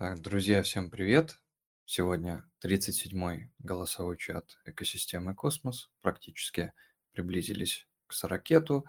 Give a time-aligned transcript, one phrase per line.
[0.00, 1.38] Так, друзья, всем привет!
[1.84, 5.90] Сегодня 37-й голосовой чат экосистемы Космос.
[6.00, 6.72] Практически
[7.12, 8.86] приблизились к сорокету.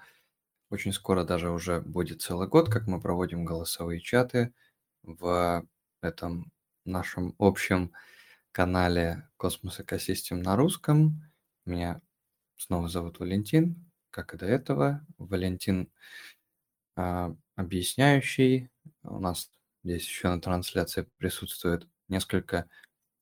[0.70, 4.54] Очень скоро даже уже будет целый год, как мы проводим голосовые чаты
[5.04, 5.68] в
[6.02, 6.50] этом
[6.86, 7.91] нашем общем
[8.54, 11.30] канале Cosmos Ecosystem на русском.
[11.66, 12.00] Меня
[12.55, 13.75] снова зовут Валентин,
[14.12, 15.05] как и до этого.
[15.18, 15.91] Валентин
[16.95, 18.70] а, объясняющий.
[19.03, 19.52] У нас
[19.84, 22.70] Здесь еще на трансляции присутствует несколько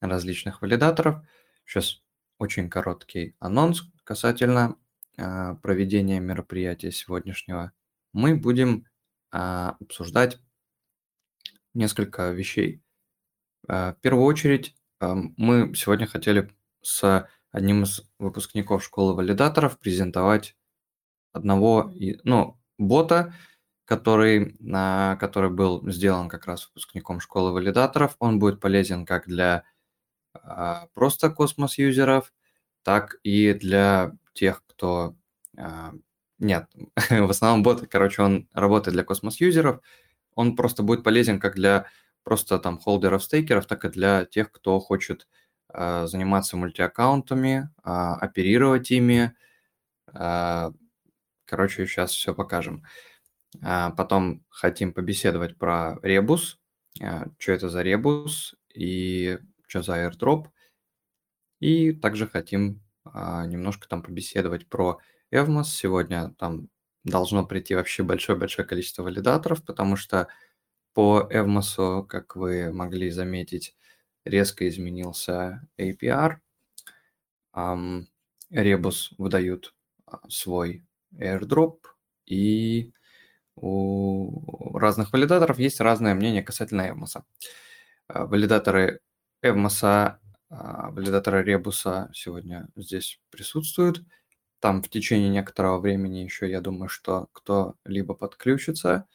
[0.01, 1.25] различных валидаторов.
[1.65, 2.01] Сейчас
[2.37, 4.75] очень короткий анонс касательно
[5.17, 7.71] э, проведения мероприятия сегодняшнего.
[8.13, 8.85] Мы будем
[9.31, 10.39] э, обсуждать
[11.73, 12.81] несколько вещей.
[13.67, 16.49] Э, в первую очередь, э, мы сегодня хотели
[16.81, 20.55] с одним из выпускников школы валидаторов презентовать
[21.31, 21.91] одного,
[22.23, 23.33] ну, бота,
[23.89, 28.15] который, а, который был сделан как раз выпускником школы валидаторов.
[28.19, 29.63] Он будет полезен как для
[30.35, 32.31] а, просто космос-юзеров,
[32.83, 35.15] так и для тех, кто...
[35.57, 35.93] А,
[36.37, 36.67] нет,
[37.09, 39.81] в основном бот, короче, он работает для космос-юзеров.
[40.35, 41.87] Он просто будет полезен как для
[42.21, 45.27] просто там холдеров, стейкеров, так и для тех, кто хочет
[45.73, 49.33] заниматься мультиаккаунтами, оперировать ими.
[51.45, 52.83] Короче, сейчас все покажем.
[52.83, 53.08] А
[53.61, 56.59] потом хотим побеседовать про ребус,
[57.01, 60.47] а, что это за ребус и что за airdrop.
[61.59, 64.99] И также хотим а, немножко там побеседовать про
[65.31, 65.65] Evmos.
[65.65, 66.69] Сегодня там
[67.03, 70.27] должно прийти вообще большое-большое количество валидаторов, потому что
[70.93, 73.75] по Evmos, как вы могли заметить,
[74.25, 76.37] резко изменился APR.
[78.49, 79.75] Ребус выдают
[80.27, 81.79] свой airdrop,
[82.25, 82.93] и
[83.61, 87.25] у разных валидаторов есть разное мнение касательно Эвмоса.
[88.07, 89.01] А, валидаторы
[89.41, 94.03] Эвмоса, а, валидаторы Ребуса сегодня здесь присутствуют.
[94.59, 99.07] Там в течение некоторого времени еще, я думаю, что кто-либо подключится.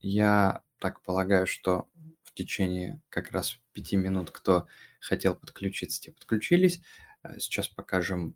[0.00, 1.88] Я так полагаю, что
[2.22, 4.66] в течение как раз пяти минут, кто
[5.00, 6.82] хотел подключиться, те подключились.
[7.22, 8.34] А, сейчас покажем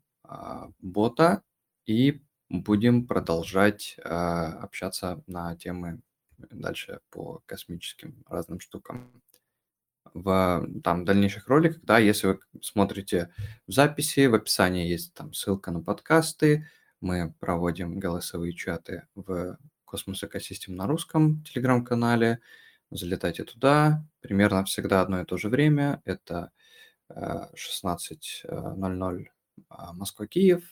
[0.80, 1.42] бота
[1.86, 6.02] и будем продолжать э, общаться на темы
[6.36, 9.22] дальше по космическим разным штукам.
[10.12, 13.30] В там дальнейших роликах, да, если вы смотрите
[13.68, 16.66] в записи, в описании есть там ссылка на подкасты,
[17.00, 22.40] мы проводим голосовые чаты в Космос Экосистем на русском телеграм-канале.
[22.90, 24.04] Залетайте туда.
[24.20, 26.02] Примерно всегда одно и то же время.
[26.04, 26.50] Это
[27.08, 29.26] 16.00
[29.68, 30.64] Москва-Киев,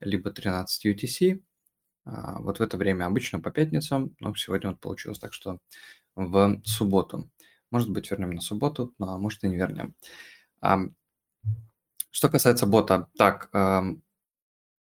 [0.00, 1.42] либо 13 UTC.
[2.04, 5.58] А, вот в это время обычно по пятницам, но сегодня вот получилось так, что
[6.16, 7.30] в субботу.
[7.70, 9.94] Может быть, вернем на субботу, но может и не вернем.
[12.10, 13.48] Что касается бота, так,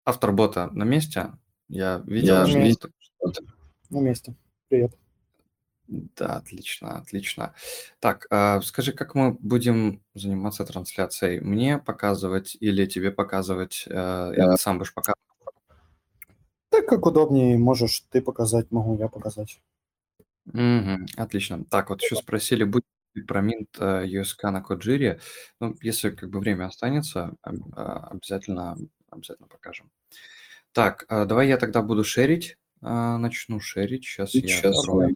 [0.06, 1.32] автор бота на месте.
[1.70, 2.90] Я видел, на месте.
[3.90, 4.36] На месте.
[4.68, 4.94] Привет.
[6.16, 7.54] Да, отлично, отлично.
[8.00, 11.40] Так, а, скажи, как мы будем заниматься трансляцией?
[11.40, 13.86] Мне показывать или тебе показывать?
[13.88, 15.22] Э, или ты сам будешь показывать?
[16.70, 19.62] Так, как удобнее, можешь ты показать, могу я показать.
[20.46, 21.64] Мгм, отлично.
[21.66, 25.20] Так, вот еще спросили, будет ли про минт э, USK на Коджире.
[25.60, 28.78] Ну, если как бы время останется, а, обязательно,
[29.12, 29.92] обязательно покажем.
[30.72, 32.58] Так, а, давай я тогда буду шерить.
[32.82, 34.04] Начну шерить.
[34.04, 35.16] Сейчас я Сейчас открою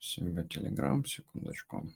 [0.00, 1.88] себя Telegram, секундочку.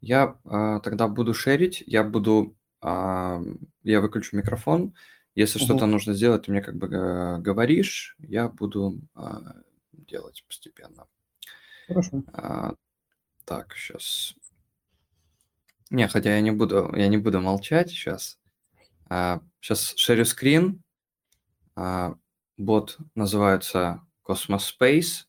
[0.00, 3.42] Я а, тогда буду шерить, я буду, а,
[3.82, 4.94] я выключу микрофон.
[5.34, 5.64] Если Мгм.
[5.64, 9.54] что-то нужно сделать, ты мне как бы э, говоришь, я буду а,
[9.92, 11.06] делать постепенно.
[11.86, 12.22] Хорошо.
[12.32, 12.74] А,
[13.44, 14.34] так, сейчас.
[15.90, 18.38] Не, хотя я не буду, я не буду молчать сейчас.
[19.08, 20.82] А, сейчас шерю скрин.
[21.76, 22.14] А,
[22.56, 25.26] бот называется Cosmos Space.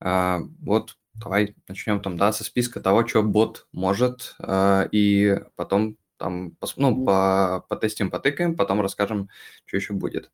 [0.00, 5.96] А, вот Давай начнем там, да, со списка того, что бот может, э, и потом
[6.16, 9.28] там, пос, ну, по, потестим, потыкаем, потом расскажем,
[9.66, 10.30] что еще будет.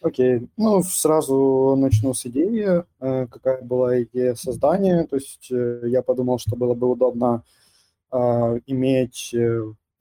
[0.00, 5.04] Окей, ну сразу начну с идеи, э, какая была идея создания.
[5.06, 7.42] То есть э, я подумал, что было бы удобно
[8.12, 8.16] э,
[8.66, 9.34] иметь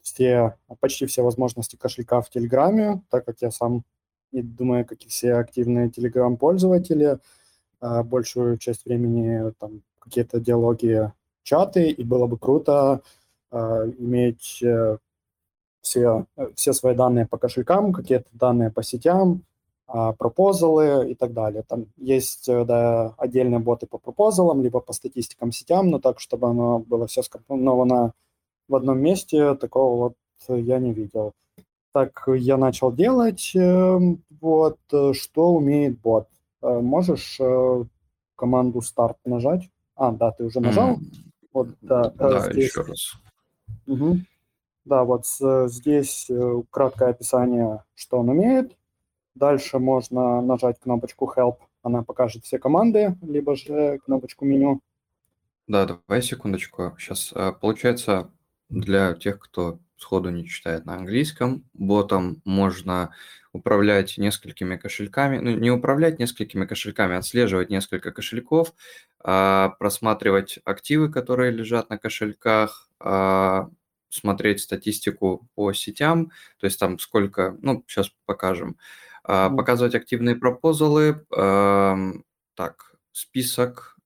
[0.04, 3.84] все, почти все возможности кошелька в Телеграме, так как я сам,
[4.32, 7.18] и думаю, как и все активные Телеграм-пользователи,
[7.82, 11.12] большую часть времени там какие-то диалоги,
[11.44, 13.02] чаты, и было бы круто
[13.52, 14.98] э, иметь э,
[15.82, 16.26] все,
[16.56, 19.44] все свои данные по кошелькам, какие-то данные по сетям,
[19.88, 21.64] а, пропозалы и так далее.
[21.66, 26.50] Там есть э, да, отдельные боты по пропозалам, либо по статистикам сетям, но так, чтобы
[26.50, 28.12] оно было все скомпоновано
[28.68, 30.14] в одном месте, такого
[30.50, 31.32] вот я не видел.
[31.94, 33.54] Так я начал делать.
[33.56, 36.28] Эм, вот, э, что умеет бот?
[36.62, 37.40] Э, можешь
[38.36, 39.70] команду старт нажать?
[39.96, 40.98] А, да, ты уже нажал.
[40.98, 41.02] Mm.
[41.54, 42.66] Вот, да, да здесь...
[42.66, 43.14] еще раз.
[43.88, 44.18] Угу.
[44.86, 46.30] Да, вот здесь
[46.70, 48.78] краткое описание, что он умеет.
[49.34, 54.82] Дальше можно нажать кнопочку Help, она покажет все команды, либо же кнопочку меню.
[55.68, 56.96] Да, давай секундочку.
[56.98, 58.32] Сейчас э, получается
[58.70, 63.14] для тех, кто сходу не читает на английском, ботом можно
[63.52, 68.74] управлять несколькими кошельками, ну не управлять несколькими кошельками, а отслеживать несколько кошельков,
[69.20, 73.70] а, просматривать активы, которые лежат на кошельках, а,
[74.10, 78.78] смотреть статистику по сетям, то есть там сколько, ну сейчас покажем,
[79.24, 81.26] показывать активные пропозалы.
[81.30, 83.98] Так, список,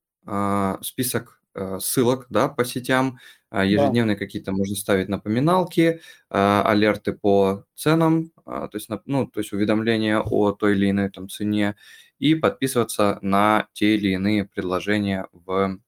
[0.81, 3.19] список э, ссылок да, по сетям,
[3.51, 4.19] ежедневные да.
[4.19, 10.73] какие-то можно ставить напоминалки, алерты по ценам, то есть, ну, то есть уведомления о той
[10.73, 11.75] или иной там, цене,
[12.19, 15.79] и подписываться на те или иные предложения в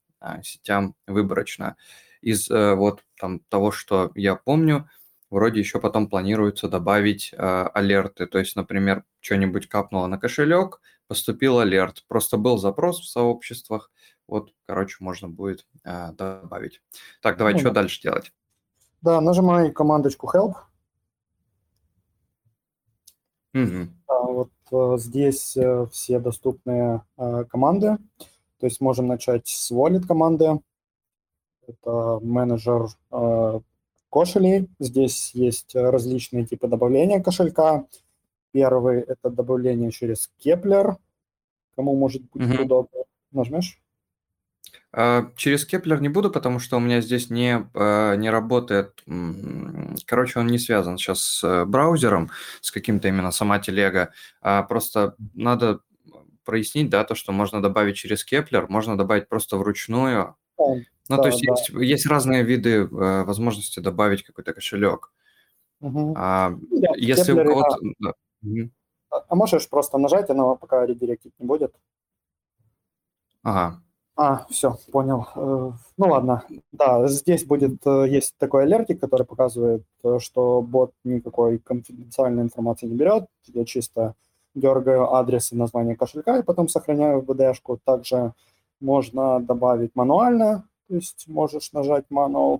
[0.44, 1.76] сетям выборочно.
[2.22, 4.90] Из э, вот там, того, что я помню,
[5.30, 8.26] вроде еще потом планируется добавить э, алерты.
[8.28, 12.06] То есть, например, что-нибудь капнуло на кошелек, поступил алерт.
[12.08, 13.92] Просто был запрос в сообществах.
[14.28, 16.82] Вот, короче, можно будет э, добавить.
[17.22, 17.82] Так, давай, ну, что да.
[17.82, 18.32] дальше делать?
[19.02, 20.56] Да, нажимай командочку help.
[23.54, 23.90] Угу.
[24.08, 27.98] А, вот э, здесь э, все доступные э, команды.
[28.60, 30.60] То есть можем начать с wallet команды.
[31.68, 33.60] Это менеджер э,
[34.10, 34.70] кошелей.
[34.80, 37.86] Здесь есть различные типы добавления кошелька.
[38.52, 40.98] Первый– это добавление через Keplr.
[41.76, 42.64] Кому может быть угу.
[42.64, 43.00] удобно.
[43.32, 43.83] Нажмешь?
[44.96, 49.04] А, через Keplr не буду, потому что у меня здесь не, а, не работает,
[50.06, 52.30] короче, он не связан сейчас с браузером,
[52.62, 54.12] с каким-то именно сама телега,
[54.42, 55.80] а просто надо
[56.46, 60.36] прояснить, да, то, что можно добавить через Keplr, можно добавить просто вручную,
[61.10, 61.54] ну, да, то есть, да.
[61.54, 65.12] есть есть разные виды возможности добавить какой-то кошелек.
[65.82, 66.14] Угу.
[66.16, 67.78] А, да, если у кого-то...
[68.00, 68.14] Да.
[68.44, 68.70] Угу.
[69.28, 71.76] А можешь просто нажать, оно пока редиректить не будет.
[73.44, 73.83] Ага.
[74.16, 75.26] А, все, понял.
[75.36, 80.92] Э, ну ладно, да, здесь будет, э, есть такой алертик, который показывает, э, что бот
[81.04, 83.26] никакой конфиденциальной информации не берет.
[83.48, 84.14] Я чисто
[84.54, 87.80] дергаю адрес и название кошелька и потом сохраняю в BD-шку.
[87.84, 88.34] Также
[88.80, 92.60] можно добавить мануально, то есть можешь нажать manual.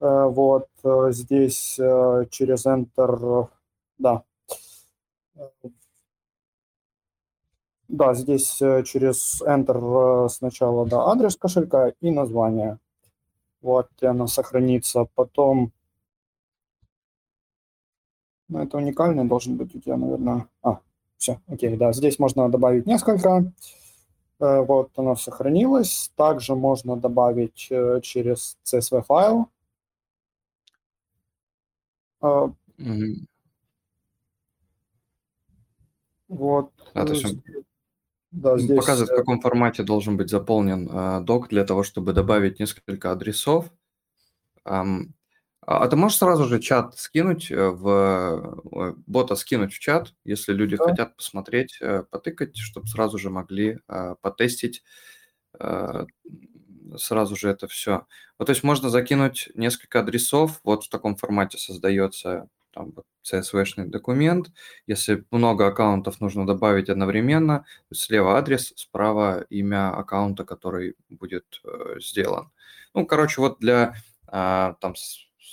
[0.00, 0.68] Вот
[1.10, 1.74] здесь
[2.30, 3.48] через Enter,
[3.98, 4.22] да.
[7.88, 12.78] Да, здесь через Enter сначала да, адрес кошелька и название.
[13.62, 15.06] Вот, и она сохранится.
[15.14, 15.72] Потом,
[18.48, 20.46] ну, это уникальный должен быть у тебя, наверное.
[20.62, 20.80] А,
[21.16, 23.50] все, окей, да, здесь можно добавить несколько.
[24.40, 26.12] Э, вот оно сохранилось.
[26.14, 29.48] Также можно добавить э, через CSV файл.
[32.20, 33.26] Mm-hmm.
[36.28, 36.72] Вот.
[36.94, 37.36] А, то есть
[38.30, 38.76] да, здесь...
[38.76, 43.70] показывает, в каком формате должен быть заполнен э, док для того, чтобы добавить несколько адресов.
[44.64, 45.08] Um,
[45.70, 50.78] а ты можешь сразу же чат скинуть э, в бота скинуть в чат, если люди
[50.78, 50.84] да.
[50.86, 54.82] хотят посмотреть, э, потыкать, чтобы сразу же могли э, потестить
[56.96, 58.06] сразу же это все.
[58.38, 63.86] Вот, то есть можно закинуть несколько адресов, вот в таком формате создается там вот CSV-шный
[63.86, 64.52] документ.
[64.86, 72.50] Если много аккаунтов нужно добавить одновременно, слева адрес, справа имя аккаунта, который будет э, сделан.
[72.94, 73.94] Ну, короче, вот для
[74.28, 74.94] э, там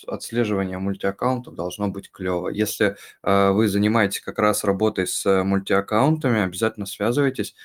[0.08, 2.50] отслеживание мультиаккаунтов должно быть клево.
[2.50, 7.56] Если э, вы занимаетесь как раз работой с мультиаккаунтами, обязательно связывайтесь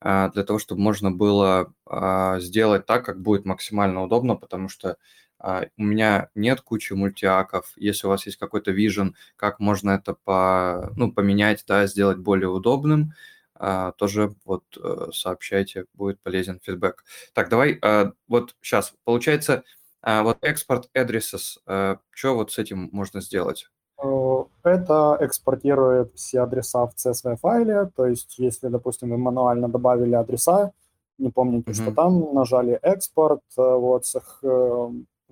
[0.00, 4.88] э, для того, чтобы можно было э, сделать так, как будет максимально удобно, потому что
[4.90, 4.96] Uh,
[5.42, 7.72] у меня нет кучи мультиаков.
[7.76, 12.48] Если у вас есть какой-то вижен, как можно это по, ну, поменять, да, сделать более
[12.48, 13.12] удобным,
[13.58, 17.04] uh, тоже вот uh, сообщайте, будет полезен фидбэк.
[17.32, 17.80] Так, давай,
[18.28, 19.64] вот сейчас, получается,
[20.02, 23.68] а вот экспорт addresses, э, что вот с этим можно сделать?
[24.02, 30.14] Э, это экспортирует все адреса в CSV файле, то есть если, допустим, вы мануально добавили
[30.14, 30.72] адреса,
[31.18, 31.74] не помните, mm-hmm.
[31.74, 34.04] что там, нажали экспорт, э, вот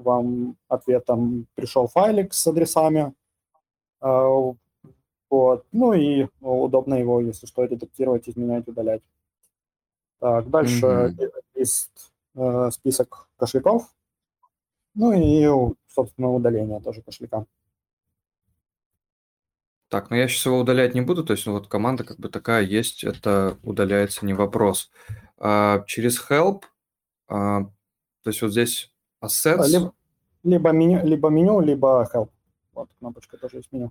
[0.00, 3.14] вам ответом пришел файлик с адресами,
[4.00, 5.64] Вот.
[5.72, 9.02] Ну и удобно его, если что, редактировать, изменять, удалять.
[10.18, 11.18] Так, дальше Мгм.
[11.54, 13.94] есть э, список кошельков.
[14.94, 17.46] Ну и, собственно, удаление тоже кошелька.
[19.88, 22.28] Так, ну я сейчас его удалять не буду, то есть ну, вот команда как бы
[22.28, 24.90] такая есть, это удаляется не вопрос.
[25.36, 26.62] А, через help,
[27.26, 28.92] а, то есть вот здесь
[29.22, 29.66] assets.
[29.68, 29.92] Либо,
[30.42, 32.30] либо, меню, либо меню, либо help.
[32.72, 33.90] Вот кнопочка тоже есть меню.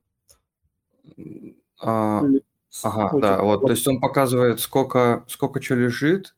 [1.81, 2.23] А,
[2.83, 6.35] ага, Ой, да, вот, то есть он показывает, сколько, сколько что лежит,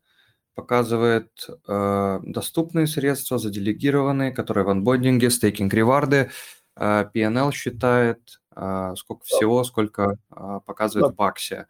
[0.53, 6.29] показывает э, доступные средства, заделегированные, которые в анбодинге, стейкинг реварды,
[6.75, 11.13] э, PNL считает, э, сколько всего, сколько э, показывает да.
[11.13, 11.67] в баксе.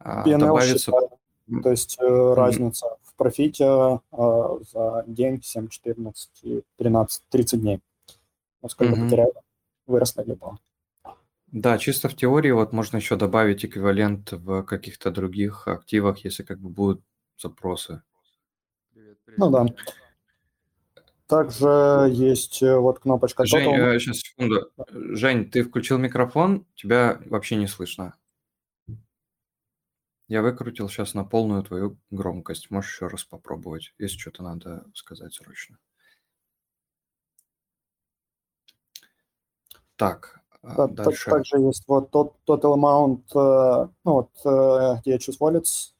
[0.00, 0.92] Э, PNL добавится...
[0.92, 1.10] считает,
[1.62, 3.03] то есть э, разница mm-hmm.
[3.14, 3.64] В профите
[4.12, 7.80] э, за день 7, 14, 13, 30 дней.
[8.62, 9.04] Насколько mm-hmm.
[9.04, 9.32] потеряли,
[9.86, 10.58] выросли либо
[11.54, 16.58] да, чисто в теории вот можно еще добавить эквивалент в каких-то других активах, если как
[16.58, 17.00] бы будут
[17.40, 18.02] запросы.
[18.92, 19.38] Привет, привет.
[19.38, 19.66] Ну да.
[21.28, 24.00] Также есть э, вот кнопочка Жень, Total.
[24.00, 24.68] сейчас, э, секунду.
[24.90, 28.14] Жень, ты включил микрофон, тебя вообще не слышно.
[30.34, 32.68] Я выкрутил сейчас на полную твою громкость.
[32.68, 35.78] Можешь еще раз попробовать, если что-то надо сказать срочно.
[39.94, 41.30] Так, да, дальше.
[41.30, 45.92] Также есть вот тот total amount, э, ну вот, э, где choose wallets,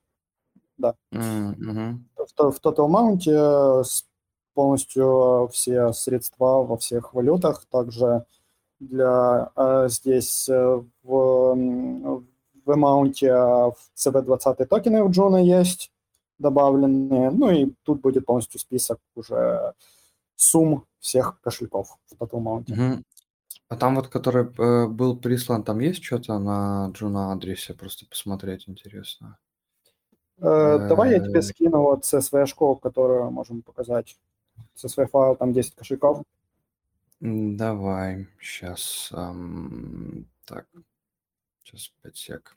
[0.78, 0.96] да.
[1.12, 1.98] Mm-hmm.
[2.16, 3.84] В, в total amount
[4.52, 8.26] полностью все средства во всех валютах, также
[8.80, 12.24] для э, здесь в, в
[12.68, 15.90] amount в CW20 токены в Juno есть
[16.38, 19.74] добавленные, ну и тут будет полностью список уже
[20.36, 22.66] сумм всех кошельков в total amount.
[22.66, 23.02] Mm-hmm.
[23.68, 27.74] А там вот, который э, был прислан, там есть что-то на Juno адресе?
[27.74, 29.38] Просто посмотреть интересно.
[30.38, 31.42] Э, давай я тебе э.
[31.42, 34.16] скину вот CSV-шку, которую можем показать.
[34.76, 36.22] CSV файл, там 10 кошельков.
[37.20, 39.10] Давай, сейчас.
[39.12, 40.66] эм, так,
[41.64, 42.56] сейчас 5 сек.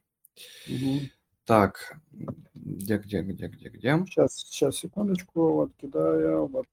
[0.68, 1.10] Угу.
[1.46, 1.98] Так,
[2.54, 3.98] где, где, где, где, где?
[4.06, 6.68] Сейчас, сейчас, секундочку, вот кидаю, вот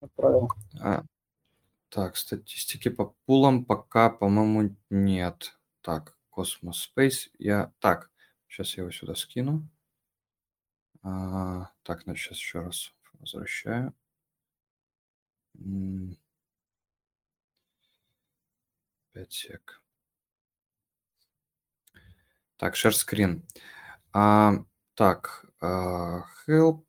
[0.00, 0.50] отправил.
[0.78, 1.04] А,
[1.88, 5.58] так, статистики по пулам пока, по-моему, нет.
[5.80, 7.30] Так, Cosmos Space.
[7.38, 7.72] Я...
[7.80, 8.10] Так,
[8.46, 9.68] сейчас я его сюда скину.
[11.02, 13.94] А, так, значит, сейчас еще раз возвращаю.
[19.12, 19.82] Пять сек.
[22.60, 23.42] Так, share screen.
[24.12, 24.52] А,
[24.94, 26.84] так, а, help,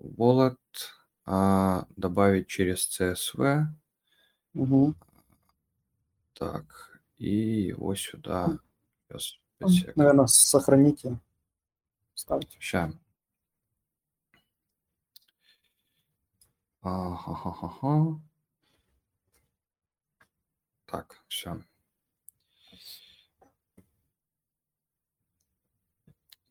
[0.00, 0.58] wallet,
[1.24, 3.68] а, добавить через CSV.
[4.54, 4.94] Угу.
[6.32, 8.58] Так, и его сюда.
[9.08, 9.38] Сейчас,
[9.94, 11.20] Наверное, сохраните.
[12.14, 12.58] Ставьте.
[12.58, 12.92] Сейчас.
[16.82, 18.20] Ага-ха-ха-ха.
[20.86, 21.62] Так, все.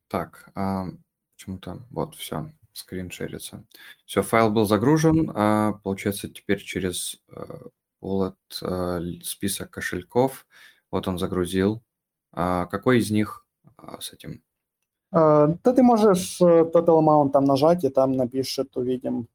[0.07, 0.87] Так, а,
[1.35, 3.65] почему-то вот все скрин шерится.
[4.05, 5.31] Все, файл был загружен.
[5.33, 7.21] А, получается, теперь через
[8.01, 10.47] wallet а, список кошельков.
[10.91, 11.83] Вот он загрузил.
[12.31, 13.45] А, какой из них
[13.99, 14.41] с этим?
[15.11, 19.29] Да ты можешь э, total amount там нажать, и там напишет, увидим.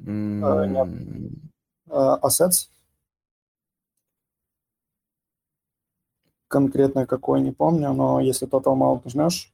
[0.00, 1.30] Mm.
[1.86, 2.70] Assets.
[6.48, 9.53] Конкретно какой, не помню, но если total amount нажмешь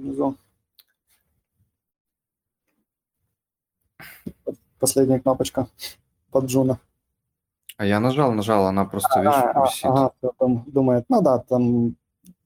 [0.00, 0.36] внизу,
[4.78, 5.68] Последняя кнопочка
[6.30, 6.78] под Джуна.
[7.78, 9.86] А я нажал, нажал, она просто, видишь, а, висит.
[9.86, 11.96] Ага, там думает, ну да, там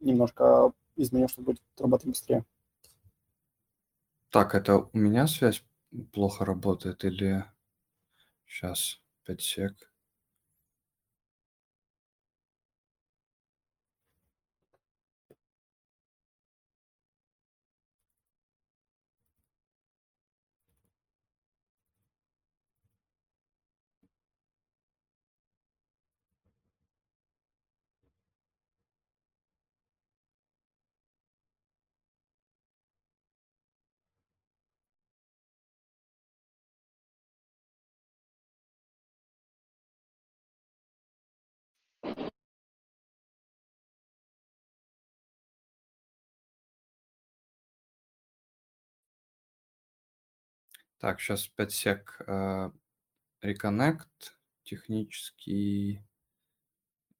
[0.01, 2.45] немножко изменю, чтобы будет работать быстрее.
[4.31, 5.65] Так, это у меня связь
[6.13, 7.45] плохо работает или...
[8.47, 9.90] Сейчас, 5 сек.
[51.01, 52.21] Так, сейчас 5 сек.
[53.41, 54.37] Реконнект.
[54.65, 56.05] технический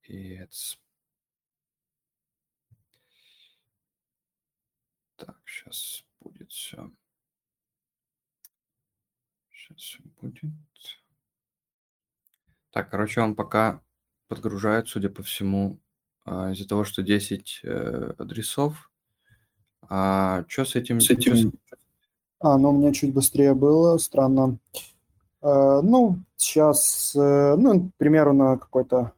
[0.03, 0.47] и
[5.17, 6.91] Так, сейчас будет все.
[9.51, 10.45] Сейчас все будет.
[12.71, 13.83] Так, короче, он пока
[14.29, 15.81] подгружает, судя по всему,
[16.25, 18.91] а, из-за того, что 10 э, адресов.
[19.83, 21.53] А что с этим, с этим...
[21.67, 21.80] Что
[22.41, 24.59] а, ну у меня чуть быстрее было, странно.
[25.43, 29.13] Э, ну, сейчас, э, ну, к примеру, на какой-то...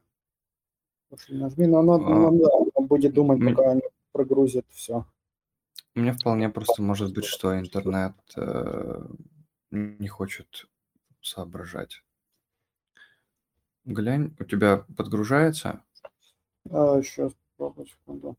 [1.28, 5.04] Нажми, но оно, А, ну, да, он будет думать, пока не прогрузит все.
[5.94, 9.06] У меня вполне просто может быть, что интернет э,
[9.70, 10.66] не хочет
[11.20, 12.02] соображать.
[13.84, 15.82] Глянь, у тебя подгружается?
[16.64, 18.36] сейчас, попробую, секунду.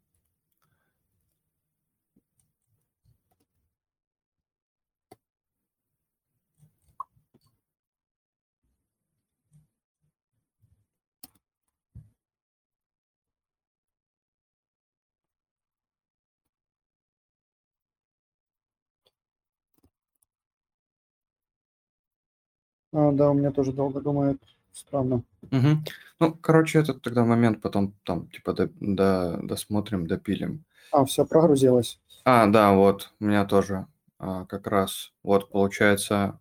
[22.93, 24.41] А, да, у меня тоже долго думает.
[24.71, 25.23] Странно.
[25.51, 25.83] Мгм.
[26.19, 30.63] Ну, короче, этот тогда момент потом там типа до, до- досмотрим, допилим.
[30.91, 31.99] А, все прогрузилось.
[32.25, 33.87] А, да, вот, у меня тоже
[34.19, 36.39] а, как раз, вот, получается,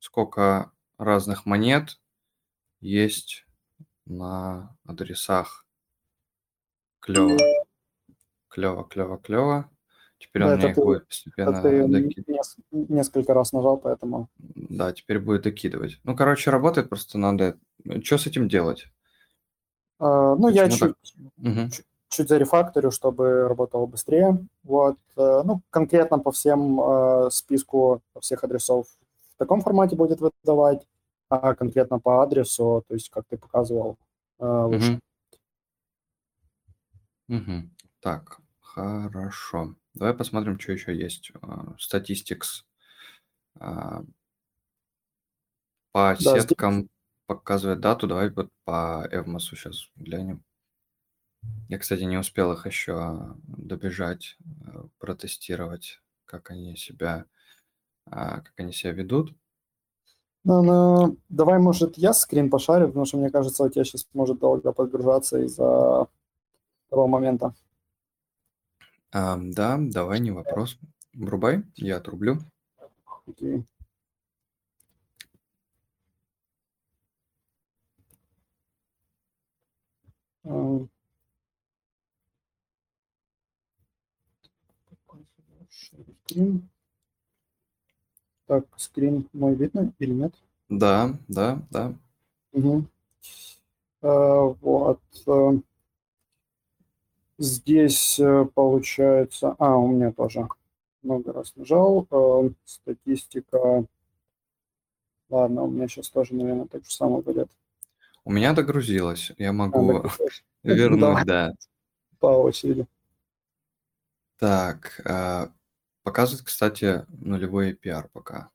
[0.00, 2.00] сколько разных монет
[2.80, 3.46] есть
[4.06, 5.66] на адресах.
[7.00, 7.36] Клево,
[8.48, 9.70] клево, клево, клево.
[10.26, 14.28] Теперь Да, он мне их ты- будет постепенно ты доки- нес- несколько раз нажал, поэтому...
[14.38, 16.00] Да, теперь будет докидывать.
[16.04, 17.58] Ну, короче, работает, просто надо...
[18.02, 18.86] Что с этим делать?
[19.98, 20.96] А, ну, я Почему так?
[21.02, 21.70] чуть, Мгм.
[22.08, 24.38] чуть зарефакторю, чтобы работало быстрее.
[24.62, 24.96] Вот.
[25.16, 28.86] э, Ну, конкретно по всем э, списку всех адресов
[29.34, 30.86] в таком формате будет выдавать,
[31.28, 33.98] а конкретно по адресу, то есть, как ты показывал,
[34.40, 34.92] э, выше.
[34.92, 35.00] Мгм.
[37.28, 37.70] Мгм.
[38.00, 38.38] Так,
[38.74, 39.74] хорошо.
[39.94, 41.30] Давай посмотрим, что еще есть.
[41.42, 42.64] А, Statistics.
[43.58, 44.02] А,
[45.92, 46.88] По Да, здесь- сеткам
[47.26, 48.08] показывает дату.
[48.08, 50.42] Давай вот по Эвмосу сейчас глянем.
[51.68, 57.26] Я, кстати, не успел их еще добежать, э, протестировать, как они себя,
[58.06, 59.34] а, как они себя ведут.
[60.42, 64.40] Ну, ну, давай, может, я скрин пошарю, потому что, мне кажется, у тебя сейчас может
[64.40, 66.08] долго подгружаться из-за
[66.90, 67.54] того момента.
[69.14, 70.76] А, Да, давай, не вопрос.
[71.14, 72.38] Врубай, я отрублю.
[73.26, 73.64] Окей.
[80.44, 80.88] Ам.
[88.46, 90.34] Так, скрин мой видно или нет?
[90.70, 91.92] Да, да, да.
[92.52, 92.88] Мгм.
[94.02, 95.00] Э, Вот.
[97.38, 99.54] Э, Здесь э, получается...
[99.58, 100.46] А, у меня тоже
[101.02, 102.06] много раз нажал.
[102.10, 103.84] Э, Статистика...
[105.30, 107.48] Ладно, у меня сейчас тоже, наверное, так же самое будет.
[108.24, 109.32] У меня догрузилось.
[109.38, 110.18] Я А, могу так,
[110.62, 111.52] вернуть, да.
[112.20, 112.86] По очереди.
[114.38, 115.50] Так, а,
[116.02, 118.50] показывает, кстати, нулевой APR пока.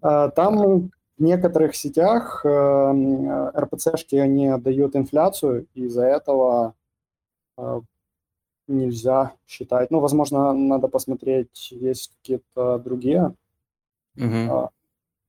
[0.00, 6.72] А, Там в некоторых сетях э, э, РПЦшки они отдают инфляцию, и из-за этого э,
[8.66, 9.90] нельзя считать.
[9.90, 13.34] Ну, возможно, надо посмотреть, есть какие-то другие
[14.16, 14.68] а,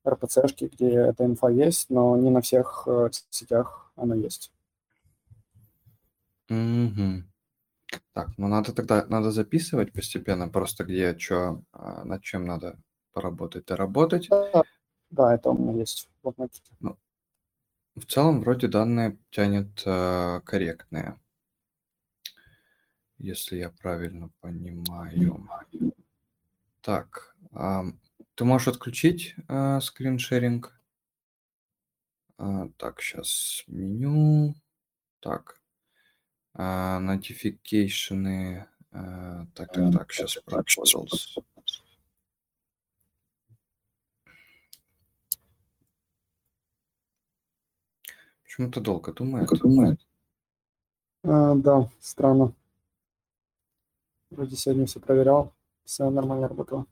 [0.07, 4.51] РПЦшки, где эта инфа есть, но не на всех э, сетях она есть.
[6.49, 7.29] Мгм.
[8.13, 11.61] Так, ну надо тогда, надо записывать постепенно, просто где что,
[12.03, 12.77] над чем надо
[13.13, 14.27] поработать, доработать.
[14.29, 14.63] Да,
[15.09, 16.71] да, это у меня есть в блокнотике.
[17.95, 21.19] В целом, вроде данные тянет э, корректные,
[23.19, 25.47] если я правильно понимаю.
[26.81, 27.99] Так, ам,
[28.35, 30.73] ты можешь отключить э, скриншеринг?
[32.37, 34.55] А, так, сейчас меню.
[35.19, 35.61] Так,
[36.53, 36.99] а,
[38.91, 41.37] э, так, так, так, сейчас proposals.
[48.43, 49.99] Почему-то долго думает.
[51.23, 52.53] А, да, странно.
[54.31, 55.53] Вроде сегодня все проверял,
[55.85, 56.85] все нормально работало.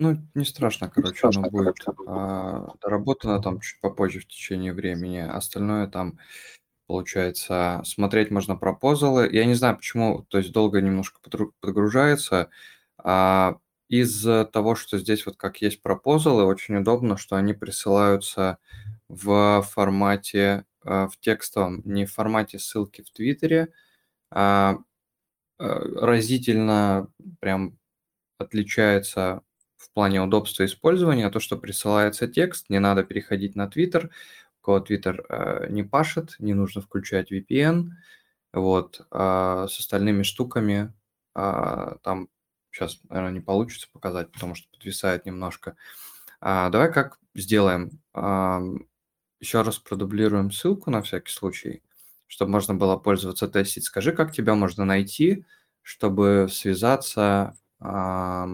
[0.00, 4.72] Ну, не страшно, короче, страшно, оно будет короче, а, доработано там чуть попозже в течение
[4.72, 5.18] времени.
[5.18, 6.18] Остальное там,
[6.88, 9.28] получается, смотреть можно пропозалы.
[9.32, 11.20] Я не знаю, почему, то есть долго немножко
[11.60, 12.50] подгружается.
[12.98, 18.58] А, из-за того, что здесь вот как есть пропозалы, очень удобно, что они присылаются
[19.08, 23.70] в формате, а, в текстовом, не в формате ссылки в Твиттере,
[25.58, 27.08] разительно
[27.40, 27.78] прям
[28.38, 29.42] отличается
[29.76, 34.10] в плане удобства использования то, что присылается текст, не надо переходить на Twitter,
[34.60, 37.90] у кого Twitter э, не пашет, не нужно включать VPN,
[38.52, 40.92] вот, а с остальными штуками
[41.34, 42.28] а, там
[42.70, 45.76] сейчас, наверное, не получится показать, потому что подвисает немножко.
[46.40, 48.00] А, давай как сделаем?
[48.14, 48.62] А,
[49.40, 51.82] еще раз продублируем ссылку на всякий случай,
[52.34, 53.84] чтобы можно было пользоваться, тестить.
[53.84, 55.44] Скажи, как тебя можно найти,
[55.82, 58.48] чтобы связаться, а,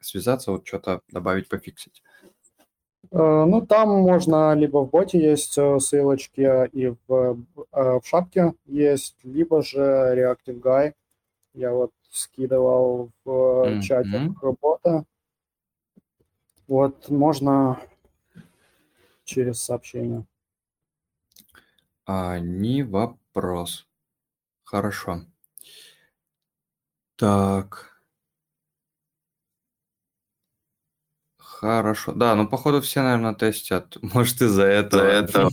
[0.00, 2.02] связаться, вот что-то добавить, пофиксить.
[3.12, 7.38] Э, ну, там можно либо в боте есть э, ссылочки и в,
[7.70, 10.94] э, в шапке есть, либо же Reactive Guy.
[11.54, 13.80] Я вот скидывал в mm-hmm.
[13.82, 15.04] чате бота.
[16.66, 17.80] Вот можно
[19.22, 20.26] через сообщение.
[22.12, 23.19] А, не вопрос.
[24.64, 25.26] Хорошо.
[27.16, 27.90] Так.
[31.60, 32.12] Хорошо.
[32.12, 33.96] Да, ну, походу, все, наверное, тестят.
[34.02, 35.02] Может, из-за этого.
[35.02, 35.48] это.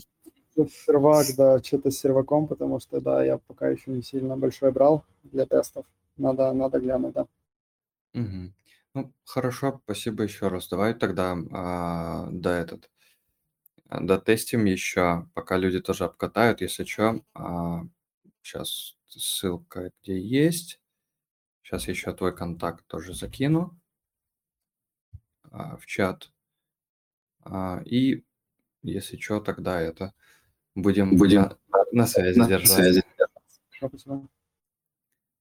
[0.55, 5.03] Сервак, да, что-то с серваком, потому что, да, я пока еще не сильно большой брал
[5.23, 5.85] для тестов.
[6.15, 7.27] Надо, надо глянуть, да.
[8.13, 8.53] Угу.
[8.95, 10.67] Ну, хорошо, спасибо еще раз.
[10.69, 12.89] Давай тогда а, до этот,
[13.89, 17.21] дотестим еще, пока люди тоже обкатают, если что.
[17.33, 17.81] А,
[18.41, 20.79] сейчас ссылка где есть.
[21.63, 23.79] Сейчас еще твой контакт тоже закину.
[25.51, 26.31] А, в чат.
[27.41, 28.23] А, и
[28.83, 30.13] если что, тогда это
[30.75, 31.57] будем, будем на,
[31.91, 32.69] на связи на держать.
[32.69, 33.03] Связи.
[33.69, 34.27] Спасибо.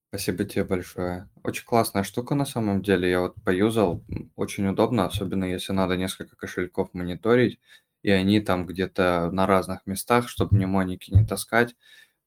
[0.09, 1.29] Спасибо тебе большое.
[1.43, 3.11] Очень классная штука на самом деле.
[3.11, 4.03] Я вот поюзал.
[4.35, 7.61] Очень удобно, особенно если надо несколько кошельков мониторить,
[8.07, 11.75] и они там где-то на разных местах, чтобы мнемоники не таскать,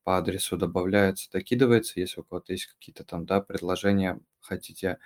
[0.04, 2.02] по адресу добавляется, докидывается.
[2.02, 4.98] Если у кого-то есть какие-то там, да, предложения, хотите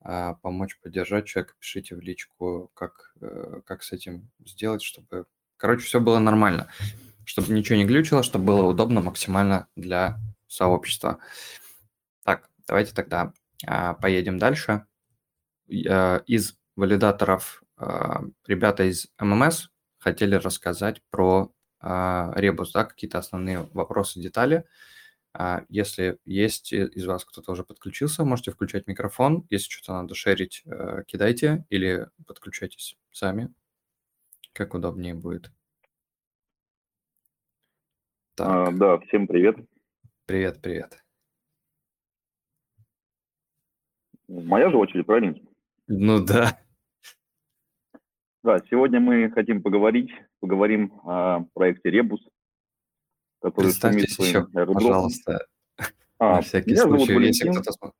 [0.00, 5.24] а, помочь поддержать человека, пишите в личку, как, э, как с этим сделать, чтобы,
[5.56, 6.70] короче, все было нормально,
[7.24, 11.18] чтобы ничего не глючило, чтобы было удобно максимально для сообщества.
[12.24, 13.32] Так, давайте тогда
[13.66, 14.84] а, поедем дальше.
[15.88, 17.62] А, из валидаторов
[18.46, 19.70] ребята из ММС
[20.00, 24.64] хотели рассказать про ребус, да, какие-то основные вопросы, детали.
[25.32, 29.46] А если есть из вас кто-то уже подключился, можете включать микрофон.
[29.48, 33.52] Если что-то надо шерить, э, кидайте или подключайтесь сами,
[34.52, 35.52] как удобнее будет.
[38.38, 39.56] А, да, всем привет.
[40.26, 41.02] Привет, привет.
[44.26, 45.36] Моя же очередь, правильно?
[45.86, 46.58] Ну да.
[48.42, 52.26] Да, сегодня мы хотим поговорить, поговорим о проекте Ребус,
[53.42, 54.74] который Представьтесь еще, аэродром.
[54.74, 55.46] пожалуйста,
[56.18, 57.92] а, на всякий меня случай, зовут если кто-то...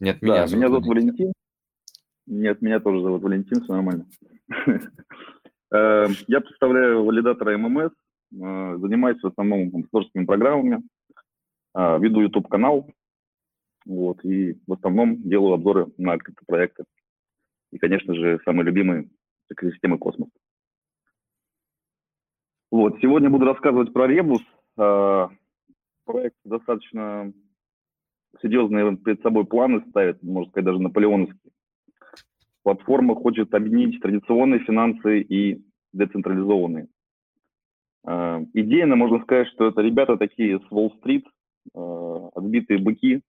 [0.00, 1.32] Нет, меня да, зовут меня зовут Валентин.
[2.26, 4.06] Нет, меня тоже зовут Валентин, все нормально.
[5.74, 10.82] Э, я представляю валидатора ММС, э, занимаюсь в основном творческими программами,
[11.74, 12.90] э, веду YouTube-канал,
[13.86, 16.84] вот, и в основном делаю обзоры на криптопроекты.
[17.72, 19.10] И, конечно же, самый любимый–
[19.50, 20.28] экосистемы космос.
[22.70, 24.42] Вот, сегодня буду рассказывать про Ребус.
[24.78, 25.30] А,
[26.04, 27.32] проект достаточно
[28.40, 31.52] серьезные перед собой планы ставит, можно сказать, даже наполеоновские.
[32.62, 36.88] Платформа хочет объединить традиционные финансы и децентрализованные.
[38.04, 41.26] А, идейно можно сказать, что это ребята такие с Уолл-стрит,
[41.74, 43.22] а, отбитые быки,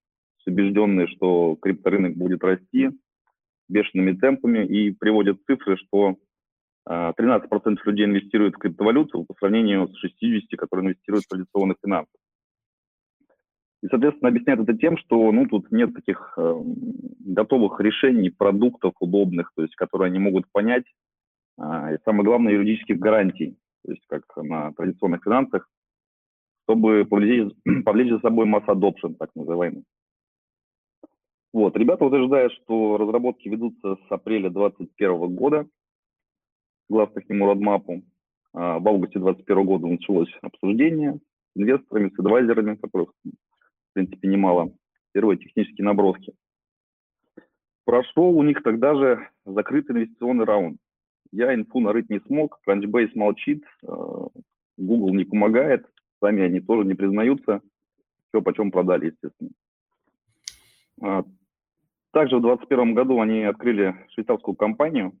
[0.46, 2.90] убежденные, что крипторынок будет расти
[3.68, 6.16] бешеными темпами и приводят цифры, что
[6.88, 12.20] 13% а, людей инвестируют в криптовалюту по сравнению с 60%, которые инвестируют в традиционных финансах.
[13.82, 16.54] И, соответственно, объясняют это тем, что ну, тут нет таких э,
[17.20, 20.84] готовых решений, продуктов удобных, то есть, которые они могут понять,
[21.58, 25.68] э, и самое главное, юридических гарантий, то есть как на традиционных финансах,
[26.64, 27.52] чтобы повлечь,
[27.84, 29.84] повлечь за собой масс adoption, так называемый.
[31.54, 35.68] Вот, ребята утверждают, что разработки ведутся с апреля 2021 года,
[36.88, 38.02] согласно нему родмапу.
[38.52, 44.72] А, в августе 2021 года началось обсуждение с инвесторами, с адвайзерами, которых, в принципе, немало.
[45.12, 46.34] Первые технические наброски.
[47.84, 50.78] Прошел у них тогда же закрытый инвестиционный раунд.
[51.30, 54.26] Я инфу нарыть не смог, Crunchbase молчит, а,
[54.76, 55.86] Google не помогает,
[56.20, 57.60] сами они тоже не признаются,
[58.30, 59.50] все почем продали, естественно.
[62.14, 65.18] Также в 2021 году они открыли швейцарскую компанию,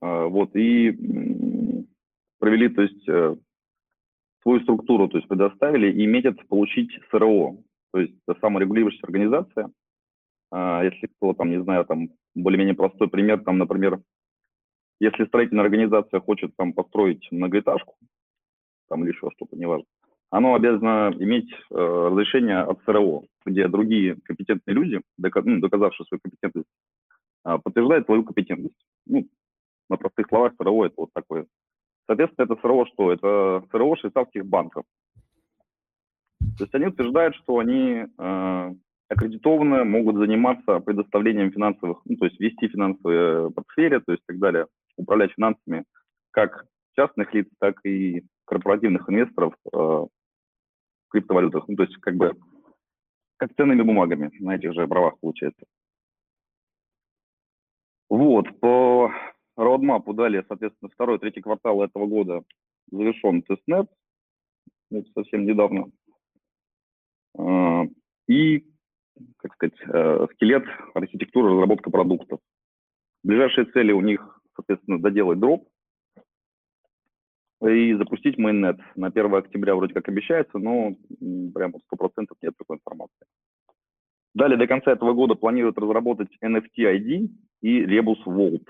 [0.00, 0.92] а, вот, и
[2.38, 3.36] провели, то есть, э,
[4.40, 7.58] свою структуру, то есть предоставили и метод получить СРО,
[7.92, 9.70] то есть саморегулирующаяся организация.
[10.50, 14.00] А, если кто там, не знаю, там более-менее простой пример, там, например,
[15.00, 17.94] если строительная организация хочет там построить многоэтажку,
[18.88, 19.86] там или еще что-то, неважно,
[20.30, 26.20] оно обязано иметь э, разрешение от СРО, где другие компетентные люди, дока- ну, доказавшие свою
[26.20, 26.68] компетентность,
[27.44, 28.76] э, подтверждают твою компетентность.
[29.06, 29.26] Ну,
[29.88, 31.46] на простых словах СРО это вот такое.
[32.06, 33.12] Соответственно, это СРО что?
[33.12, 34.84] Это СРО швейцарских банков.
[36.58, 38.74] То есть они утверждают, что они э,
[39.08, 44.66] аккредитованно могут заниматься предоставлением финансовых, ну, то есть вести финансовые портфели, то есть так далее,
[44.96, 45.84] управлять финансами
[46.30, 50.06] как частных лиц, так и корпоративных инвесторов э,
[51.16, 52.36] криптовалютах, ну, то есть как бы
[53.38, 55.64] как ценными бумагами на этих же правах получается.
[58.08, 59.12] Вот, по
[59.56, 62.42] роудмапу далее, соответственно, второй, третий квартал этого года
[62.90, 63.88] завершен тестнет,
[64.90, 65.90] это совсем недавно.
[67.38, 67.82] Э,
[68.28, 68.64] и,
[69.38, 72.40] как сказать, э, скелет архитектуры разработка продуктов.
[73.24, 75.68] Ближайшие цели у них, соответственно, доделать дроп,
[77.62, 78.78] и запустить майонет.
[78.94, 80.94] На 1 октября вроде как обещается, но
[81.54, 83.26] прям 100% нет такой информации.
[84.34, 87.30] Далее до конца этого года планируют разработать NFT ID
[87.62, 88.64] и Rebus Vault.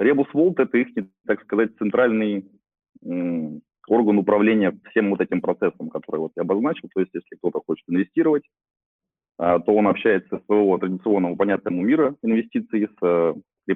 [0.00, 0.88] Rebus Vault– это их,
[1.26, 2.50] так сказать, центральный
[3.02, 6.88] орган управления всем вот этим процессом, который вот я обозначил.
[6.94, 8.44] То есть если кто-то хочет инвестировать,
[9.38, 13.34] а, то он общается с своего традиционного понятного мира инвестиций с э,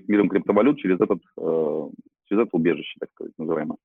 [0.08, 1.88] миром криптовалют через этот э,
[2.24, 3.78] через это убежище, так сказать, называемое.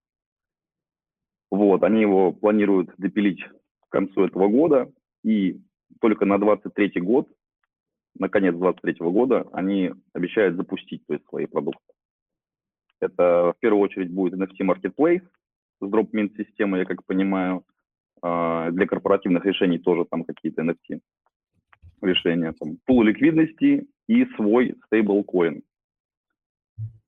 [1.52, 4.92] Вот, они его планируют допилить к концу этого года,
[5.24, 5.60] и
[6.02, 7.28] только на 23 год,
[8.20, 11.94] на конец 23 года, они обещают запустить то есть, свои продукты.
[13.00, 15.26] Это в первую очередь будет NFT Marketplace
[15.80, 17.64] с DropMint системой, я как понимаю,
[18.22, 21.00] а, для корпоративных решений тоже там какие-то NFT
[22.02, 25.62] решения, там, пул ликвидности и свой стейблкоин.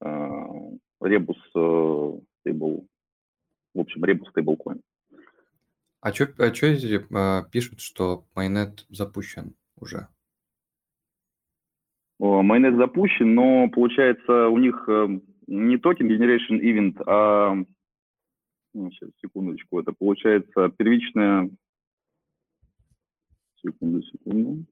[0.01, 2.85] Rebus Stable, э,
[3.73, 4.81] в общем, Rebus Stablecoin.
[6.01, 6.67] А что а чё
[7.13, 10.07] а, пишут, что майонет запущен уже?
[12.19, 17.55] Майонет запущен, но получается у них э, не токен Generation Event, а
[18.73, 21.49] сейчас, секундочку, это получается первичная
[23.61, 24.65] секунду, секунду.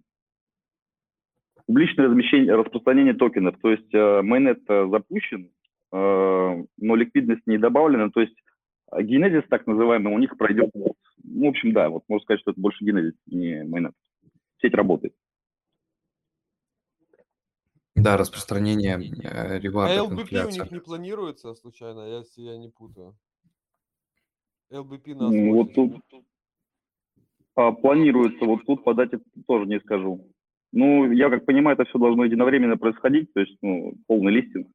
[1.68, 3.58] Публичное размещение, распространение токенов.
[3.62, 5.52] То есть э, майонет запущен,
[5.92, 8.36] Э, но ликвидность не добавлена, то есть
[8.92, 12.52] э, генезис, так называемый, у них пройдет, ну, в общем, да, вот можно сказать, что
[12.52, 13.94] это больше генезис, не майонет.
[14.62, 15.16] Сеть работает.
[17.96, 23.18] Да, распространение э, А LBP у них не планируется, случайно, если я не путаю?
[24.72, 26.04] LBP на ну, Вот тут
[27.56, 29.12] а, планируется, вот тут подать
[29.48, 30.30] тоже не скажу.
[30.72, 34.68] Ну, я как понимаю, это все должно единовременно происходить, то есть, ну, полный листинг.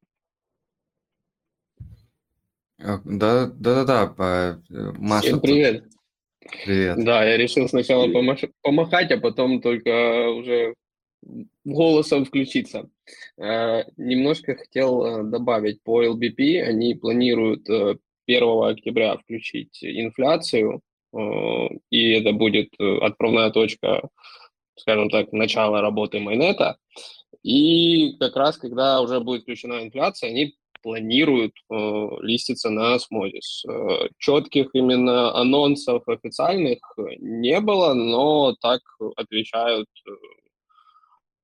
[2.83, 4.61] А, да, да, да, да.
[4.69, 5.27] Э, Маша.
[5.27, 5.85] Всем привет.
[6.65, 7.03] Привет.
[7.03, 8.39] Да, я решил сначала помах...
[8.61, 10.73] помахать, а потом только уже
[11.63, 12.89] голосом включиться.
[13.37, 16.61] Э, немножко хотел э, добавить по LBP.
[16.61, 17.99] Они планируют 1
[18.63, 20.81] октября включить инфляцию,
[21.91, 24.09] и это будет отправная точка,
[24.75, 26.77] скажем так, начала работы майнета.
[27.43, 31.75] И как раз, когда уже будет включена инфляция, они планируют э,
[32.21, 33.63] листиться на осмозис.
[33.65, 36.79] Э, четких именно анонсов официальных
[37.19, 38.81] не было, но так
[39.15, 40.11] отвечают э,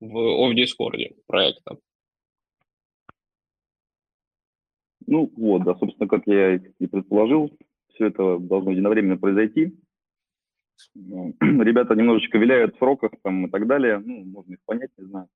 [0.01, 1.77] в, в Дискорде проекта.
[5.07, 7.49] Ну вот, да, собственно, как я и предположил,
[7.93, 9.73] все это должно единовременно произойти.
[10.95, 15.27] Ребята немножечко виляют в сроках там и так далее, ну, можно их понять, не знаю.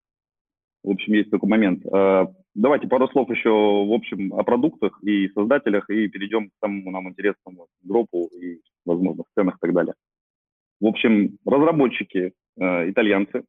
[0.84, 1.86] В общем, есть такой момент.
[1.86, 6.92] А, давайте пару слов еще, в общем, о продуктах и создателях, и перейдем к самому
[6.92, 9.94] нам интересному группу и, возможно, ценах и так далее.
[10.82, 13.46] В общем, разработчики э, итальянцы.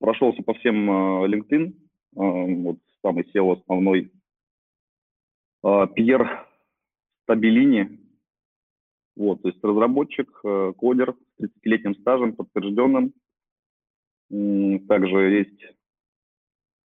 [0.00, 1.74] Прошелся по всем э, LinkedIn,
[2.14, 4.10] вот самый SEO основной.
[5.94, 6.46] Пьер
[7.22, 8.03] Стабилини,
[9.16, 13.12] вот, то есть разработчик, э, кодер с 30-летним стажем, подтвержденным.
[14.88, 15.76] Также есть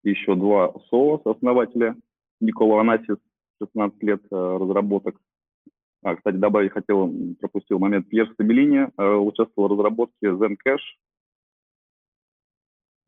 [0.02, 1.96] еще два СО-основателя,
[2.40, 3.16] Никола Анасис,
[3.62, 5.18] 16 лет э, разработок.
[6.02, 10.84] А, кстати, добавить хотел, пропустил момент, Пьер Стабелини э, участвовал в разработке Zencash,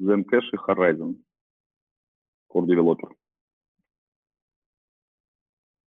[0.00, 1.16] Zencash и Horizon,
[2.52, 3.12] Core Developer.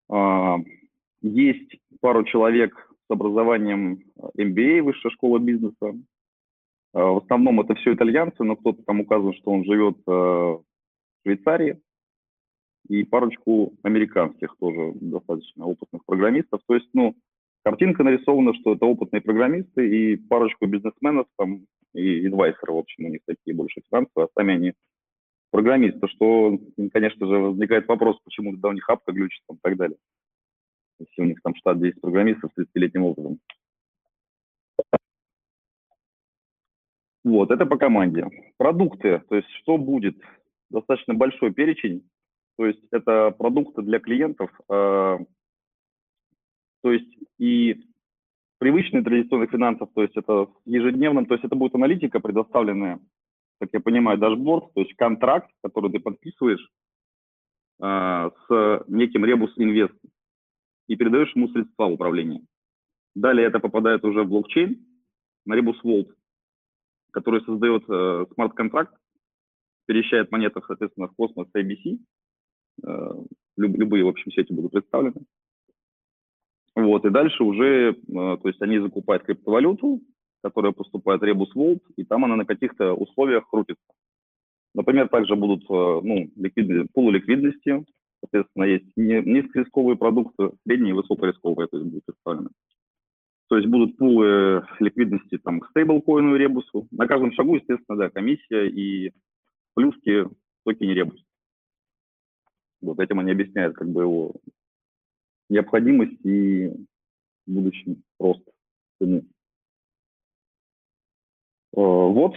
[0.09, 0.57] А,
[1.21, 4.03] есть пару человек образованием
[4.37, 5.93] MBA, Высшая школа бизнеса,
[6.93, 10.63] В основном это все итальянцы, но кто-то там указывает, что он живет в
[11.25, 11.79] Швейцарии,
[12.87, 16.61] и парочку американских тоже достаточно опытных программистов.
[16.67, 17.15] То есть, ну,
[17.63, 23.09] картинка нарисована, что это опытные программисты и парочку бизнесменов там и адвайсеры, в общем, у
[23.09, 24.73] них такие больше финансовые, а сами они
[25.51, 26.59] программисты, что,
[26.91, 29.97] конечно же, возникает вопрос, почему тогда у них апка глючит там, и так далее.
[30.99, 33.39] Если у них там штат 10 программистов с 30-летним опытом.
[37.23, 38.27] Вот, это по команде.
[38.57, 40.17] Продукты, то есть что будет?
[40.69, 42.03] Достаточно большой перечень
[42.57, 45.17] то есть это продукты для клиентов, э,
[46.81, 47.83] то есть и
[48.59, 52.99] привычные традиционных финансов, то есть это ежедневным, то есть это будет аналитика, предоставленная,
[53.59, 56.65] как я понимаю, дашборд, то есть контракт, который ты подписываешь
[57.81, 59.95] э, с неким ребус инвест
[60.87, 62.41] и передаешь ему средства управления.
[63.15, 64.85] Далее это попадает уже в блокчейн
[65.45, 66.11] на ребус Vault,
[67.11, 68.95] который создает э, смарт-контракт,
[69.85, 71.99] перещает монеты, соответственно, в космос ABC,
[72.81, 73.13] Э,
[73.57, 75.25] любые, в общем, сети будут представлены.
[76.75, 80.01] Вот, и дальше уже, э, то есть они закупают криптовалюту,
[80.41, 83.83] которая поступает в Rebus Vault, и там она на каких-то условиях крутится.
[84.73, 87.85] Например, также будут э, ну, ликвидные, полуликвидности,
[88.23, 92.49] соответственно, есть низкорисковые продукты, средние и высокорисковые, то есть будут представлены.
[93.49, 96.87] То есть будут пулы ликвидности там, к стейблкоину и ребусу.
[96.91, 99.11] На каждом шагу, естественно, да, комиссия и
[99.75, 100.27] плюски
[100.65, 101.21] токене ребус.
[102.81, 104.33] Вот этим они объясняют как бы его
[105.49, 106.71] необходимость и
[107.45, 108.43] будущий рост
[108.99, 109.19] цены.
[111.75, 112.35] Э, вот,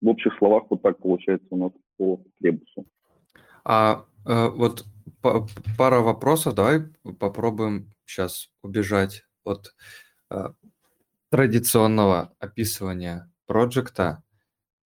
[0.00, 2.86] в общих словах, вот так получается у нас по требусу.
[3.64, 4.84] А э, вот
[5.76, 6.80] пара вопросов, давай
[7.18, 9.74] попробуем сейчас убежать от
[10.30, 10.48] э,
[11.30, 14.22] традиционного описывания проекта,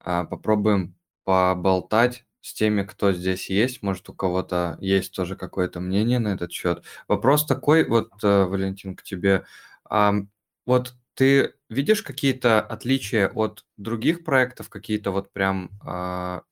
[0.05, 3.83] э, попробуем поболтать с теми, кто здесь есть.
[3.83, 6.85] Может, у кого-то есть тоже какое-то мнение на этот счет.
[7.09, 9.44] Вопрос такой, вот, э, Валентин, к тебе.
[9.90, 16.42] Вот ты видишь какие-то отличия от других проектов, какие-то вот прям, а,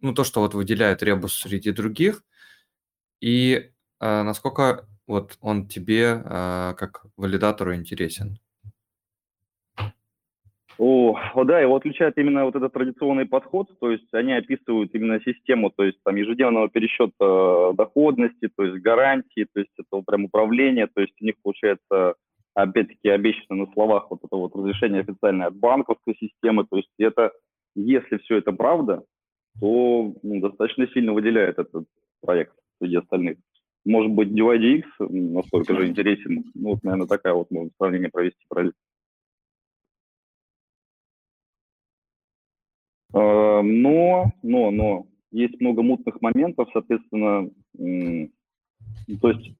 [0.00, 2.22] ну, то, что вот выделяет Ребус среди других,
[3.20, 8.38] и а, насколько вот он тебе а, как валидатору интересен?
[10.82, 15.68] О, да, его отличает именно вот этот традиционный подход, то есть они описывают именно систему,
[15.68, 20.86] то есть там ежедневного пересчета э, доходности, то есть гарантии, то есть это прям управление,
[20.86, 22.14] то есть у них получается
[22.54, 27.32] опять-таки обещано на словах вот это вот разрешение официальное от банковской системы, то есть это,
[27.74, 29.02] если все это правда,
[29.58, 31.86] то ну, достаточно сильно выделяет этот
[32.20, 33.38] проект среди остальных.
[33.84, 38.74] Может быть, DYDX настолько же интересен, ну вот, наверное, такая вот можно сравнение провести параллель.
[43.14, 47.50] Э, но, но, но есть много мутных моментов, соответственно,
[49.20, 49.54] то есть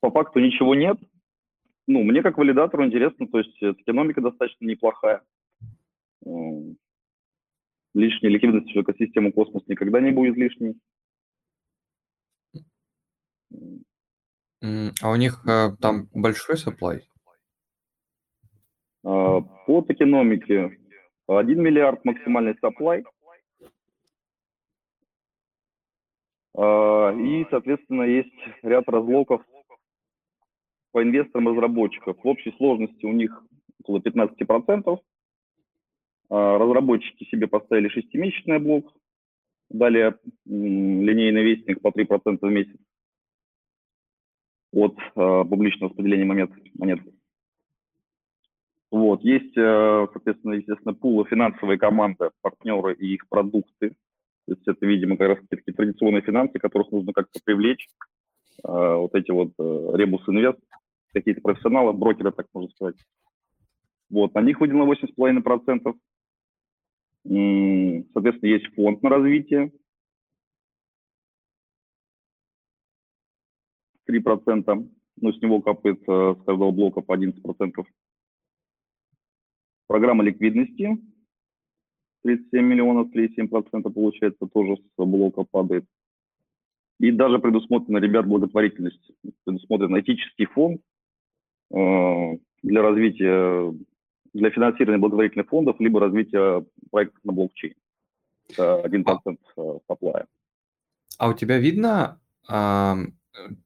[0.00, 0.98] по факту ничего нет.
[1.86, 5.22] Ну, мне как валидатору интересно, то есть экономика достаточно неплохая.
[7.94, 10.74] Лишней ликвидности в экосистему космос никогда не будет лишней.
[15.02, 17.00] А у них э, там большой supply?
[19.04, 20.78] Э, по токеномике
[21.26, 23.04] 1 миллиард максимальный supply.
[26.56, 29.42] А, и, соответственно, есть ряд разлоков
[30.92, 32.16] по инвесторам разработчиков.
[32.22, 33.42] В общей сложности у них
[33.82, 34.98] около 15%.
[36.30, 38.92] А, разработчики себе поставили шестимесячный блок,
[39.70, 42.76] далее линейный вестник по 3% в месяц
[44.72, 46.50] от а, публичного распределения монет.
[46.74, 47.00] монет.
[48.94, 49.22] Вот.
[49.24, 53.90] Есть, э, соответственно, естественно, пулы финансовые команды, партнеры и их продукты.
[54.46, 57.88] То есть это, видимо, как раз такие традиционные финансы, которых нужно как-то привлечь.
[58.62, 60.60] Э, вот эти вот ребус э, инвест,
[61.12, 62.94] какие-то профессионалы, брокеры, так можно сказать.
[64.10, 65.92] Вот, на них выделено 8,5%.
[67.24, 69.72] Соответственно, есть фонд на развитие.
[74.08, 74.88] 3%.
[75.16, 76.04] Ну, с него капает с
[76.44, 77.86] каждого блока по 11%.
[79.86, 80.98] Программа ликвидности
[82.24, 85.84] 37 миллионов, 37% получается, тоже с блока падает.
[86.98, 89.12] И даже предусмотрена, ребят, благотворительность.
[89.44, 90.80] Предусмотрен этический фонд
[91.70, 93.74] э, для развития,
[94.34, 97.74] для финансирования благотворительных фондов, либо развития проектов на блокчейн.
[98.50, 100.26] Это 1% а, саплая.
[101.18, 102.20] А у тебя видно,
[102.50, 102.94] э,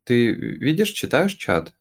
[0.04, 1.74] ты видишь, читаешь чат?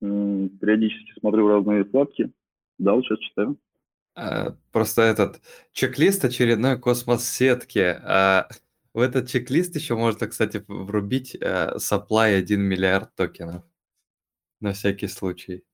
[0.00, 2.30] периодически смотрю разные вкладки.
[2.78, 3.58] Да, вот сейчас читаю.
[4.14, 5.40] А, Просто этот
[5.72, 7.98] чек-лист очередной космос сетки.
[8.02, 8.48] А
[8.94, 13.64] В этот чек-лист еще можно, кстати, врубить э, supply 1 миллиард токенов.
[14.60, 15.64] На всякий случай.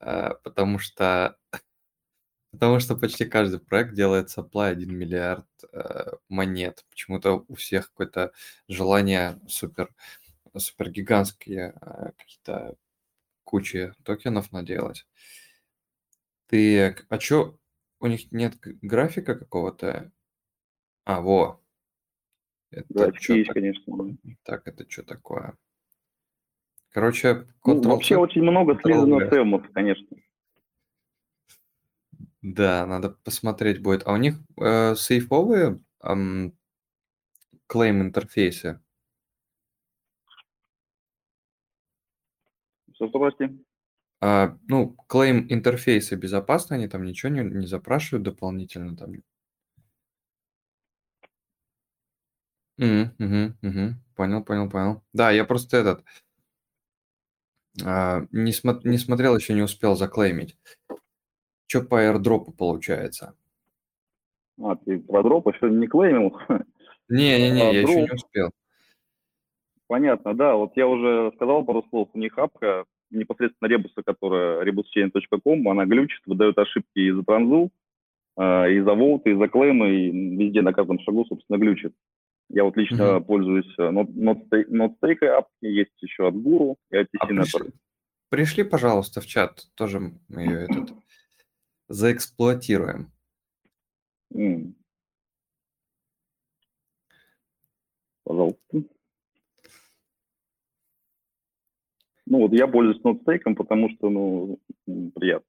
[0.00, 1.36] А, Потому что
[2.52, 6.84] Потому что почти каждый проект делает supply 1 миллиард э, монет.
[6.90, 8.32] Почему-то у всех какое-то
[8.68, 9.90] желание супер,
[10.56, 12.76] супер гигантские э, какие-то
[13.44, 15.04] кучи токенов наделать.
[16.50, 17.56] Ты, а чё,
[18.00, 20.10] у них нет графика какого-то?
[21.06, 21.60] А, во.
[22.72, 23.96] Это Графики чё есть, так- конечно.
[23.96, 24.32] да.
[24.44, 25.56] Так, это что такое?
[26.92, 30.06] Короче, Ну, вообще очень много слизано Эвмос, конечно.
[32.42, 34.06] Да, надо посмотреть будет.
[34.06, 36.52] А у них э, сейфовые ам,
[37.66, 38.80] клейм интерфейсы?
[42.94, 43.64] Что, что, прости?
[44.20, 49.14] А, ну, клейм интерфейсы безопасны, они там ничего не, не запрашивают дополнительно там.
[52.78, 54.02] Мгм, мгм, мгм.
[54.16, 55.02] Понял, понял, понял.
[55.12, 56.04] Да, я просто этот
[57.84, 60.56] а, не, смо- не смотрел, еще не успел заклеймить.
[61.66, 63.34] Что по airdropу получается?
[64.62, 66.36] А, ты про дроп еще не клеймил?
[67.08, 68.16] Не-не-не, А, я еще не дроп.
[68.16, 68.50] успел.
[69.86, 70.54] Понятно, да.
[70.54, 72.08] Вот я уже сказал пару слов.
[72.12, 77.70] У них апка непосредственно ребуса, которая rebuschain.com, она глючит, выдает ошибки из-за транзу,
[78.36, 78.42] э,
[78.72, 81.92] из-за волта, из-за клейма, и везде на каждом шагу, собственно, глючит.
[82.52, 83.24] Я вот лично Мгм.
[83.24, 87.44] пользуюсь э, Not- Not- NotStake апки, есть еще от Guru и от А TC Network.
[87.44, 87.72] пришли,
[88.28, 90.90] пришли, пожалуйста, в чат, тоже мы ее этот
[91.88, 93.12] заэксплуатируем.
[94.34, 94.74] М.
[98.24, 98.60] Пожалуйста.
[102.26, 104.58] Ну вот я пользуюсь NotStake, потому что, ну,
[105.14, 105.46] приятно.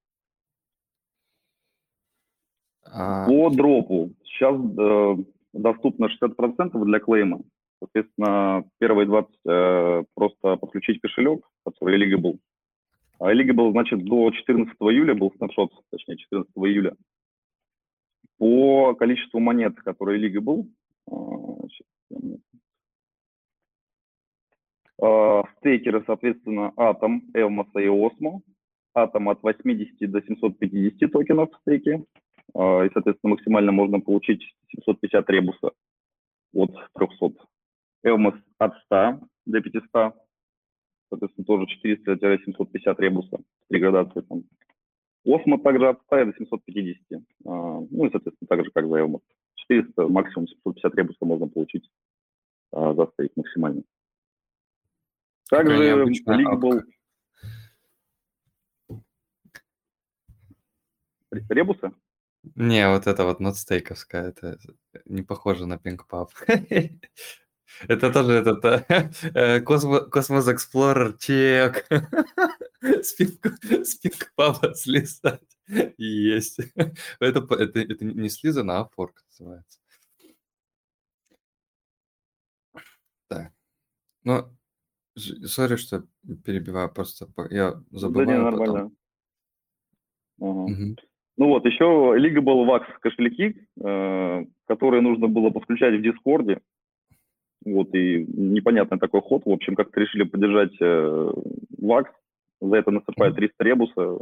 [2.83, 4.13] А, По дропу.
[4.23, 5.23] Сейчас э,
[5.53, 7.41] доступно 60% для клейма.
[7.79, 12.37] Соответственно, первые 20 э, просто подключить кошелек, который Eligable.
[13.19, 16.95] А Eligable, значит, до 14 июля был снапшот, точнее, 14 июля.
[18.37, 20.67] По количеству монет, которые Eligable,
[21.09, 21.15] э,
[25.01, 28.41] Э, стейкеры, соответственно, Atom, Elmos и Osmo.
[28.95, 32.03] Atom от 80 до 750 токенов в стейке.
[32.55, 34.43] Э, И, соответственно, максимально можно получить
[34.75, 35.71] 750 ребуса
[36.53, 37.33] от 300.
[38.05, 40.15] Elmos от 100 до 500.
[41.09, 43.37] Соответственно, тоже 400-750 ребуса.
[43.69, 44.43] Три градации там.
[45.25, 47.21] Osmo также от 100 до 750.
[47.45, 47.49] А,
[47.89, 49.21] Ну и, соответственно, так же, как за Elmos.
[49.55, 51.89] 400, максимум 750 ребуса можно получить
[52.71, 53.83] а, за стейк максимально.
[55.49, 56.79] Также Leagueable...
[56.79, 56.85] апка.
[61.49, 61.91] Ребусы?
[62.55, 64.57] Не, вот это вот нотстейковская, это
[65.05, 66.29] не похоже на Ping Pub.
[67.87, 68.85] Это тоже этот э,
[69.33, 71.87] э, Cosmos Explorer check.
[72.81, 75.41] С Ping Pub слизать.
[75.97, 76.59] Есть.
[77.19, 79.79] Это, это, это не слизано, а fork называется.
[83.29, 83.53] Так.
[84.23, 84.49] Ну,
[85.15, 86.05] sorry, что
[86.45, 88.59] перебиваю, просто я Да не, забываю потом.
[88.59, 88.91] нормально.
[90.39, 90.67] Ага.
[90.67, 90.95] Мгм.
[91.37, 96.59] Ну вот, еще Leagueable Wax кошельки, э, которые нужно было подключать в Дискорде.
[97.63, 99.43] Вот, и непонятный такой ход.
[99.45, 101.31] В общем, как-то решили поддержать э,
[101.79, 102.05] Wax.
[102.59, 104.19] За это насыпают 300 ребуса.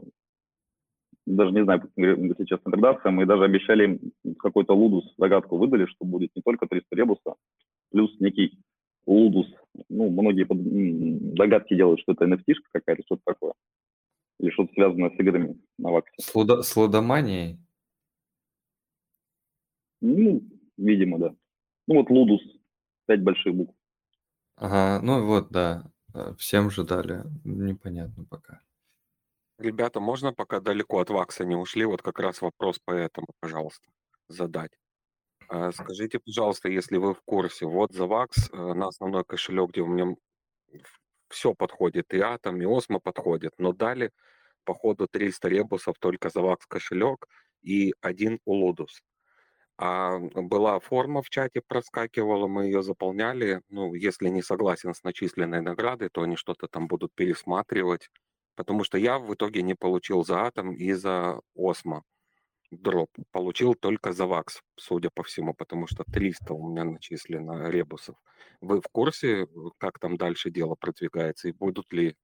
[1.26, 3.22] Даже не знаю, если честно, интеграциям.
[3.22, 7.36] И даже обещали им какой-то лудус, загадку выдали, что будет не только 300 ребуса,
[7.92, 8.58] плюс некий
[9.06, 9.48] лудус.
[9.90, 13.54] Ну, многие под- догадки делают, что это NFT какая-то, что-то такое.
[14.40, 16.14] Или что-то связанное с играми на Ваксе.
[16.20, 17.60] С, лудо- с лудоманией?
[20.02, 20.42] Ну,
[20.78, 21.36] видимо, да.
[21.88, 22.42] Ну вот Лудус,
[23.06, 23.74] пять больших букв.
[24.56, 25.92] Ага, ну вот, да.
[26.14, 27.24] э, Всем же дали.
[27.44, 28.62] Непонятно пока.
[29.58, 33.90] Ребята, можно пока далеко от Вакса не ушли, вот как раз вопрос по этому, пожалуйста,
[34.30, 34.72] задать.
[35.50, 39.82] А, Скажите, пожалуйста, если вы в курсе, вот за Вакс э, на основной кошелек, где
[39.82, 40.16] у меня
[41.30, 44.12] все подходит, и Атом, и Осмо подходит, но дали,
[44.64, 47.28] походу, 300 ребусов только за Вакс кошелек
[47.62, 49.02] и один Улудус.
[49.78, 53.62] А была форма в чате, проскакивала, мы ее заполняли.
[53.70, 58.10] Ну, если не согласен с начисленной наградой, то они что-то там будут пересматривать.
[58.56, 62.04] Потому что я в итоге не получил за Атом и за Осмо
[62.72, 63.10] дроп.
[63.32, 68.18] Получил только за Вакс, судя по всему, потому что 300 у меня начислено ребусов.
[68.62, 69.48] Вы в курсе,
[69.78, 72.16] как там дальше дело продвигается и будут ли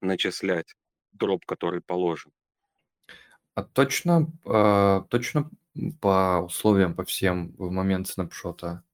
[0.00, 0.74] начислять
[1.12, 2.32] дроп, который положен?
[3.54, 5.50] А точно, а, точно
[6.00, 8.84] по условиям, по всем в момент снапшота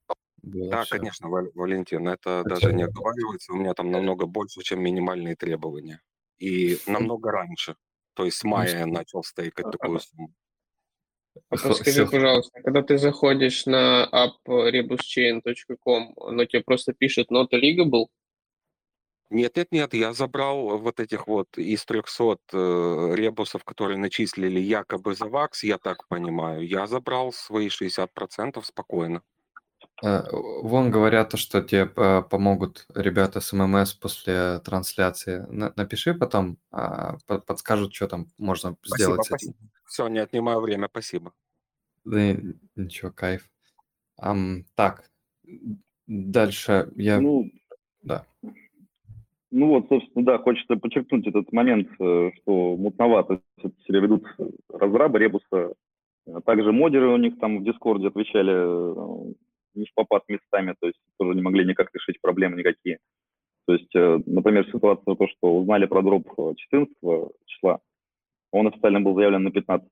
[0.43, 0.99] было Да, все?
[0.99, 2.85] конечно, Вал- Валентин, это даже Хотя не бы.
[2.85, 3.53] оговаривается.
[3.53, 6.03] У меня там намного больше, чем минимальные требования.
[6.39, 7.77] И намного раньше.
[8.15, 10.35] То есть с мая я начал стейкать такую сумму.
[11.51, 17.49] А подскажи, всё- пожалуйста, когда ты заходишь на app rebuschain.com, оно тебе просто пишет not
[17.53, 18.07] legal?
[19.30, 25.14] Нет, нет, нет, я забрал вот этих вот из 300 э, ребусов, которые начислили якобы
[25.16, 29.22] за вакс, я так понимаю, я забрал свои 60% спокойно.
[30.05, 30.22] Э,
[30.62, 35.45] Вон говорят, то, что тебе э, помогут ребята с ММС после трансляции.
[35.51, 39.55] На- Напиши потом, а, по- подскажут, что там можно Спасибо, сделать спасибо.
[39.87, 41.32] Все, не отнимаю время, спасибо.
[42.05, 42.37] Да
[42.76, 43.49] ничего, кайф.
[44.18, 45.11] Ам, так,
[46.07, 47.20] дальше я...
[47.20, 47.51] Ну,
[48.03, 48.24] Да.
[49.51, 53.41] Ну вот, собственно, да, хочется подчеркнуть этот момент, э, что мутновато
[53.87, 54.26] себя ведут
[54.68, 55.72] разрабы ребуса.
[56.26, 59.32] А Также модеры у них там в Дискорде отвечали э,
[59.74, 62.99] не в попад местами, то есть тоже не могли никак решить проблемы никакие.
[63.66, 66.95] То есть, э, например, ситуация, то, что узнали про дроп 14
[67.47, 67.80] числа,
[68.57, 69.89] он официально был заявлен на 15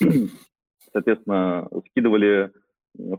[0.92, 2.50] Соответственно, скидывали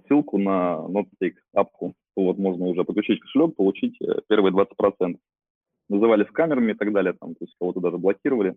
[0.08, 5.18] ссылку на NotStake, апку, вот можно уже подключить кошелек, получить э, первые 20%
[5.90, 8.56] называли скамерами и так далее, там, то есть кого-то даже блокировали.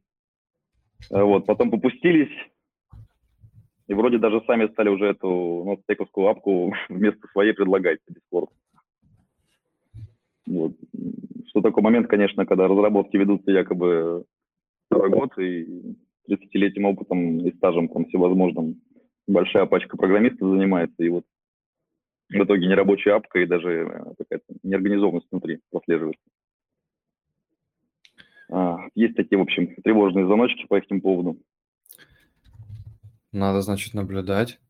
[1.10, 2.32] Э, Вот, потом попустились,
[3.86, 8.48] и вроде даже сами стали уже эту стейковскую апку вместо своей предлагать Discord.
[10.46, 10.72] Вот.
[11.48, 14.24] Что такой момент, конечно, когда разработки ведутся якобы
[14.86, 15.96] второй год и
[16.28, 18.80] 30-летним опытом и стажем там всевозможным
[19.26, 21.24] большая пачка программистов занимается, и вот
[22.28, 26.22] в итоге нерабочая апка и даже э, какая-то неорганизованность внутри прослеживается.
[28.50, 31.38] А, Есть такие, в общем, тревожные звоночки по этим поводу.
[33.32, 34.60] Надо, значит, наблюдать.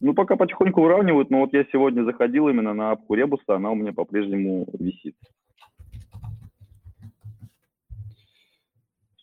[0.00, 3.74] Ну, пока потихоньку выравнивают, но вот я сегодня заходил именно на апку Ребуса, она у
[3.74, 5.16] меня по-прежнему висит.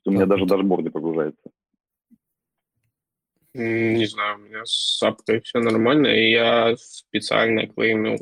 [0.06, 0.50] У меня даже вот.
[0.50, 1.50] дашборд не прогружается.
[3.54, 8.18] М, Не знаю, у меня с апкой все нормально, и я специально клеймил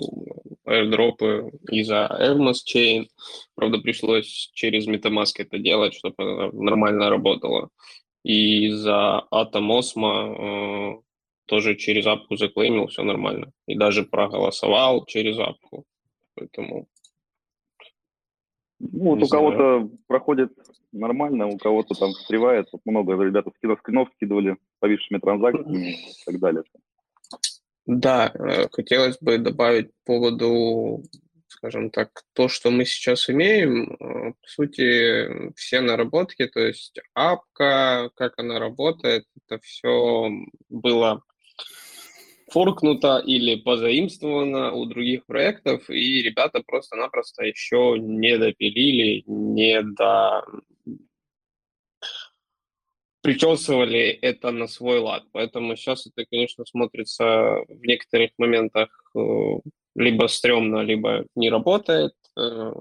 [0.65, 3.07] airdropы из-за Evmos Chain.
[3.55, 7.69] Правда, пришлось через MetaMask это делать, чтобы она нормально работала.
[8.23, 11.01] И из-за Atomosmo э,
[11.45, 13.51] тоже через апку заклеймил, все нормально.
[13.67, 15.83] И даже проголосовал через апку.
[16.35, 16.87] Поэтому
[18.79, 20.51] Ну, вот Не у кого-то проходит
[20.93, 22.67] нормально, у кого-то там встревает.
[22.85, 26.63] Много ребята скринов скидывали повисшими транзакциями и так далее.
[27.85, 31.03] Да, э, хотелось бы добавить по поводу,
[31.47, 38.09] скажем так, то, что мы сейчас имеем, э, по сути, все наработки, то есть апка,
[38.15, 40.29] как она работает, это все
[40.69, 41.23] было
[42.53, 50.45] форкнуто или позаимствовано у других проектов, и ребята просто-напросто еще не допилили, не до
[53.21, 55.23] причесывали это на свой лад.
[55.31, 57.23] Поэтому сейчас это, конечно, смотрится
[57.69, 59.19] в некоторых моментах э,
[59.95, 62.13] либо стрёмно, либо не работает.
[62.37, 62.73] Э,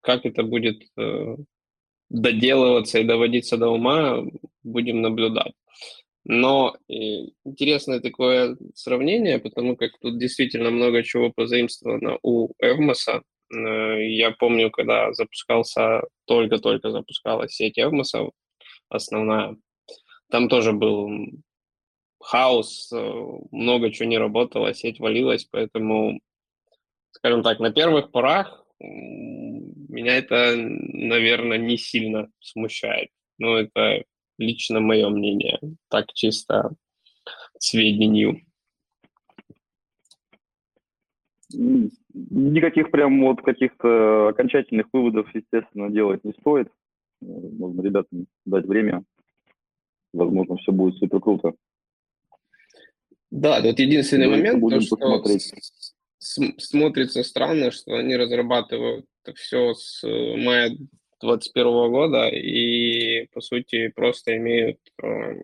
[0.00, 1.36] Как это будет э,
[2.08, 4.24] доделываться и доводиться до ума,
[4.62, 5.52] будем наблюдать.
[6.24, 6.92] Но э,
[7.44, 13.22] интересное такое сравнение, потому как тут действительно много чего позаимствовано у Эвмоса.
[13.52, 18.30] Э, Я помню, когда запускался, только-только запускалась сеть Эвмоса,
[18.88, 19.56] основная,
[20.30, 21.10] там тоже был
[22.20, 23.12] хаос, э,
[23.50, 26.20] много чего не работало, сеть валилась, поэтому,
[27.10, 33.10] скажем так, на первых порах меня это, наверное, не сильно смущает.
[33.38, 34.04] Но это
[34.42, 36.74] лично мое мнение, так чисто
[37.58, 38.40] сведению.
[41.50, 46.68] Никаких прям вот каких-то окончательных выводов, естественно, делать не стоит.
[47.20, 49.04] Нужно ребятам дать время.
[50.12, 51.54] Возможно, все будет супер круто.
[53.30, 55.54] Да, тут единственный Давайте момент, то, будем что посмотреть.
[56.18, 60.76] смотрится странно, что они разрабатывают все с э, мая
[61.22, 65.42] 2021 года и, по сути, просто имеют, э,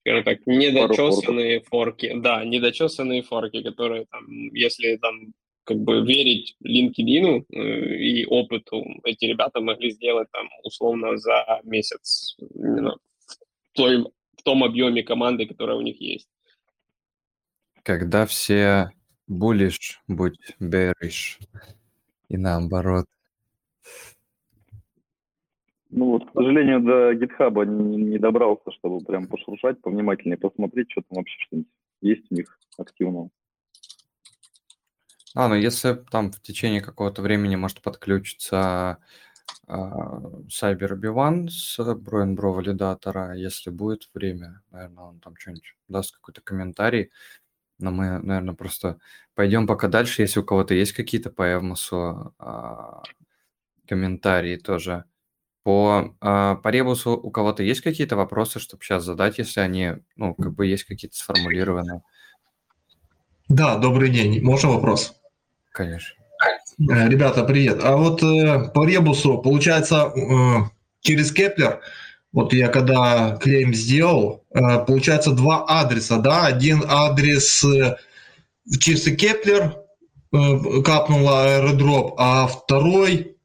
[0.00, 2.12] скажем так, недочесанные форки.
[2.16, 5.32] Да, недочесанные форки, которые там, если там
[5.64, 12.36] как бы верить LinkedIn э, и опыту, эти ребята могли сделать там условно за месяц
[12.54, 16.28] именно в, той, в том объеме команды, которая у них есть.
[17.82, 18.92] Когда все
[19.28, 21.40] bullish, будь bearish.
[22.28, 23.06] И наоборот.
[25.96, 31.00] Ну вот, к сожалению, до GitHub не, не добрался, чтобы прям пошуршать, повнимательнее посмотреть, что
[31.00, 31.70] там вообще что-нибудь
[32.02, 33.30] есть у них активного.
[35.34, 38.98] А, ну если там в течение какого-то времени может подключиться
[39.66, 46.14] а, Cyber B1 с Broen Bro валидатора, если будет время, наверное, он там что-нибудь даст
[46.14, 47.10] какой-то комментарий.
[47.78, 48.98] Но мы, наверное, просто
[49.34, 50.20] пойдем пока дальше.
[50.20, 53.02] Если у кого-то есть какие-то по Evmos у а,
[53.88, 55.04] комментарии тоже.
[55.66, 59.94] По, а, по Rebus у у кого-то есть какие-то вопросы, чтобы сейчас задать, если они,
[60.14, 62.02] ну, как бы есть какие-то сформулированные?
[63.48, 64.40] Да, добрый день.
[64.44, 65.16] Можно вопрос?
[65.72, 66.14] Конечно.
[66.78, 67.80] Э, ребята, привет.
[67.82, 71.80] А вот э, по Rebus у, получается, э, через Keplr,
[72.30, 76.46] вот я когда claim сделал, э, получается два адреса, да?
[76.46, 77.96] Один адрес э,
[78.78, 79.74] чисто Keplr
[80.32, 83.35] э, капнул airdrop, а второй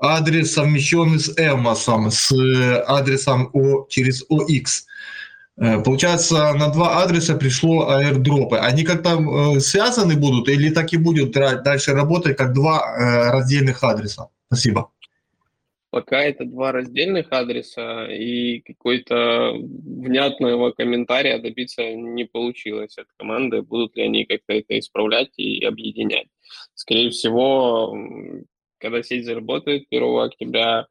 [0.00, 4.84] адрес совмещенный с Evmos ом, с э, адресом 0, через 0x.
[5.58, 8.56] Э, получается, на два адреса пришло airdrop ы.
[8.56, 12.80] Они как-то э, связаны будут или так и будут дальше работать как два
[13.30, 14.28] раздельных адреса?
[14.46, 14.90] Спасибо.
[15.90, 23.96] Пока это два раздельных адреса, и какой-то внятного комментария добиться не получилось от команды, будут
[23.96, 26.28] ли они как-то это исправлять и объединять.
[26.74, 27.96] Скорее всего,
[28.80, 30.88] когда сеть заработает 1 октября,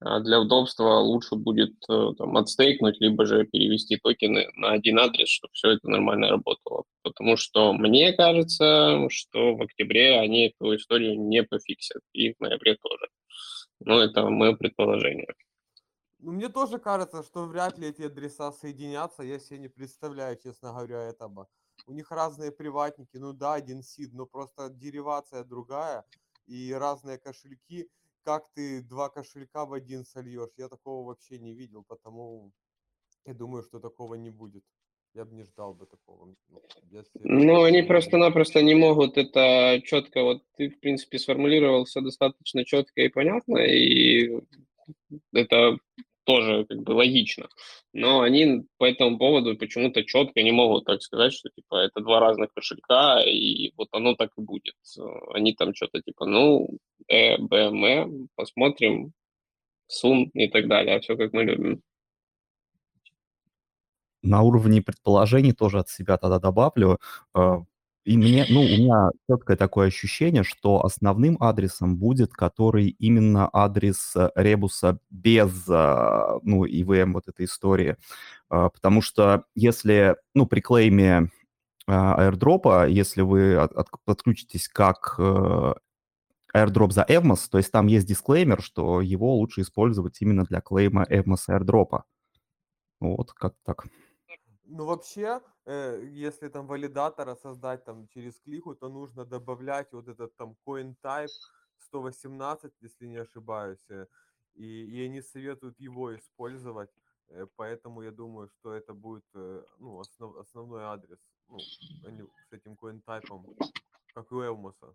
[0.00, 5.28] а для удобства лучше будет э, там, отстейкнуть, либо же перевести токены на один адрес,
[5.28, 6.84] чтобы все это нормально работало.
[7.02, 12.76] Потому что мне кажется, что в октябре они эту историю не пофиксят, и в ноябре
[12.76, 13.08] тоже.
[13.80, 15.34] Но это мое предположение.
[16.20, 19.22] Ну, мне тоже кажется, что вряд ли эти адреса соединятся.
[19.22, 21.48] Я себе не представляю, честно говоря, этого.
[21.86, 23.16] У них разные приватники.
[23.16, 26.04] Ну да, один сид, но просто деривация другая
[26.48, 27.88] и разные кошельки
[28.28, 30.50] как ты два кошелька в один сольешь.
[30.58, 32.52] Я такого вообще не видел, потому
[33.24, 34.64] я думаю, что такого не будет.
[35.14, 36.34] Я бы не ждал бы такого.
[36.48, 37.10] Ну, если...
[37.14, 40.22] ну они просто-напросто не могут это четко.
[40.22, 44.42] Вот ты, в принципе, сформулировал все достаточно четко и понятно, и
[45.32, 45.78] это
[46.28, 47.48] тоже как бы логично.
[47.94, 52.20] Но они по этому поводу почему-то четко не могут так сказать, что типа это два
[52.20, 54.74] разных кошелька, и вот оно так и будет.
[55.32, 56.68] Они там что-то типа, ну,
[57.08, 59.12] э, б, м, посмотрим,
[59.86, 60.96] сун и так далее.
[60.96, 61.80] А все как мы любим.
[64.22, 66.98] На уровне предположений тоже от себя тогда добавлю.
[68.08, 73.48] Э, и мне, ну, у меня четкое такое ощущение, что основным адресом будет, который именно
[73.52, 77.96] адрес э, ребуса без, а, ну, EVM вот этой истории.
[78.48, 81.30] А, потому что если, ну, при клейме
[81.86, 83.66] airdrop, если вы
[84.04, 85.74] подключитесь как э,
[86.54, 91.04] airdrop за Evmos, то есть там есть дисклеймер, что его лучше использовать именно для клейма
[91.08, 92.02] Evmos airdrop.
[93.00, 93.86] Вот, как так.
[94.70, 100.34] Ну, вообще, э, если там валидатора создать там через клику, то нужно добавлять вот этот
[100.36, 101.28] там coin type
[101.78, 103.84] 118, если не ошибаюсь.
[103.90, 104.06] Э,
[104.54, 106.90] и, и они советуют его использовать.
[107.28, 112.74] Э, поэтому я думаю, что это будет э, ну, основ, основной адрес ну, с этим
[112.74, 113.56] coin type,
[114.14, 114.94] как у Элмоса.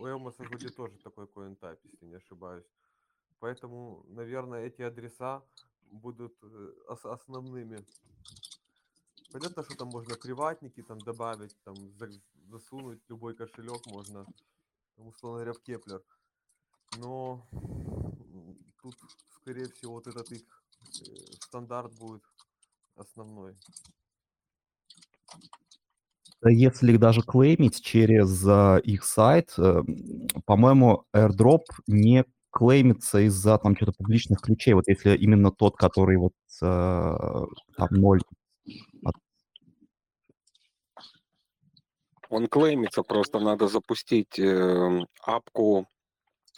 [0.00, 2.66] У Элмоса вроде тоже такой coin type, если не ошибаюсь.
[3.40, 5.42] Поэтому, наверное, эти адреса
[5.90, 6.72] будут э,
[7.04, 7.78] основными
[9.30, 11.74] Понятно, что там можно приватники там добавить, там
[12.50, 14.24] засунуть любой кошелек можно,
[14.96, 16.02] там, условно говоря, в Keplr.
[16.96, 17.46] Но
[18.80, 18.94] тут,
[19.36, 20.42] скорее всего, вот этот их
[20.82, 22.22] э, стандарт будет
[22.96, 23.54] основной.
[26.42, 29.84] Если даже клеймить через uh, их сайт, uh,
[30.46, 34.74] по-моему, airdrop не клеймится из-за там что-то публичных ключей.
[34.74, 38.20] Вот если именно тот, который вот uh, там ноль
[42.30, 45.86] он клеймится, просто надо запустить э, апку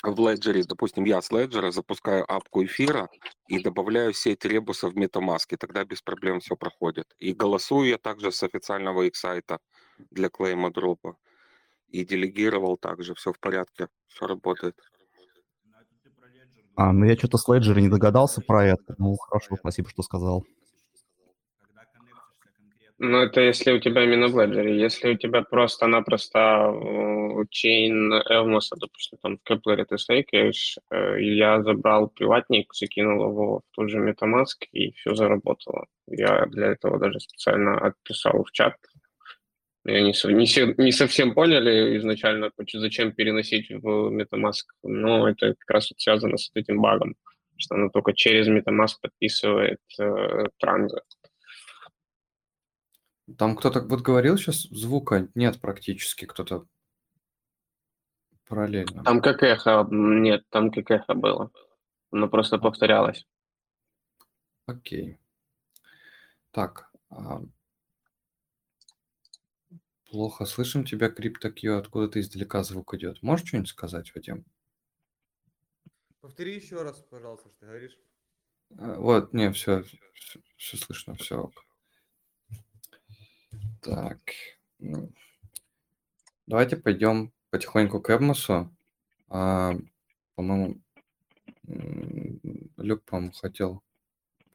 [0.02, 0.62] в Ledger.
[0.66, 3.08] Допустим, я с Ledger запускаю апку эфира
[3.48, 7.06] и добавляю сеть ребуса в MetaMask, и тогда без проблем все проходит.
[7.18, 9.58] И голосую я также с официального их сайта
[10.10, 11.16] для клейма дропа.
[11.88, 14.76] И делегировал также, все в порядке, все работает.
[16.76, 18.94] А, ну я что-то с Ledger не догадался про это.
[18.98, 20.44] Ну, хорошо, спасибо, что сказал.
[23.02, 24.68] Ну, это если у тебя именно в Ledger.
[24.68, 26.70] Если у тебя просто-напросто
[27.48, 33.30] chain Evmos а, допустим, там в Keplr е ты стейкаешь, э, я забрал приватник, закинул
[33.30, 35.86] его в тот же MetaMask, и все заработало.
[36.08, 38.74] Я для этого даже специально отписал в чат.
[39.86, 45.90] И они не, не совсем поняли изначально, зачем переносить в MetaMask, но это как раз
[45.90, 47.14] вот связано с этим багом,
[47.56, 51.00] что она только через MetaMask подписывает э, транзы.
[53.38, 56.66] Там кто-то вот говорил сейчас, звука нет практически, кто-то
[58.46, 59.04] параллельно.
[59.04, 61.50] Там как эхо, нет, там как эхо было.
[62.10, 63.26] Оно просто повторялось.
[64.66, 65.18] Окей.
[66.50, 66.90] Так.
[67.10, 67.40] а,
[70.10, 73.22] Плохо слышим тебя, CryptoQ, откуда-то издалека звук идет.
[73.22, 74.44] Можешь что-нибудь сказать, Вадим?
[76.20, 77.96] Повтори еще раз, пожалуйста, что ты говоришь.
[78.76, 79.84] А, Вот, не, все,
[80.56, 81.50] все слышно, все.
[83.80, 84.18] Так.
[84.78, 85.10] ну,
[86.46, 88.70] Давайте пойдем потихоньку к Эбмосу.
[89.28, 89.72] А,
[90.34, 90.80] по-моему,
[92.76, 93.82] Люк, по-моему, хотел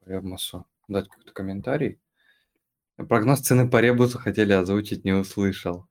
[0.03, 1.99] по Эбмосу дать какой-то комментарий.
[2.97, 5.87] Прогноз цены по Ребусу хотели озвучить, не услышал.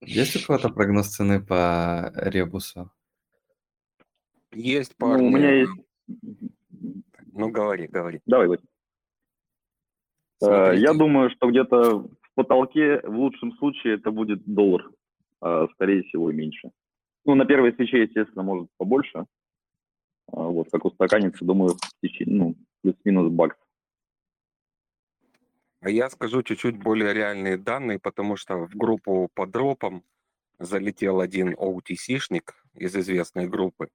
[0.00, 2.90] Есть у кого-то прогноз цены по Ребусу?
[4.52, 5.26] Есть Ну, парни.
[5.26, 5.72] у меня есть...
[7.32, 8.20] Ну, говори, говори.
[8.26, 8.68] Давай, Вадим.
[10.42, 10.74] Э.
[10.76, 14.90] Я думаю, что где-то в потолке в лучшем случае это будет доллар,
[15.40, 16.70] а скорее всего меньше.
[17.24, 19.26] Ну, на первой свече, естественно, может побольше.
[20.32, 23.56] А Вот, как устаканится, думаю, в ну, плюс-минус бакс.
[25.82, 30.02] А я скажу чуть-чуть более реальные данные, потому что в группу по дропам
[30.58, 33.88] залетел один OTC-шник из известной группы,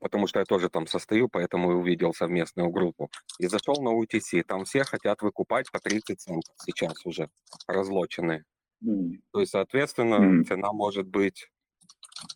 [0.00, 3.10] потому что я тоже там состою, поэтому и увидел совместную группу.
[3.38, 7.28] И зашел на OTC, там все хотят выкупать по 30 центов сейчас уже,
[7.66, 8.44] разлоченные.
[8.84, 9.22] М.
[9.32, 10.44] То есть, соответственно, Мгм.
[10.44, 11.48] цена может быть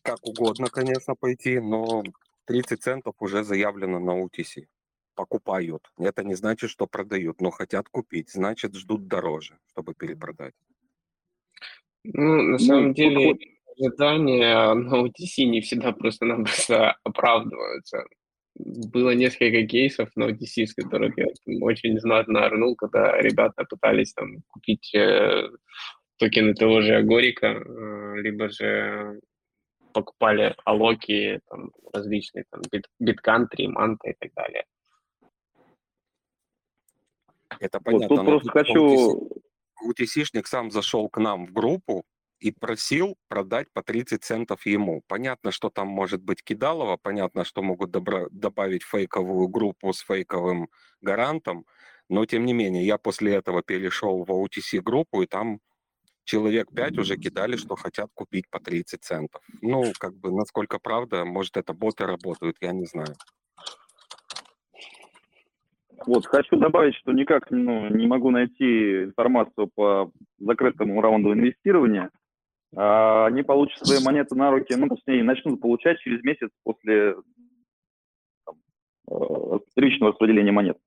[0.02, 2.02] как угодно, конечно, пойти, но
[2.46, 4.66] 30 центов уже заявлено на OTC.
[5.14, 5.90] Покупают.
[5.98, 8.30] Это не значит, что продают, но хотят купить.
[8.32, 10.54] Значит, ждут дороже, чтобы перепродать.
[12.04, 18.04] Ну, на Ну, самом тут деле, хоть- ожидания на OTC не всегда просто-напросто оправдываются.
[18.54, 24.14] Было несколько кейсов на OTC, с которых я там очень знатно орнул, когда ребята пытались
[24.14, 25.48] там купить э,
[26.16, 29.20] токены того же Агорика, э, либо же
[29.92, 34.64] покупали алоки там, различные, там, бит, биткантри, манта и так далее.
[37.60, 38.08] Это Вот понятно.
[38.08, 39.30] тут но просто тут хочу...
[39.86, 42.04] UTC-шник сам зашел к нам в группу
[42.38, 45.02] и просил продать по 30 центов ему.
[45.08, 50.68] Понятно, что там может быть кидалово, понятно, что могут добра- добавить фейковую группу с фейковым
[51.00, 51.64] гарантом,
[52.08, 55.60] но тем не менее, я после этого перешел в OTC-группу, и там
[56.24, 59.42] человек 5 уже кидали, что хотят купить по 30 центов.
[59.62, 63.14] Ну, как бы, насколько правда, может, это боты работают, я не знаю.
[66.06, 72.10] Вот, хочу добавить, что никак ну, не могу найти информацию по закрытому раунду инвестирования.
[72.74, 77.16] А, Они получат свои монеты на руки, ну, точнее, начнут получать через месяц после
[78.44, 78.56] там,
[79.10, 80.78] э, первичного распределения монет.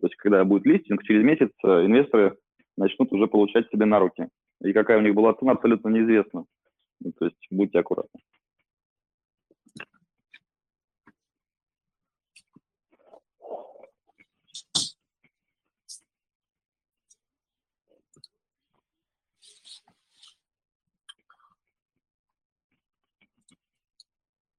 [0.00, 2.36] То есть, когда будет листинг, через месяц э, инвесторы
[2.76, 4.28] начнут уже получать себе на руки.
[4.62, 6.44] И какая у них была цена, абсолютно неизвестна.
[7.00, 8.20] Ну, То есть, будьте аккуратны.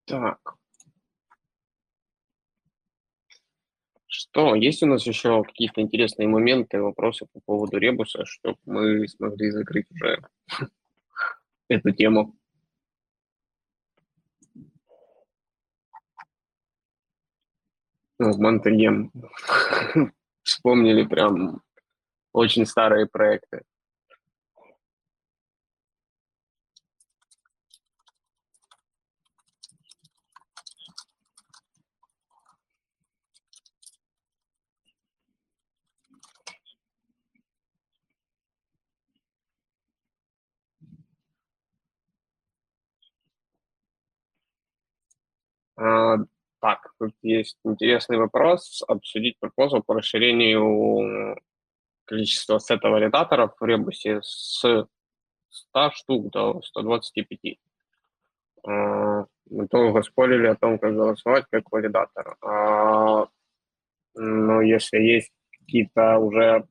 [0.10, 0.55] Так.
[4.07, 9.51] Что, есть у нас еще какие-то интересные моменты, вопросы по поводу ребуса, чтобы мы смогли
[9.51, 10.24] закрыть уже
[11.70, 12.36] эту тему?
[18.18, 19.12] Ну, Монтегем.
[20.41, 21.62] Вспомнили прям
[22.34, 23.62] очень старые проекты.
[46.61, 48.84] Так, тут есть интересный вопрос.
[48.88, 51.38] Обсудить пропозал по расширению
[52.05, 54.88] количества сета валидаторов в ребусе с
[55.49, 57.57] 100 штук до 125.
[58.63, 62.36] А, Мы долго спорили о том, как голосовать как валидатор.
[62.41, 63.27] А,
[64.15, 66.67] Но если есть какие-то уже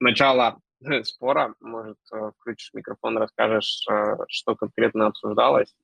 [0.00, 0.60] начало
[1.04, 5.74] спора, может, э, включишь микрофон, расскажешь, э, что конкретно обсуждалось.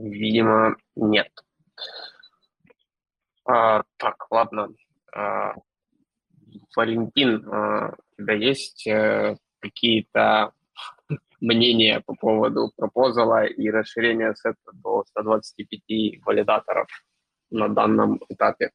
[0.00, 1.30] Видимо, нет.
[3.44, 4.68] А, так, ладно.
[5.14, 5.54] А,
[6.74, 10.52] Валентин, а, у тебя есть а, какие-то
[11.40, 16.88] мнения по поводу пропозала и расширения сета до 125 валидаторов
[17.50, 18.72] на данном этапе?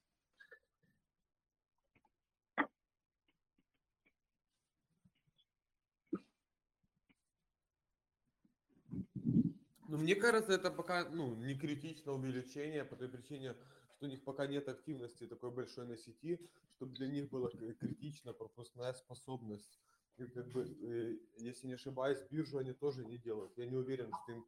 [9.90, 13.56] Ну, мне кажется, это пока ну, не критичное увеличение по той причине,
[13.96, 16.40] что у них пока нет активности такой большой на сети,
[16.76, 19.80] чтобы для них была критична пропускная способность.
[20.18, 23.58] И как бы, э, если не ошибаюсь, биржу они тоже не делают.
[23.58, 24.46] Я не уверен, что им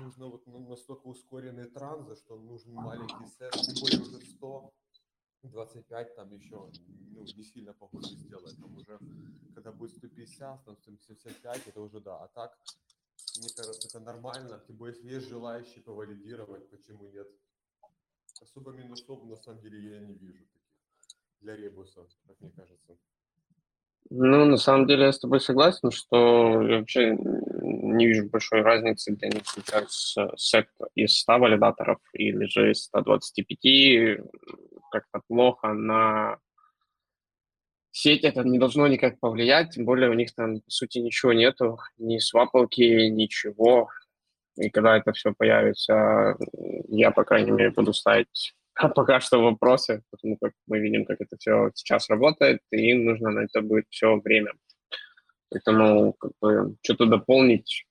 [0.00, 4.72] нужно вот настолько ускоренные транзы, что нужен маленький сет, тем более уже 100,
[5.42, 6.70] 25 там еще
[7.12, 8.56] ну, не сильно похоже сделать.
[8.56, 8.98] Там уже,
[9.54, 12.16] когда будет 150, там 175, это уже да.
[12.24, 12.58] А так,
[13.38, 14.62] мне кажется, это нормально.
[14.68, 17.28] Более, если есть желающие повалидировать, почему нет?
[18.40, 20.72] Особо минусов, на самом деле, я не вижу таких
[21.40, 22.96] для ребуса, как мне кажется.
[24.10, 29.14] Ну, на самом деле, я с тобой согласен, что я вообще не вижу большой разницы
[29.14, 30.16] для них сейчас
[30.94, 34.20] из 100 валидаторов или же из 125
[34.90, 36.38] как-то плохо на
[37.98, 41.78] сеть это не должно никак повлиять, тем более у них там, по сути, ничего нету,
[41.98, 43.88] ни свапалки, ничего.
[44.56, 46.36] И когда это все появится,
[46.88, 48.54] я, по крайней мере, буду ставить
[48.94, 53.40] пока что вопросы, потому как мы видим, как это все сейчас работает, и нужно на
[53.40, 54.52] это будет все время.
[55.50, 57.84] Поэтому как бы, что-то дополнить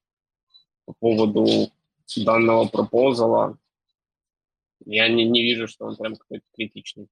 [0.86, 1.70] по поводу
[2.16, 3.58] данного пропозала,
[4.86, 7.08] я не, не вижу, что он прям какой-то критичный.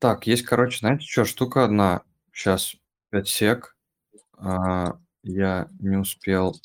[0.00, 2.04] Так, есть, короче, знаете, что штука одна.
[2.32, 2.74] Сейчас
[3.10, 3.76] 5 сек.
[4.38, 6.56] А, я не успел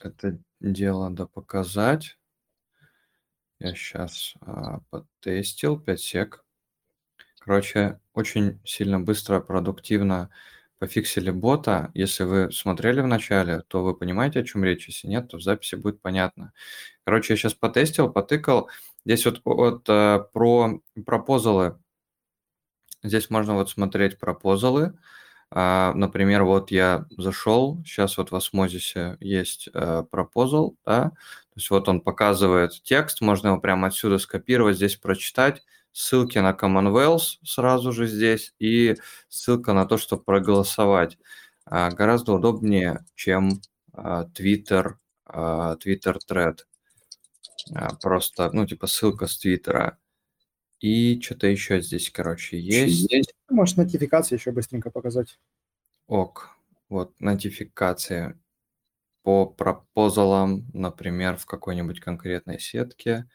[0.00, 2.18] это дело да показать.
[3.60, 6.44] Я сейчас а, потестил 5 сек.
[7.38, 10.30] Короче, очень сильно быстро, продуктивно
[10.80, 11.92] пофиксили бота.
[11.94, 14.88] Если вы смотрели в начале, то вы понимаете, о чем речь.
[14.88, 16.52] Если нет, то в записи будет понятно.
[17.04, 18.68] Короче, я сейчас потестил, потыкал.
[19.04, 21.78] Здесь вот, вот э, про пропозалы.
[23.02, 24.94] Здесь можно вот смотреть пропозалы.
[25.50, 31.68] А, например, вот я зашел, сейчас вот в осмозисе есть э, пропозал, да, то есть
[31.68, 37.92] вот он показывает текст, можно его прямо отсюда скопировать, здесь прочитать, ссылки на Commonwealth сразу
[37.92, 38.96] же здесь и
[39.28, 41.18] ссылка на то, чтобы проголосовать.
[41.66, 43.60] А, гораздо удобнее, чем
[43.92, 44.94] а, Twitter,
[45.26, 46.58] Twitter Thread.
[48.02, 49.98] Просто, ну, типа ссылка с Твиттера.
[50.82, 53.10] И что-то еще здесь, короче, есть.
[53.12, 53.32] есть.
[53.48, 55.38] Можешь нотификации еще быстренько показать.
[56.08, 56.50] Ок.
[56.88, 58.36] Вот, нотификация
[59.22, 63.28] по пропозалам, например, в какой-нибудь конкретной сетке.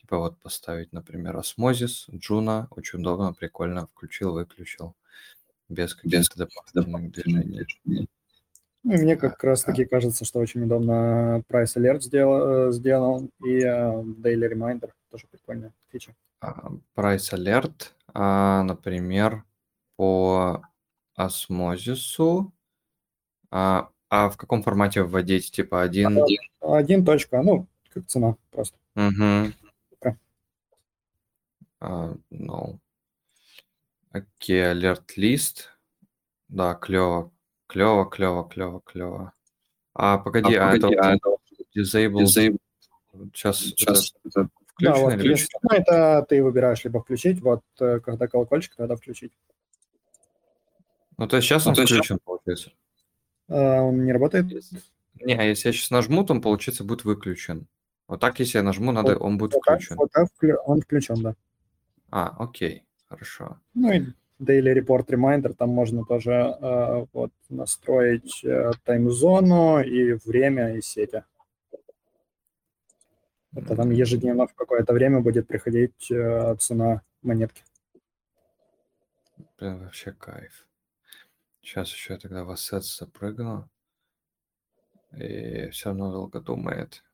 [0.00, 2.68] Типа вот поставить, например, осмозис, джуна.
[2.70, 3.88] Очень удобно, прикольно.
[3.88, 4.94] Включил, выключил.
[5.68, 8.08] Без каких-то дополнительных движений.
[8.84, 14.02] Мне как раз таки кажется, что очень удобно Price Alert сделал, э, сделал и uh,
[14.02, 16.14] Daily Reminder тоже прикольная фича.
[16.42, 19.44] А, price Alert, а, например,
[19.96, 20.60] по
[21.14, 22.52] осмозису.
[23.50, 25.52] А, а в каком формате вводить?
[25.52, 26.18] Типа один?
[26.60, 28.76] Один точка, ну, как цена просто.
[28.96, 29.52] Угу.
[30.00, 30.16] Okay.
[31.80, 32.78] Uh, no.
[34.10, 35.68] Окей, okay, alert list.
[36.48, 37.30] Да, клево,
[37.68, 39.32] клево, клево, клево, клево.
[39.94, 41.36] А, погоди, а, а погоди, это, а это
[41.76, 42.58] disable, disable.
[43.32, 48.00] Сейчас, сейчас это, Включено да, вот, если, ну, это ты выбираешь либо включить, вот э,
[48.00, 49.32] когда колокольчик, тогда включить.
[51.18, 52.72] Ну, то есть сейчас он ну, включен, получается?
[53.48, 54.46] А, он не работает?
[55.20, 57.66] Не, а если я сейчас нажму, то он, получается, будет выключен.
[58.08, 59.96] Вот так, если я нажму, надо, вот, он будет вот включен.
[59.96, 60.28] вот так
[60.66, 61.34] он включен, да.
[62.10, 63.58] А, окей, хорошо.
[63.74, 64.00] Ну и
[64.40, 71.24] Daily Report Reminder, там можно тоже э, вот, настроить э, тайм-зону и время, и сети.
[73.54, 77.62] Это там ежедневно в какое-то время будет приходить э, цена монетки.
[79.58, 80.66] Блин, вообще кайф.
[81.60, 83.68] Сейчас еще я тогда в ассет запрыгну.
[85.16, 87.04] И все равно долго думает.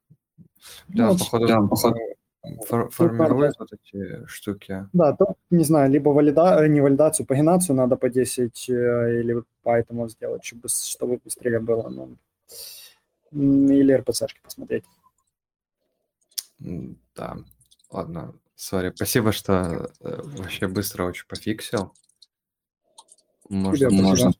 [0.88, 1.98] Да, ну, походу, да, походу
[2.66, 4.88] фор- формирует вот эти штуки.
[4.92, 6.64] Да, то, не знаю, либо валида...
[6.64, 11.60] Э, не валидацию, пагинацию надо по 10 э, или по этому сделать, чтобы, чтобы быстрее
[11.60, 11.88] было.
[11.88, 12.16] Ну,
[13.32, 14.84] или RPC-шки посмотреть.
[16.58, 17.38] Да,
[17.90, 18.92] ладно, сори.
[18.94, 21.94] Спасибо, что э, вообще быстро очень пофиксил.
[23.48, 24.32] Можно, можно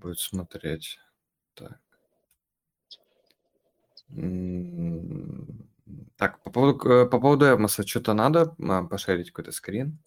[0.00, 0.98] будет смотреть.
[1.54, 1.80] Так.
[6.16, 9.98] Так, по поводу, по поводу Эвмоса что-то надо а, пошерить какой-то скрин?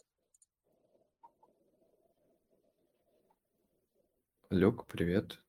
[4.49, 5.41] Люк, привет.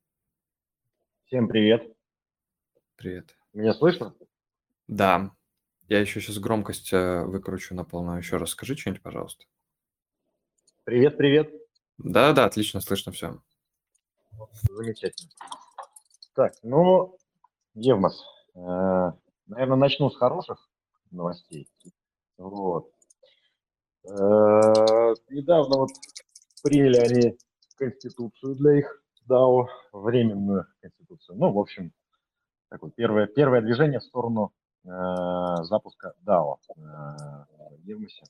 [1.26, 1.94] Всем привет.
[2.96, 3.36] Привет.
[3.52, 4.14] Меня слышно?
[4.88, 5.34] Да,
[5.88, 8.18] я еще сейчас громкость э, выкручу на полную.
[8.18, 9.44] Еще раз скажи что-нибудь, пожалуйста.
[10.84, 11.52] Привет, привет.
[11.98, 13.40] Да-да, отлично, слышно все.
[14.68, 15.30] Замечательно.
[16.34, 17.16] Так, ну,
[17.74, 18.24] Евмос,
[18.54, 19.12] э,
[19.46, 20.68] наверное, начну с хороших
[21.10, 21.68] новостей.
[22.36, 22.90] Вот.
[24.04, 24.10] Э,
[25.30, 25.90] недавно вот
[26.62, 27.38] приняли они
[27.76, 31.38] конституцию для их DAO, временную конституцию.
[31.38, 31.92] Ну, в общем,
[32.68, 34.52] такое первое, первое движение в сторону
[34.84, 38.24] запуска DAO э, в Евмосе.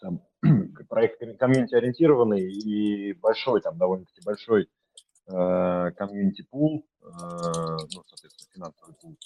[0.00, 0.20] Там
[0.88, 4.68] проект комьюнити ориентированный и большой, там довольно-таки большой
[5.26, 9.16] э, комьюнити пул, э, ну, соответственно, финансовый пул.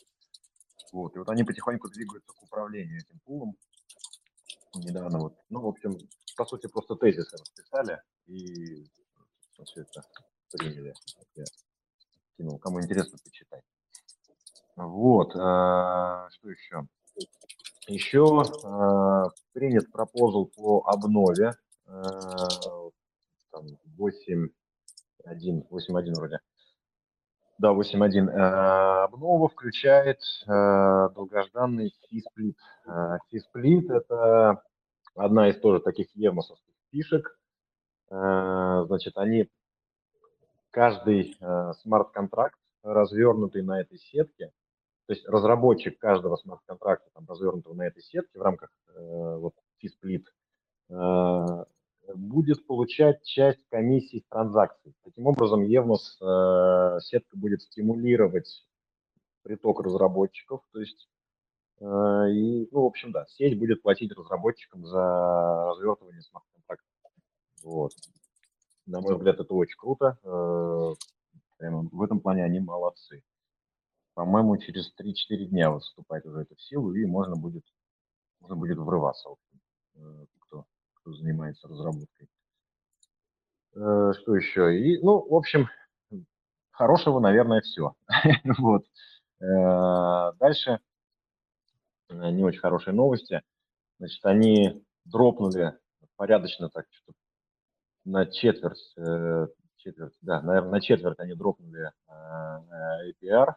[0.93, 3.57] Вот, и вот они потихоньку двигаются к управлению этим пулом.
[4.75, 5.99] Недавно вот, ну, в общем,
[6.37, 8.87] по сути, просто тезисы расписали и
[9.65, 10.03] все это
[10.53, 10.95] приняли.
[11.35, 11.45] Я
[12.37, 13.65] кинул, кому интересно, почитать.
[14.77, 16.87] Вот, э, что еще?
[17.89, 21.55] Еще э, принят пропозал по обнове,
[21.87, 21.93] э,
[23.53, 23.65] там
[23.97, 26.41] 8.1, 8.1 вроде.
[27.59, 28.29] Да, 8.1.
[28.29, 32.59] Э, обнова включает долгожданный фисплит.
[32.87, 34.63] Э, фисплит– это
[35.15, 37.39] одна из тоже таких евмосовских фишек.
[38.09, 39.51] Значит, они,
[40.71, 41.37] каждый
[41.83, 44.53] смарт-контракт, развернутый на этой сетке,
[45.07, 50.27] то есть разработчик каждого смарт-контракта, там, развернутого на этой сетке в рамках э, вот, фисплит,
[50.91, 51.65] э,
[52.15, 54.95] будет получать часть комиссий транзакций.
[55.05, 58.67] Таким образом, Евнос э, сетка будет стимулировать
[59.43, 61.09] приток разработчиков, то есть
[61.81, 66.89] э, и, ну, в общем, да, сеть будет платить разработчикам за развертывание смарт-контрактов.
[67.63, 67.93] Вот.
[68.87, 70.19] На мой взгляд, это очень круто.
[70.25, 70.95] Э,
[71.59, 73.23] прямо в этом плане они молодцы.
[74.17, 77.63] По-моему, через 3-4 дня вот вступает уже это в силу, и можно будет,
[78.41, 79.29] можно будет врываться,
[79.95, 80.65] э, кто,
[80.95, 82.27] кто занимается разработкой.
[83.75, 84.75] Э, Что еще?
[84.81, 85.69] И, ну, в общем,
[86.71, 87.95] хорошего, наверное, все.
[88.59, 88.87] вот.
[89.41, 90.81] Э, Дальше
[92.09, 93.43] не очень хорошие новости.
[93.99, 95.77] Значит, они дропнули
[96.17, 97.13] порядочно так, что
[98.07, 98.95] на четверть,
[99.77, 103.57] четверть, да, наверное, на четверть они дропнули APR,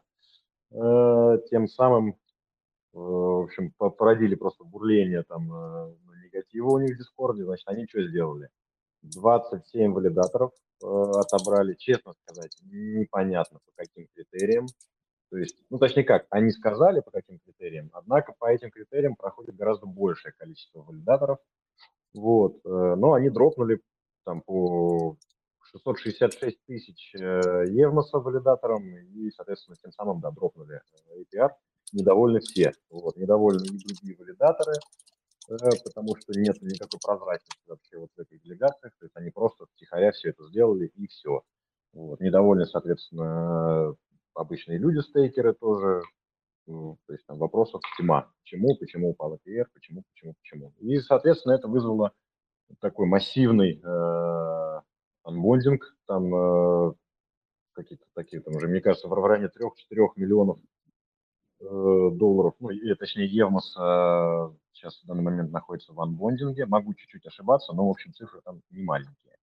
[0.72, 2.14] тем самым, э,
[2.94, 5.96] в общем, по- породили просто бурление там э,
[6.26, 8.50] негатива у них в Дискорде, значит, они что сделали?
[9.02, 10.52] 27 валидаторов
[10.84, 14.68] э, отобрали, честно сказать, непонятно по каким критериям.
[15.32, 19.56] То есть, ну, точнее как, они сказали по каким критериям, однако по этим критериям проходит
[19.56, 21.38] гораздо большее количество валидаторов.
[22.14, 23.82] Вот, э, но они дропнули
[24.26, 25.18] там по
[25.72, 31.50] 666 тысяч э, евмоса валидаторам и, соответственно, тем самым, да, дропнули э, APR.
[31.94, 32.74] Недовольны все.
[32.90, 34.74] Вот, недовольны и другие валидаторы,
[35.50, 38.94] э, потому что нет никакой прозрачности вообще вот в этих делегациях.
[39.00, 41.44] То есть они просто втихаря все это сделали и все.
[41.94, 42.20] Вот.
[42.20, 43.96] Недовольны, соответственно,
[44.34, 46.02] обычные люди, стейкеры тоже.
[46.68, 48.32] Ну, То есть там вопросов тьма.
[48.44, 50.74] Почему, почему упал APR, почему, почему, почему.
[50.80, 52.12] И, соответственно, это вызвало
[52.80, 53.82] такой массивный
[55.30, 56.94] анбондинг, там э,
[57.74, 60.60] какие-то такие, там уже, мне кажется, в районе 3-4 миллионов
[61.62, 61.64] э,
[62.14, 67.26] долларов, ну, или точнее Евмос э, сейчас в данный момент находится в анбондинге, могу чуть-чуть
[67.26, 69.38] ошибаться, но, в общем, цифры там не маленькие.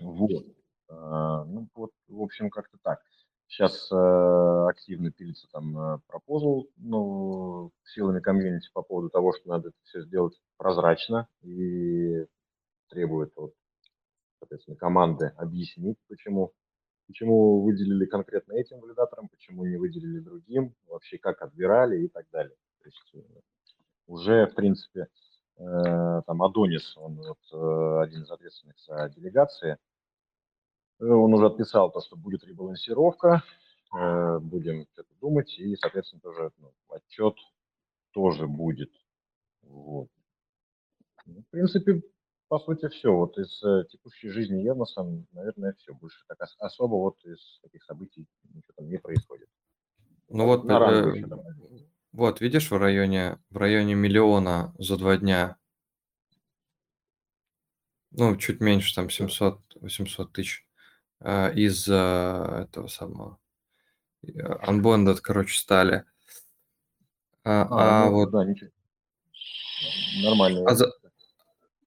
[0.00, 0.46] Вот.
[0.88, 3.00] Э, ну, вот, в общем, как-то так.
[3.46, 9.68] Сейчас э, активно пилится там э, пропозал, ну, силами комьюнити по поводу того, что надо
[9.70, 12.26] это все сделать прозрачно и
[12.90, 13.52] требует вот,
[14.40, 16.52] соответственно, команды объяснить, почему,
[17.06, 22.56] почему выделили конкретно этим валидаторам, почему не выделили другим, вообще как отбирали и так далее.
[22.82, 23.40] То есть э,
[24.06, 25.08] уже, в принципе,
[25.56, 29.78] э, там Адонис, он вот э, один из ответственных за делегации,
[30.98, 33.42] он уже отписал то, что будет ребалансировка,
[33.90, 37.36] будем что-то думать, и, соответственно, тоже ну, отчет
[38.12, 38.90] тоже будет.
[39.62, 40.08] Вот.
[41.24, 42.02] Ну, В принципе,
[42.50, 43.14] по сути, все.
[43.14, 45.94] Вот из э, текущей жизни Евноса, наверное, все.
[45.94, 49.48] Больше так ос- особо вот из таких событий ничего там не происходит.
[50.28, 51.28] Ну вот, На э, еще
[52.12, 55.58] вот видишь, в районе, в районе миллиона за два дня,
[58.10, 60.66] ну, чуть меньше, там 700-800 тысяч
[61.20, 63.38] э, из э, этого самого
[64.24, 64.28] э,
[64.66, 66.04] Unbonded, короче, стали.
[67.44, 68.70] А, А, а ну, вот да, ничего.
[70.24, 70.64] Нормально.
[70.68, 70.92] а, за-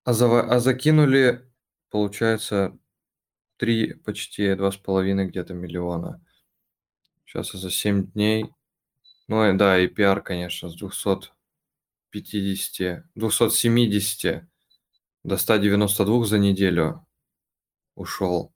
[0.03, 1.49] а зава- а закинули,
[1.89, 2.77] получается,
[3.57, 6.21] три, почти два с половиной где-то миллиона.
[7.25, 8.51] Сейчас за 7 дней.
[9.27, 14.43] Ну и да, и пиар, конечно, с 250, 270
[15.23, 17.05] до 192 за неделю
[17.95, 18.53] ушел.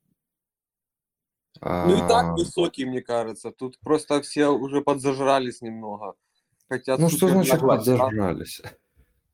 [1.62, 3.52] Ну и так А, высокий, мне кажется.
[3.52, 6.14] Тут просто все уже подзажрались немного.
[6.70, 7.68] Хотят Ну что значит да.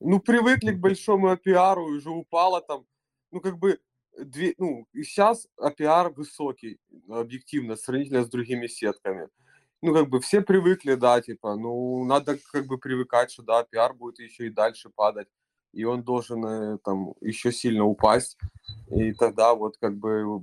[0.06, 2.86] Ну, привыкли к большому APR, уже упало там,
[3.32, 3.80] ну, как бы,
[4.20, 6.78] две, ну, и сейчас APR высокий,
[7.08, 9.30] объективно, сравнительно с другими сетками.
[9.82, 13.94] Ну, как бы, все привыкли, да, типа, ну, надо, как бы, привыкать, что, да, APR
[13.94, 15.30] будет еще и дальше падать,
[15.72, 18.38] и он должен, э, там, еще сильно упасть,
[18.92, 20.42] и тогда, вот, как бы,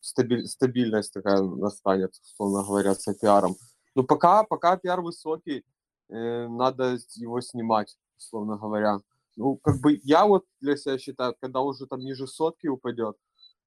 [0.00, 3.48] стабиль, стабильность такая настанет, условно говоря, с APR.
[3.94, 5.64] Но пока, пока APR высокий,
[6.10, 8.98] э, надо его снимать, условно говоря.
[9.36, 13.16] Ну, как бы я вот для себя считаю, когда уже там ниже сотки упадет,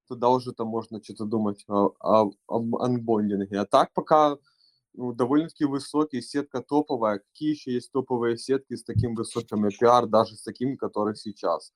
[0.08, 3.60] тогда уже там можно что-то думать о, о- об анбондинге.
[3.60, 4.38] А так пока
[4.98, 7.20] ну, довольно-таки высокий, сетка топовая.
[7.20, 11.74] Какие еще есть топовые сетки с таким высоким APR, даже с такими, которые сейчас?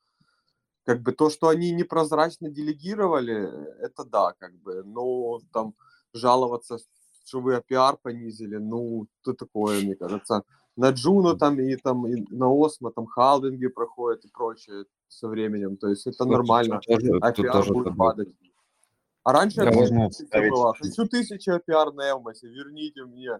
[0.85, 5.73] Как бы то, что они непрозрачно делегировали, это да, как бы, но там
[6.13, 6.77] жаловаться,
[7.25, 10.43] что вы APR понизили, ну, то такое, мне кажется.
[10.79, 15.75] На Джуно там и там и на Осмо там халвинги проходят и прочее со временем,
[15.75, 16.79] то есть это Тут- нормально.
[16.79, 18.29] тут тоже- тут APR тоже будет падать.
[19.23, 20.09] А раньше Да, можно
[20.49, 20.73] была.
[20.73, 23.39] Хочу тысячу APR на Элмосе, верните мне.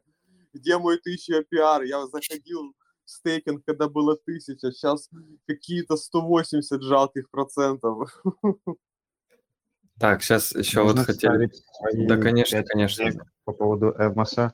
[0.53, 1.85] Где мой тысяча APR?
[1.85, 2.73] Я заходил
[3.05, 5.09] в стейкинг, когда было тысяча, сейчас
[5.47, 8.21] какие-то 180 жалких процентов.
[9.97, 11.49] Так, сейчас еще Можно вот хотели...
[12.05, 13.25] Да, конечно, конечно.
[13.45, 14.53] По поводу Эвмоса.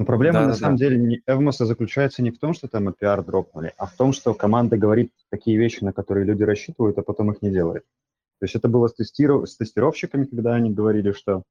[0.00, 0.58] Но проблема на Да-да-да.
[0.58, 4.14] самом деле не, Эвмоса заключается не в том, что там APR дропнули, а в том,
[4.14, 7.84] что команда говорит такие вещи, на которые люди рассчитывают, а потом их не делает.
[8.38, 11.42] То есть это было с, тестиров- с тестировщиками, когда они говорили, что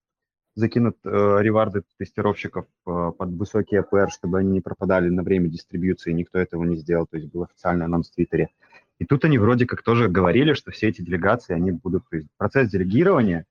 [0.56, 1.10] закинут э,
[1.42, 6.64] реварды тестировщиков э, под высокий APR, чтобы они не пропадали на время дистрибьюции, никто этого
[6.64, 8.50] не сделал, то есть был официальный анонс в Твиттере.
[8.98, 12.28] И тут они вроде как тоже говорили, что все эти делегации, они будут, то есть
[12.38, 13.46] процесс делегирования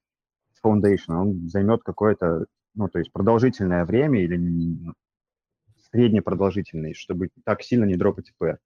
[0.55, 2.47] с Foundation, он займет какое-то,
[2.79, 4.41] ну, то есть продолжительное время или
[5.91, 8.59] среднепродолжительный, чтобы так сильно не дропать ИП.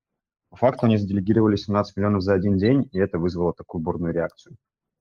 [0.50, 4.54] По факту они заделегировали 17 миллионов за один день, и это вызвало такую бурную реакцию.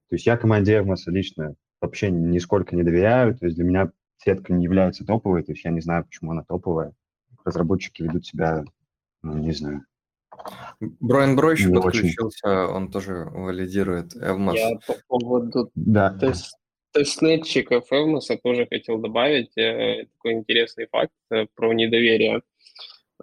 [0.08, 4.52] То есть я команде Эвмоса лично вообще нисколько не доверяю, то есть для меня сетка
[4.54, 6.92] не является топовой, то есть я не знаю, почему она топовая.
[7.44, 8.64] Разработчики ведут себя,
[9.22, 9.84] ну, не знаю.
[10.80, 11.82] Брайан Бро еще Не очень.
[11.82, 14.54] подключился, он тоже валидирует Evmos.
[14.56, 16.16] Я по поводу Да.
[16.18, 16.56] тест,
[16.92, 22.42] testnet чиков Evmos а тоже хотел добавить э, такой интересный факт э, про недоверие.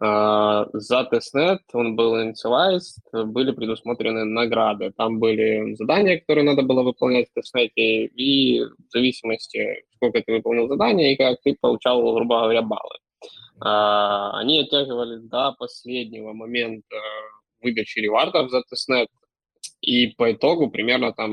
[0.01, 4.91] А, За testnet он был incentivized, были предусмотрены награды.
[4.95, 10.32] Там были задания, которые надо было выполнять в testnet е, и в зависимости, сколько ты
[10.32, 12.97] выполнил задания и как ты получал, грубо говоря, баллы.
[13.62, 16.96] А, Они оттягивались до последнего момента
[17.62, 19.09] выдачи reward ов за testnet,
[19.81, 21.31] и по итогу примерно там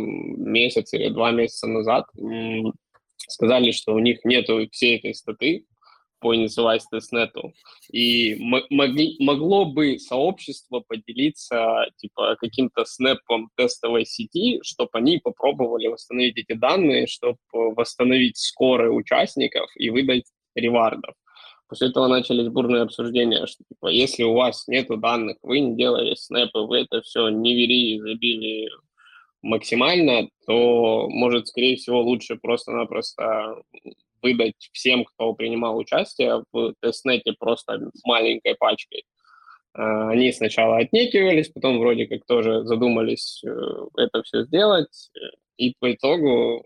[0.51, 2.07] месяц или два месяца назад
[3.17, 5.65] сказали, что у них нету всей этой статы
[6.19, 7.53] по incentivized testnet у,
[7.93, 8.37] и
[8.71, 16.39] могли, могло бы сообщество поделиться типа каким-то snap ом тестовой сети, чтобы они попробовали восстановить
[16.39, 20.25] эти данные, чтобы восстановить score ы участников и выдать
[20.55, 21.15] ревардов.
[21.69, 26.15] После этого начались бурные обсуждения, что типа, если у вас нету данных, вы не делали
[26.15, 28.71] снэпы, вы это все не вели и забили
[29.43, 33.63] максимально, то, может, скорее всего, лучше просто-напросто
[34.23, 39.05] выдать всем, кто принимал участие в тестнете просто маленькой пачкой.
[39.77, 43.49] Э, Они сначала отнекивались, потом вроде как тоже задумались э,
[43.97, 45.19] это все сделать, э,
[45.59, 46.65] и по итогу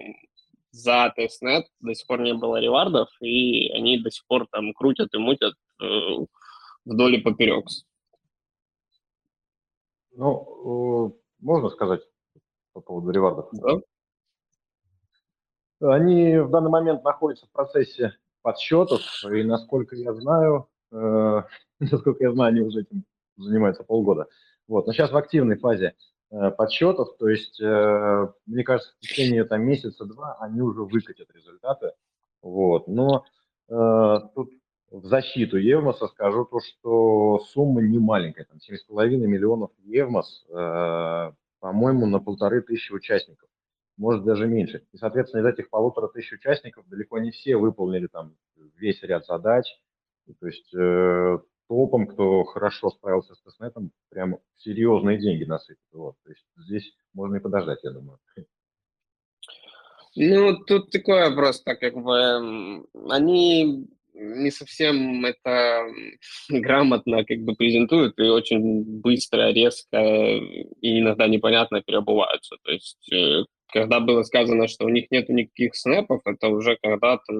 [0.73, 5.13] за тестнет до сих пор не было ревардов, и они до сих пор там крутят
[5.15, 5.87] и мутят э,
[6.85, 7.67] вдоль и поперек.
[10.13, 12.03] Ну, э, можно сказать
[12.73, 13.49] по поводу ревардов?
[13.53, 13.81] Да?
[15.95, 21.43] Они в данный момент находятся в процессе подсчетов, и насколько я знаю, э,
[21.81, 23.05] насколько я знаю, они уже этим
[23.37, 24.29] занимаются полгода.
[24.69, 25.95] Вот, но сейчас в активной фазе
[26.31, 31.93] подсчетов, то есть, э, мне кажется, в течение там, месяца-два они уже выкатят результаты.
[32.43, 33.25] Вот, но
[33.69, 34.51] э, тут
[34.91, 42.07] в защиту Евмоса скажу то, что сумма не маленькая, там 7,5 миллионов Евмос, э, по-моему,
[42.07, 43.49] на полторы тысячи участников.
[43.97, 44.83] может даже меньше.
[44.93, 48.35] И, соответственно, из этих полутора тысяч участников далеко не все выполнили там
[48.77, 49.67] весь ряд задач.
[50.39, 51.39] То есть э,
[51.71, 55.79] топом, кто хорошо справился с тестнетом, прям серьезные деньги насыпят.
[55.93, 56.17] Вот.
[56.25, 58.19] То есть здесь можно и подождать, я думаю.
[60.17, 65.87] Ну, тут такой вопрос, так как бы они не совсем это
[66.49, 70.01] грамотно как бы презентуют и очень быстро, резко
[70.81, 72.57] и иногда непонятно переобуваются.
[72.65, 77.33] То есть, э, когда было сказано, что у них нет никаких снэпов, это уже когда-то,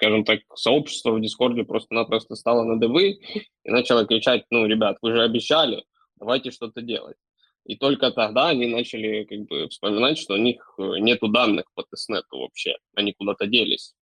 [0.00, 3.20] скажем так, сообщество в Дискорде просто-напросто стало на дыбы
[3.64, 5.84] и начало кричать, ну, ребят, вы же обещали,
[6.16, 7.18] давайте что-то делать.
[7.66, 11.82] И только тогда они начали как бы вспоминать, что у них э, нету данных по
[11.82, 13.94] тестнету вообще, они куда-то делись.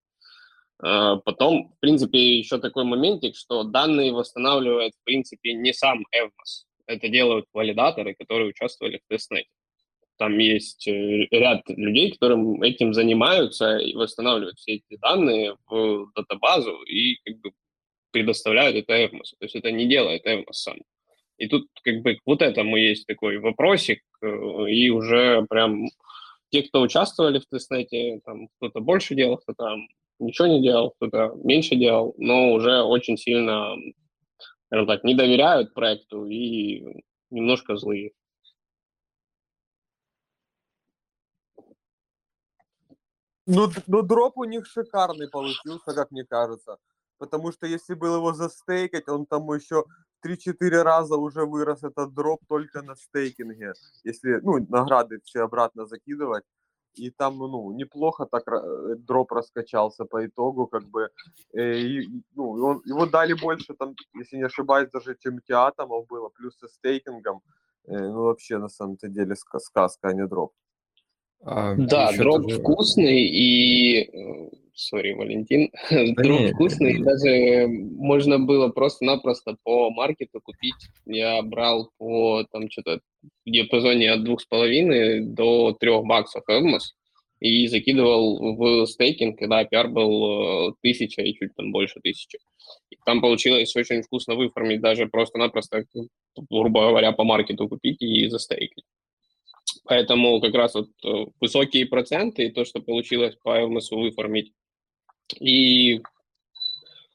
[0.80, 6.66] А, потом, в принципе, еще такой моментик, что данные восстанавливает, в принципе, не сам Evmos.
[6.86, 9.48] Это делают валидаторы, которые участвовали в тестнете.
[10.18, 16.82] Там есть э, ряд людей, которым этим занимаются и восстанавливают все эти данные в датабазу
[16.82, 17.52] и как бы
[18.10, 19.30] предоставляют это Evmos.
[19.38, 20.78] То есть это не делает Evmos сам.
[21.36, 24.26] И тут как бы вот этому есть такой вопросик, э,
[24.70, 25.86] и уже прям
[26.50, 29.76] те, кто участвовали в тестнете, там кто-то больше делал, кто-то
[30.18, 33.76] ничего не делал, кто-то меньше делал, но уже очень сильно,
[34.66, 36.82] скажем так, не доверяют проекту и
[37.30, 38.10] немножко злые.
[43.50, 46.76] Ну, ну, дроп у них шикарный получился, как мне кажется.
[47.18, 49.84] Потому что если был его застейкать, он там еще
[50.22, 53.72] 3-4 раза уже вырос этот дроп только на стейкинге.
[54.04, 56.44] Если, ну, награды все обратно закидывать.
[56.94, 61.08] И там, ну, неплохо так э, дроп раскачался по итогу, как бы.
[61.54, 66.28] Э, и, ну, он, его дали больше, там, если не ошибаюсь, даже чем театомов было,
[66.28, 67.40] плюс со стейкингом.
[67.86, 70.52] Э, ну, вообще, на самом-то деле, сказка, а не дроп.
[71.44, 72.58] А, да, дроп тоже...
[72.58, 74.10] вкусный и
[74.78, 77.02] сори, Валентин, да друг нет, вкусный, нет.
[77.02, 80.74] даже можно было просто-напросто по маркету купить.
[81.06, 86.94] Я брал по там что-то в диапазоне от двух с половиной до трех баксов Эвмос
[87.40, 92.38] и закидывал в стейкинг, когда APR был э, тысяча и чуть там больше тысячи.
[92.90, 95.84] И там получилось очень вкусно выформить, даже просто-напросто,
[96.50, 98.84] грубо говоря, по маркету купить и застейкать.
[99.88, 104.52] Поэтому как раз вот э, высокие проценты и то, что получилось по Эвмосу выформить,
[105.40, 106.00] и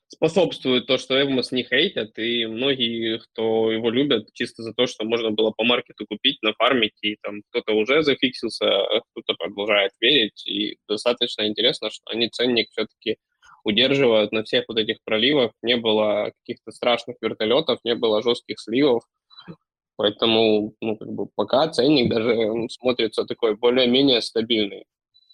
[0.07, 5.05] способствует то, что Эвмос не хейтят, и многие, кто его любят, чисто за то, что
[5.05, 10.43] можно было по маркету купить, нафармить, и там кто-то уже зафиксился, а кто-то продолжает верить,
[10.47, 13.17] и достаточно интересно, что они ценник все-таки
[13.63, 19.03] удерживают на всех вот этих проливах, не было каких-то страшных вертолетов, не было жестких сливов,
[19.95, 24.85] поэтому, ну, как бы пока ценник даже смотрится такой более-менее стабильный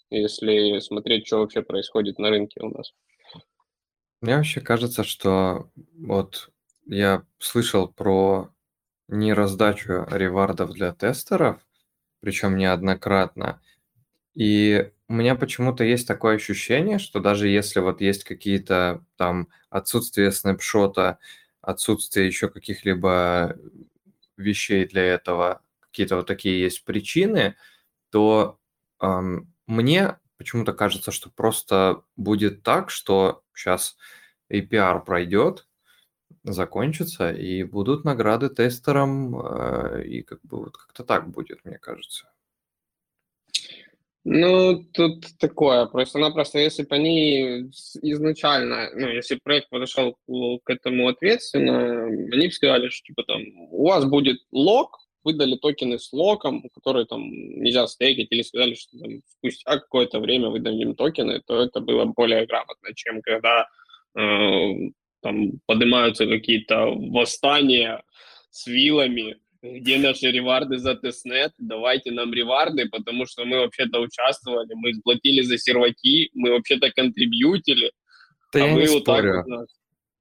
[0.10, 2.94] если смотреть, что вообще происходит на рынке у нас.
[4.22, 6.50] Мне вообще кажется, что вот
[6.86, 8.50] я слышал про
[9.08, 11.66] нераздачу ревардов для тестеров,
[12.20, 13.62] причем неоднократно.
[14.36, 20.32] И у меня почему-то есть такое ощущение, что даже если вот есть какие-то там отсутствие
[20.32, 21.20] снапшота,
[21.62, 23.56] отсутствие еще каких-либо
[24.40, 27.56] вещей для этого, какие-то вот такие есть причины,
[28.12, 28.60] то
[29.02, 33.98] эм, мне почему-то кажется, что просто будет так, что сейчас
[34.52, 35.68] APR пройдет,
[36.44, 42.32] закончится, и будут награды тестерам, э, и как бы вот как-то так будет, мне кажется.
[44.26, 47.70] Ну, тут такое, просто-напросто, если бы они
[48.02, 53.42] изначально, ну, если проект подошел к этому ответственно, они бы сказали, что, типа, там,
[53.72, 58.98] у вас будет лог, выдали токены с локом, которые там нельзя стейкать, или сказали, что
[59.00, 63.68] там, спустя какое-то время выдадим токены, то это было более грамотно, чем когда
[64.16, 64.72] э,
[65.22, 68.04] там поднимаются какие-то восстания
[68.52, 74.74] с вилами, где наши реварды за тестнет, давайте нам реварды, потому что мы вообще-то участвовали,
[74.74, 77.92] мы платили за серваки, мы вообще-то контрибьютили,
[78.54, 79.34] да а я мы не вот спорю.
[79.34, 79.70] так вот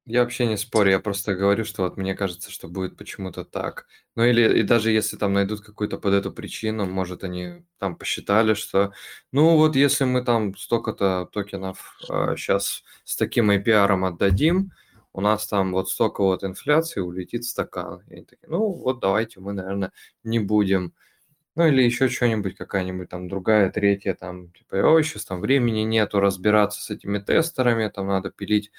[0.08, 3.86] я вообще не спорю, я просто говорю, что вот мне кажется, что будет почему-то так.
[4.16, 8.54] Ну или и даже если там найдут какую-то под эту причину, может они там посчитали,
[8.54, 8.92] что
[9.32, 14.72] ну вот если мы там столько-то токенов э, сейчас с таким APR отдадим,
[15.12, 18.02] у нас там вот столько вот инфляции улетит стакан.
[18.08, 19.92] И они такие, ну вот давайте мы, наверное,
[20.24, 20.92] не будем.
[21.56, 26.20] Ну или еще что-нибудь, какая-нибудь там другая, третья, там, типа, о, сейчас там времени нету
[26.20, 28.70] разбираться с этими тестерами, там надо пилить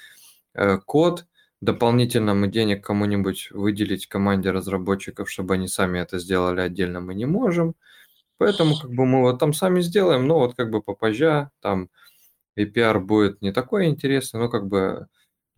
[0.53, 1.25] Э, код.
[1.61, 7.25] Дополнительно мы денег кому-нибудь выделить команде разработчиков, чтобы они сами это сделали отдельно, мы не
[7.25, 7.75] можем.
[8.37, 11.89] Поэтому как бы мы вот там сами сделаем, но вот как бы попозже там
[12.57, 15.07] APR будет не такой интересный, но как бы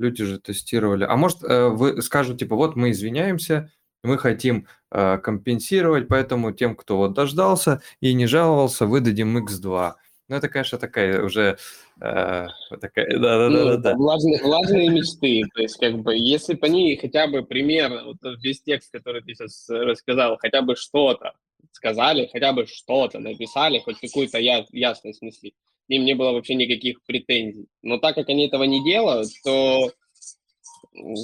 [0.02, 1.06] люди же тестировали.
[1.06, 3.72] А может, э, вы скажете, типа, вот мы извиняемся,
[4.04, 9.94] мы хотим э, компенсировать, поэтому тем, кто вот дождался и не жаловался, выдадим X2.
[10.28, 11.58] Ну, это, конечно, такая уже...
[12.02, 12.48] Э,
[12.80, 15.44] такая, да, да, ну, да, да, Влажные, влажные мечты.
[15.54, 19.36] То есть, как бы, если бы они хотя бы пример, вот весь текст, который ты
[19.36, 21.34] сейчас рассказал, хотя бы что-то
[21.72, 25.54] сказали, хотя бы что-то написали, хоть какую-то я, ясность несли,
[25.96, 27.68] им не было вообще никаких претензий.
[27.82, 29.92] Но так как они этого не делают, то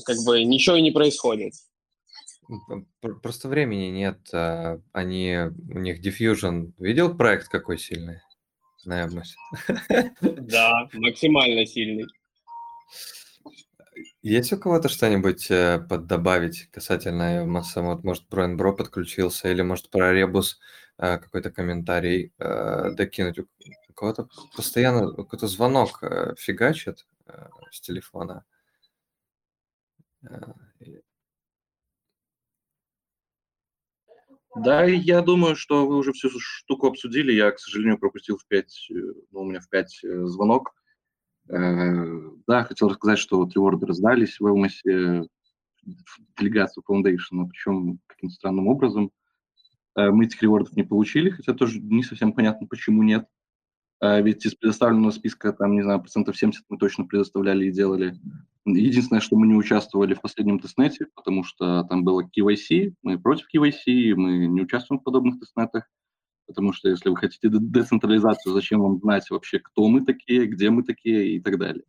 [0.06, 1.54] как бы ничего и не происходит.
[3.22, 4.20] Просто времени нет.
[4.34, 5.36] А, они,
[5.70, 6.72] у них Diffusion.
[6.80, 8.22] Видел проект какой сильный?
[8.86, 9.36] На Эмосе.
[10.22, 12.06] Да, максимально сильный.
[14.22, 17.82] Есть у кого-то что-нибудь э, поддобавить касательно Эмоса?
[17.82, 20.60] Вот, может, Броен Бро подключился, или, может, про Ребус
[20.98, 23.40] э, какой-то комментарий э, докинуть?
[23.98, 26.04] Кого-то постоянно какой-то звонок
[26.38, 27.08] фигачит
[27.72, 28.46] с телефона.
[34.64, 37.32] Да, я думаю, что вы уже всю штуку обсудили.
[37.32, 38.94] Я, к сожалению, пропустил в 5, э,
[39.32, 40.74] ну, у меня в 5 э, звонок.
[41.50, 42.04] Э,
[42.48, 45.24] да, хотел рассказать, что вот раздались в Элмосе
[46.40, 49.12] делегацию Foundation, причем каким-то странным образом.
[49.96, 53.26] Мы этих ревордов не получили, хотя тоже не совсем понятно, почему нет.
[54.00, 58.14] Ведь из предоставленного списка, там, не знаю, процентов 70 мы точно предоставляли и делали.
[58.66, 63.48] Единственное, что мы не участвовали в последнем тестнете, потому что там было KYC, мы против
[63.54, 65.90] KYC, мы не участвуем в подобных тестнетах,
[66.48, 70.84] потому что если вы хотите децентрализацию, зачем вам знать вообще, кто мы такие, где мы
[70.84, 71.84] такие и так далее.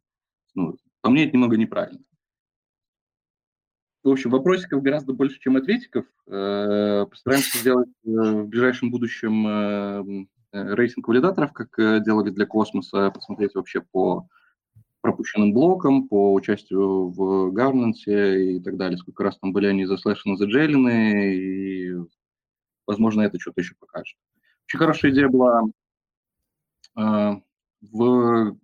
[0.55, 2.01] Ну, по мне это немного неправильно.
[4.05, 6.07] В общем, вопросиков гораздо больше, чем ответиков.
[6.27, 13.55] Э, постараемся сделать э, в ближайшем будущем э, рейтинг валидаторов, как делали для космоса, посмотреть
[13.55, 14.29] вообще по
[15.01, 20.37] пропущенным блоком, по участию в governance и так далее, сколько раз там были они заслэшены,
[20.37, 21.95] заджелены, и,
[22.87, 24.17] возможно, это что-то еще покажет.
[24.67, 25.63] Очень хорошая идея была
[26.97, 27.31] э,
[27.81, 28.57] в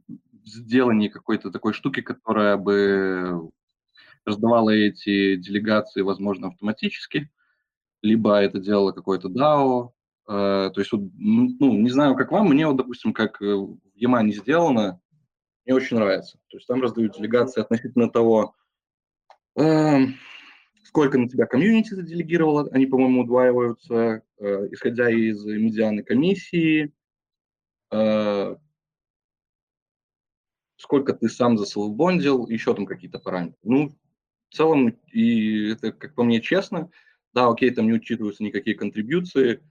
[0.44, 3.50] сделании какой-то такой штуки, которая бы
[4.24, 7.30] раздавала эти делегации, возможно, автоматически,
[8.02, 9.90] либо это делало какой-то DAO.
[10.26, 14.32] Э, то есть, ну, ну, не знаю, как вам, мне вот, допустим, как в Ямане
[14.32, 15.00] сделано,
[15.64, 16.38] мне очень нравится.
[16.48, 18.54] То есть там раздают делегации относительно того,
[19.58, 19.98] э,
[20.84, 26.92] сколько на тебя комьюнити заделегировало, они, по-моему, удваиваются, э, исходя из медианы комиссии,
[27.90, 28.56] э,
[30.76, 33.58] сколько ты сам заселфбондил, еще там какие-то параметры.
[33.62, 33.88] Ну,
[34.50, 36.90] в целом, и это, как по мне, честно,
[37.32, 39.62] да, окей, там не учитываются никакие контрибьюции,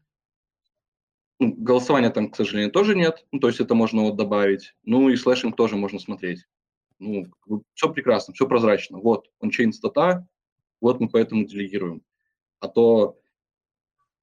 [1.52, 4.76] голосования там, к сожалению, тоже нет, ну, то есть это можно вот добавить.
[4.84, 6.46] Ну и slashing тоже можно смотреть.
[7.00, 7.28] Ну,
[7.74, 9.00] все прекрасно, все прозрачно.
[9.00, 10.28] Вот, ончейн стата,
[10.80, 12.02] вот мы поэтому делегируем.
[12.60, 13.20] А то,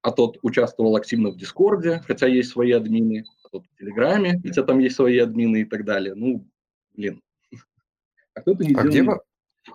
[0.01, 4.63] а тот участвовал активно в Дискорде, хотя есть свои админы, а тот в Телеграме, хотя
[4.63, 6.15] там есть свои админы и так далее.
[6.15, 6.47] Ну,
[6.93, 7.21] блин.
[8.33, 9.21] А кто-то не а делает...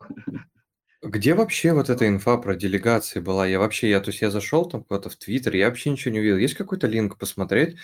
[0.08, 0.40] где,
[1.02, 3.46] где вообще вот эта инфа про делегации была?
[3.46, 6.20] Я вообще, я, то есть я зашел там куда-то в Твиттер, я вообще ничего не
[6.20, 6.38] увидел.
[6.38, 7.76] Есть какой-то линк посмотреть,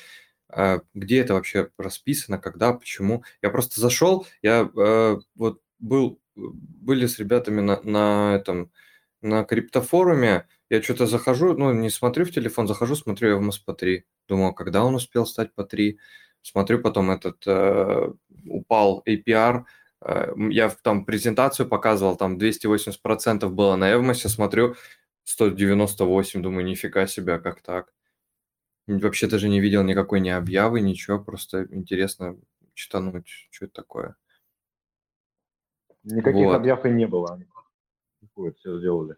[0.48, 3.24] а, где это вообще расписано, когда, почему?
[3.42, 8.70] Я просто зашел, я э, вот был, были с ребятами на, на этом,
[9.22, 14.02] на криптофоруме, я что-то захожу, ну, не смотрю в телефон, захожу, смотрю я в МС-3.
[14.28, 15.98] Думал, когда он успел стать по 3.
[16.40, 18.12] Смотрю, потом этот э,
[18.46, 19.64] упал APR,
[20.50, 24.74] я там презентацию показывал, там 280% было на Эвмосе, смотрю,
[25.24, 27.92] 198, думаю, нифига себе, как так?
[28.86, 32.36] Вообще даже не видел никакой ни объявы, ничего, просто интересно
[32.74, 34.16] читануть, что это такое.
[36.02, 36.54] Никаких вот.
[36.54, 37.40] объяв и не было.
[38.34, 39.16] Вот, все сделали.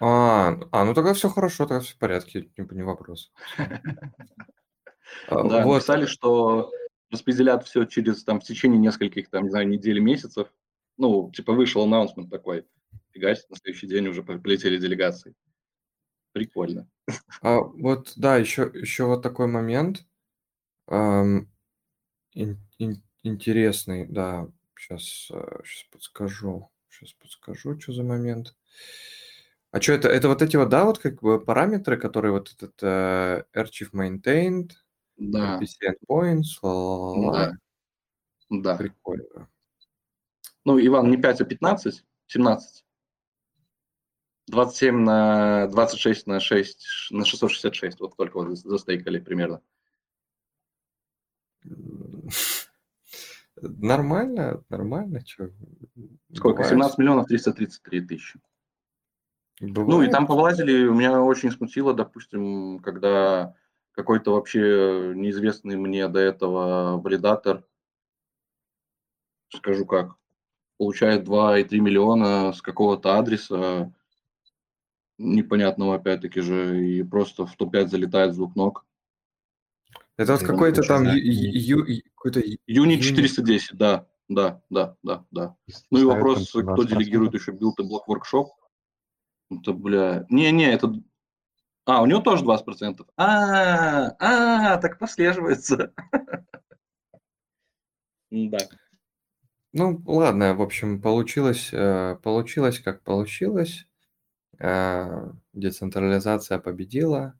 [0.00, 3.32] А, а, ну тогда все хорошо, тогда все в порядке, не, не вопрос.
[5.26, 5.80] А, да, вот.
[5.80, 6.70] писали, что
[7.10, 10.48] распределят все через, там, в течение нескольких, там, не знаю, недель, месяцев.
[10.96, 12.66] Ну, типа вышел анонсмент такой,
[13.10, 15.34] фигась, на следующий день уже полетели делегации.
[16.32, 16.88] Прикольно.
[17.42, 20.04] А, вот, да, еще, еще вот такой момент.
[20.86, 21.50] Эм,
[22.34, 26.70] ин, ин, интересный, да, сейчас, сейчас э, подскажу.
[26.88, 28.54] Сейчас подскажу, что за момент.
[29.72, 30.08] А что это?
[30.08, 34.72] Это вот эти вот, да, вот как бы параметры, которые вот этот uh, archive maintained,
[35.20, 35.60] да.
[35.60, 37.52] NPC endpoints, ла-ла-ла-ла.
[38.50, 38.72] Да.
[38.72, 38.76] да.
[38.76, 39.48] Прикольно.
[40.64, 42.84] Ну, Иван, не 5, а 15, 17.
[44.48, 48.00] 27 на 26 на 6 на 666.
[48.00, 49.62] Вот только вот застейкали примерно.
[53.62, 55.50] Нормально, нормально, что.
[56.34, 56.64] Сколько?
[56.64, 58.40] 17 миллионов 333 тысячи.
[59.60, 59.88] Бывает.
[59.88, 63.54] Ну и там повлазили, меня очень смутило, допустим, когда
[63.92, 67.64] какой-то вообще неизвестный мне до этого валидатор,
[69.54, 70.16] скажу как,
[70.78, 73.92] получает 2,3 миллиона с какого-то адреса,
[75.18, 78.86] непонятного опять-таки же, и просто в топ-5 залетает двух ног.
[80.16, 85.56] Это вот какой-то там какой-то ю- Юни юни- 410, да, да, да, да, да.
[85.90, 86.86] Ну и вопрос, кто 20%.
[86.88, 88.52] делегирует еще билд и блок воркшоп.
[89.50, 90.26] Это, бля...
[90.30, 90.94] Не-не, это...
[91.90, 93.04] А, у него тоже 20%.
[93.16, 95.92] А, а, так прослеживается.
[98.30, 98.58] Да.
[99.72, 103.88] Ну, ладно, в общем, получилось, э, получилось, как получилось.
[104.60, 107.34] Э, Децентрализация победила.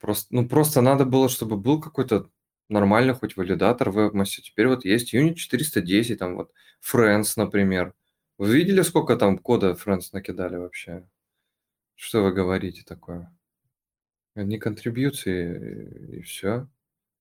[0.00, 2.28] Просто, ну, просто надо было, чтобы был какой-то
[2.68, 4.42] нормальный хоть валидатор в WebMaster.
[4.42, 6.50] Теперь вот есть Unit 410, там вот
[6.82, 7.94] Friends, например.
[8.36, 11.08] Вы видели, сколько там кода Friends накидали вообще?
[11.94, 13.32] Что вы говорите такое?
[14.34, 16.68] Одни контрибьюции и все.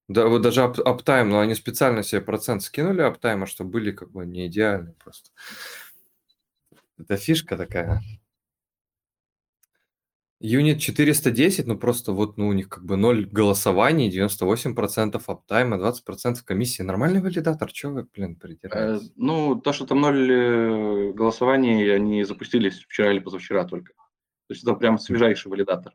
[0.08, 4.12] Да, вот даже ап- аптайм, но они специально себе процент скинули аптайма, чтобы были как
[4.12, 5.30] бы не идеальны просто.
[6.98, 8.02] Это фишка такая.
[10.46, 16.44] Юнит 410, ну просто вот ну, у них как бы 0 голосований, 98% аптайма, 20%
[16.44, 16.82] комиссии.
[16.82, 19.14] Нормальный валидатор, чего вы, блин, Э, придираетесь?
[19.16, 23.94] Ну, то, что там ноль э, голосований, они запустились вчера или позавчера только.
[23.94, 25.94] То есть это прям свежайший валидатор.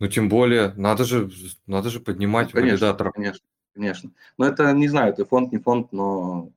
[0.00, 1.30] Ну тем более, надо же,
[1.66, 3.12] надо же поднимать Ну, конечно, валидаторов.
[3.14, 4.10] конечно, конечно.
[4.36, 6.52] Но это, не знаю, это фонд, не фонд, но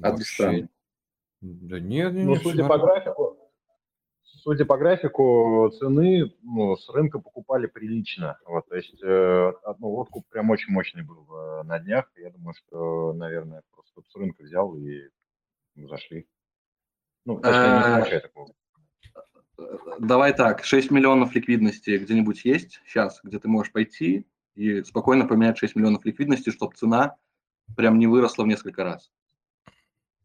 [0.00, 0.68] адрес Вообще.
[1.40, 3.36] Да нет, нет, Ну, судя по графику,
[4.22, 8.38] судя по графику, цены ну, с рынка покупали прилично.
[8.44, 12.10] Вот, то есть э, одну лодку прям очень мощный был э, на днях.
[12.16, 15.08] Я думаю, что, наверное, просто с рынка взял и
[15.74, 16.28] зашли.
[17.24, 18.54] Ну, точнее, не Э, исключая такого.
[19.98, 25.58] Давай так, 6 миллионов ликвидности где-нибудь есть сейчас, где ты можешь пойти и спокойно поменять
[25.58, 27.16] 6 миллионов ликвидности, чтобы цена
[27.76, 29.10] прям не выросла в несколько раз.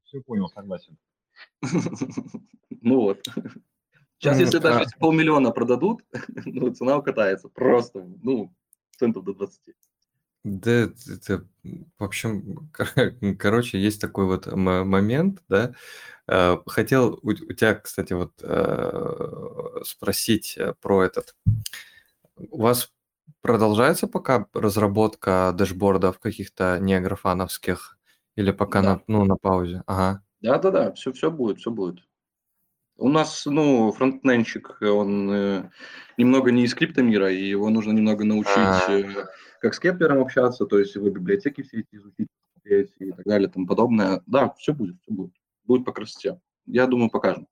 [0.03, 0.97] Все понял, согласен.
[2.81, 3.27] Ну вот.
[4.19, 6.03] Сейчас, если даже полмиллиона продадут,
[6.45, 8.53] ну, цена укатается просто, ну,
[8.97, 9.75] центов до 20.
[10.47, 11.45] Да, это,
[11.99, 12.69] в общем,
[13.37, 15.73] короче, есть такой вот момент, да.
[16.27, 21.35] Э, Хотел у, у тебя, кстати, вот э, спросить э, про этот.
[22.49, 22.93] У вас
[23.41, 27.97] продолжается пока разработка дэшбордов каких-то не графановских
[28.37, 28.87] или пока Да.
[28.95, 29.83] на, ну, на паузе?
[29.85, 30.23] Ага.
[30.39, 31.99] Да-да-да, все, все будет, все будет.
[32.95, 35.69] У нас, ну, фронтендщик, он э,
[36.17, 39.27] немного не из криптомира, и его нужно немного научить, А.
[39.57, 43.11] э, как с Keplr ом общаться, то есть его библиотеки все эти изучить, посмотреть и
[43.11, 44.21] так далее, и тому подобное.
[44.25, 45.33] Да, все будет, все будет.
[45.65, 46.39] Будет по красоте.
[46.65, 47.47] Я думаю, покажем.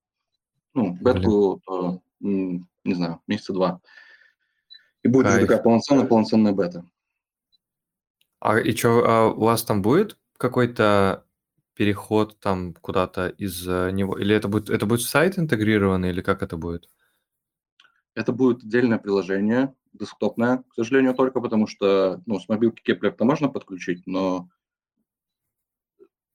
[0.73, 3.81] Ну, бетку, то, м, не знаю, месяца два.
[5.03, 5.47] И будет уже Кайф.
[5.47, 6.85] такая полноценная, полноценная бета.
[8.39, 11.25] А и что, у вас там будет какой-то
[11.75, 14.17] переход там куда-то из э, него?
[14.17, 16.89] Или это будет, это будет сайт интегрированный, или как это будет?
[18.15, 23.49] Это будет отдельное приложение, десктопное, к сожалению, только потому что, ну, с мобилки Кеплер-то можно
[23.49, 24.49] подключить, но,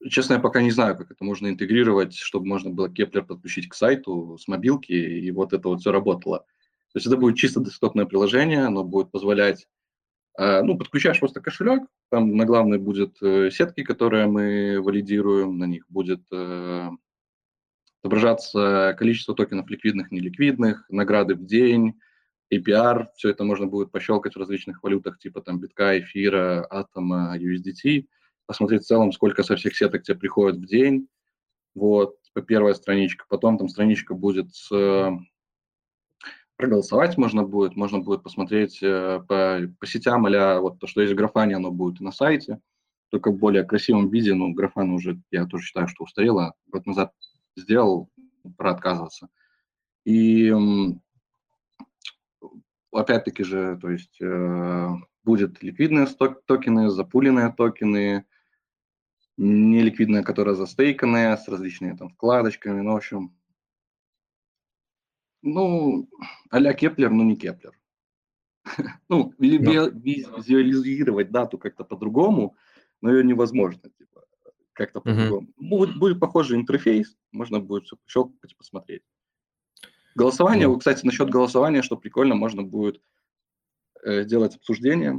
[0.07, 3.73] честно, я пока не знаю, как это можно интегрировать, чтобы можно было Keplr подключить к
[3.73, 6.45] сайту с мобилки, и вот это вот все работало.
[6.93, 9.67] То есть это будет чисто десктопное приложение, оно будет позволять,
[10.37, 15.65] э, ну, подключаешь просто кошелек, там на главной будет э, сетки, которые мы валидируем, на
[15.65, 16.89] них будет э,
[18.01, 21.99] отображаться количество токенов ликвидных, неликвидных, награды в день,
[22.53, 28.07] APR, все это можно будет пощелкать в различных валютах, типа там битка, эфира, атома, USDT,
[28.45, 31.07] посмотреть в целом, сколько со всех сеток тебе приходит в день,
[31.75, 34.69] вот, типа первая страничка, потом там страничка будет с
[36.57, 41.13] проголосовать можно будет, можно будет посмотреть э, по, по сетям, а вот то, что есть
[41.13, 42.59] в графане, оно будет и на сайте,
[43.09, 47.13] только в более красивом виде, ну, графан уже, я тоже считаю, что устарело, год назад
[47.55, 48.09] сделал,
[48.57, 49.29] пора отказываться.
[50.05, 50.53] И
[52.91, 54.89] опять-таки же, то есть э,
[55.23, 58.25] будет ликвидные сток- токены, запуленные токены,
[59.37, 63.35] неликвидные, которые застейканные, с различными там вкладочками, ну, в общем,
[65.41, 66.07] ну,
[66.49, 67.77] а-ля Keplr, но не Keplr.
[69.09, 69.39] Ну, Ну.
[69.39, 69.57] ви-
[70.37, 72.55] визуализировать дату как-то по-другому,
[73.01, 74.10] но ее невозможно, типа,
[74.73, 75.15] как-то Мгм.
[75.15, 75.47] по-другому.
[75.57, 79.03] Будет, будет похожий интерфейс, можно будет все пощелкать и посмотреть.
[80.15, 83.01] Голосование, вот, кстати, насчет голосования, что прикольно, можно будет
[84.03, 85.17] э, делать обсуждение.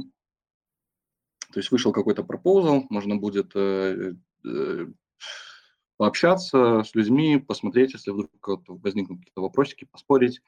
[1.51, 4.13] То есть вышел какой-то пропозал, можно будет э,
[4.45, 4.87] э,
[5.97, 8.31] пообщаться с людьми, посмотреть, если вдруг
[8.67, 10.41] возникнут какие-то вопросики, поспорить.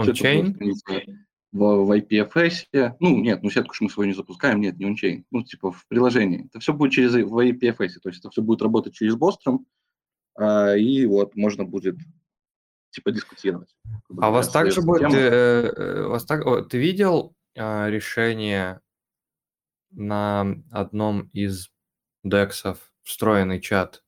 [0.00, 1.12] Всё
[1.52, 2.96] в, в IPFS.
[2.98, 5.24] Ну, нет, ну сетку ж мы свою не запускаем, нет, не ончейн.
[5.30, 6.46] Ну, типа в приложении.
[6.46, 9.66] Это все будет через в IPFS, то есть это все будет работать через Бостром,
[10.34, 11.96] а, и вот можно будет
[12.90, 13.74] типа дискутировать.
[14.18, 15.16] А у вас также будет, тема.
[15.16, 18.80] э, э, вас так, о, ты видел а, решение
[19.90, 21.70] на одном из
[22.24, 24.02] дексов встроенный чат?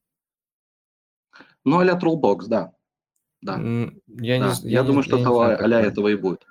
[1.65, 2.73] Ну, а-ля Trollbox, да.
[3.41, 3.59] Да.
[3.59, 4.55] Я да.
[4.63, 5.91] Я, не- думаю, я что не это знаю а-ля такое.
[5.91, 6.47] этого и будет.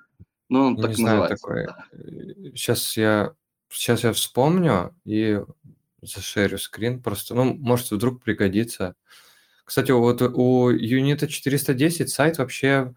[0.53, 1.47] Ну, он Я так не знаю называется.
[1.47, 1.65] такое.
[1.65, 2.51] да.
[2.55, 3.33] Сейчас я,
[3.69, 5.41] сейчас я вспомню и
[6.03, 7.01] зашерю скрин.
[7.01, 8.93] Просто, ну, может, вдруг пригодится.
[9.65, 12.93] Кстати, вот у Юнита 410 сайт вообще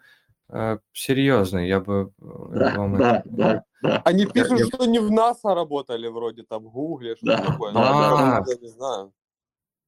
[0.50, 1.66] э, серьезный.
[1.66, 2.24] Я бы э,
[2.58, 3.28] Да, вам да, это...
[3.30, 4.02] да, да.
[4.04, 7.72] Они пишут, я- что не в НАСА работали вроде, там, в Гугле, что-то Да, такое.
[7.72, 8.44] да, Ну, да.
[8.52, 9.12] я не знаю.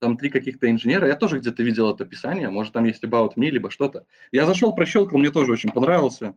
[0.01, 1.07] Там три каких-то инженера.
[1.07, 2.49] Я тоже где-то видел это описание.
[2.49, 4.07] Может, там есть About Me, либо что-то.
[4.32, 6.35] Я зашел, прощелкал, мне тоже очень понравился.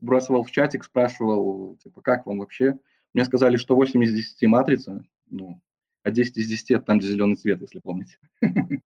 [0.00, 2.78] Сбрасывал в чатик, спрашивал, типа, как вам вообще?
[3.14, 5.60] Мне сказали, что 8 из 10 матрица, ну,
[6.02, 8.18] а 10 из 10 это там, где зеленый цвет, если помните.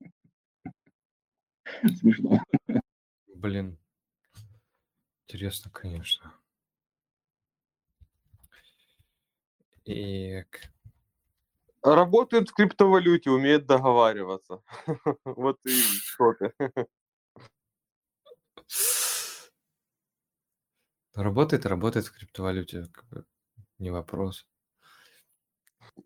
[2.01, 2.43] Смешно.
[3.35, 3.79] Блин.
[5.27, 6.33] Интересно, конечно.
[9.85, 10.45] И...
[11.83, 14.63] Работает в криптовалюте, умеет договариваться.
[15.25, 16.53] Вот и что ты.
[21.15, 22.89] Работает, работает в криптовалюте,
[23.79, 24.47] не вопрос.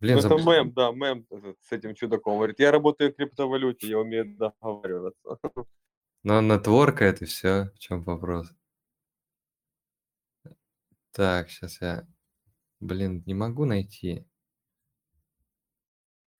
[0.01, 1.27] Блин, Это заб- мем, да, мем
[1.63, 2.37] с этим чудаком.
[2.37, 5.39] Говорит, я работаю в криптовалюте, я умею договариваться.
[6.25, 7.71] но нетворкает и все.
[7.75, 8.53] В чем вопрос?
[11.13, 12.07] Так, сейчас я...
[12.81, 14.27] Блин, не могу найти.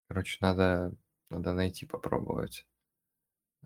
[0.09, 0.93] Короче, надо,
[1.31, 2.67] надо найти, попробовать.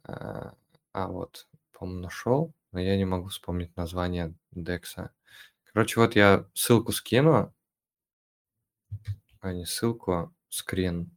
[0.05, 0.55] А,
[0.93, 5.11] а, вот, по-моему, нашел, но я не могу вспомнить название Декса.
[5.73, 7.55] Короче, вот я ссылку скину.
[9.41, 11.11] А, не ссылку, скрин.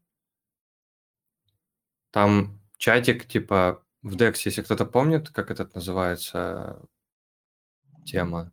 [2.12, 6.82] Там чатик, типа, в Dex, если кто-то помнит, как этот называется
[8.06, 8.52] тема.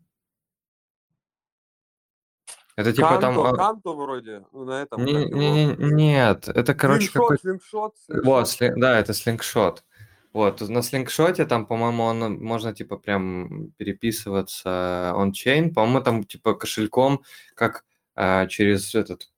[2.76, 3.34] Это типа там...
[3.34, 5.04] Канто, а, Канто вроде, ну, на этом.
[5.04, 7.94] не- не- не- нет, это, короче, Слингшот, какой слингшот,
[8.24, 8.48] Вот, слингшот.
[8.48, 9.84] сли- да, это слингшот.
[10.32, 15.74] Вот, на слингшоте там, по-моему, он, можно, типа, прям переписываться он-чейн.
[15.74, 17.22] По-моему, там, типа, кошельком,
[17.54, 17.84] как
[18.14, 19.30] а, через этот,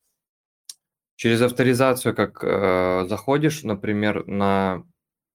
[1.17, 4.85] через авторизацию, как э, заходишь, например, на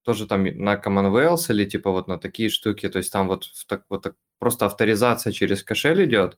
[0.04, 3.84] тоже там на Commonwealth или типа вот на такие штуки, то есть там вот, так,
[3.90, 6.38] вот так, просто авторизация через кошель идет,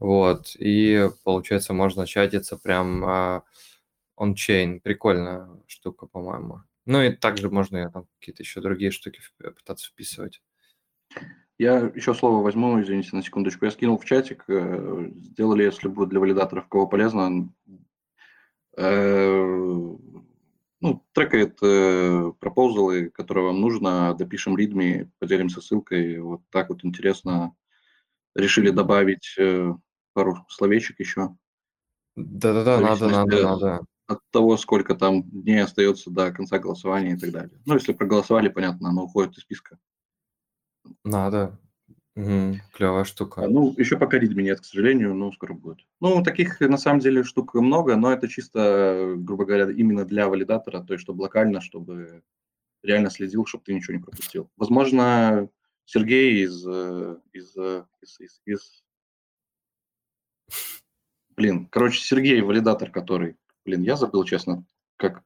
[0.00, 3.42] вот, и получается можно чатиться прям а,
[4.18, 6.62] on-chain, прикольная штука, по-моему.
[6.86, 10.40] Ну и также можно и там какие-то еще другие штуки вп- пытаться вписывать.
[11.58, 13.64] Я еще слово возьму, извините, на секундочку.
[13.64, 17.50] Я скинул в чатик, э, сделали, если будет для валидаторов, кого полезно,
[18.76, 19.96] э,
[20.80, 26.20] ну, трекает э, пропозалы, которые вам нужно, допишем ридми, поделимся ссылкой.
[26.20, 27.56] Вот так вот интересно.
[28.34, 29.72] Решили добавить э,
[30.12, 31.34] пару словечек еще.
[32.16, 33.86] Да-да-да, надо, надо, надо.
[34.06, 37.60] От того, сколько там дней остается до конца голосования и так далее.
[37.66, 39.78] Ну, если проголосовали, понятно, оно уходит из списка.
[41.04, 41.58] Надо.
[42.14, 43.48] клевая А, штука.
[43.48, 45.78] ну, еще пока ридми нет, к сожалению, но скоро будет.
[46.00, 50.82] Ну, таких на самом деле штук много, но это чисто, грубо говоря, именно для валидатора,
[50.82, 52.22] то есть чтобы локально, чтобы
[52.84, 54.48] реально следил, чтобы ты ничего не пропустил.
[54.56, 55.48] Возможно,
[55.84, 58.84] Сергей из, э, из, э, из, из, из-
[61.36, 63.36] Блин, короче, Сергей, валидатор, который,
[63.66, 64.64] блин, я забыл, честно,
[64.96, 65.22] как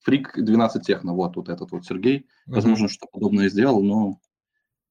[0.00, 2.56] фрик 12 техно, вот, вот этот вот Сергей, Мгм.
[2.56, 4.18] возможно, что подобное сделал, но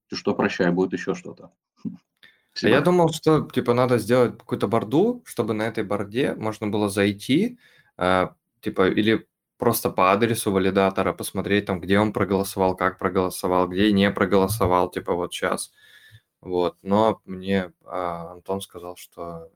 [0.09, 1.51] ты что, прощай, будет еще что-то.
[2.61, 6.87] А я думал, что типа надо сделать какую-то борду, чтобы на этой борде можно было
[6.87, 7.57] зайти,
[7.97, 8.27] э,
[8.61, 9.27] типа, или
[9.57, 15.15] просто по адресу валидатора посмотреть там, где он проголосовал, как проголосовал, где не проголосовал, типа
[15.15, 15.71] вот сейчас.
[16.41, 16.77] Вот.
[16.83, 19.49] Но мне а, Антон сказал, что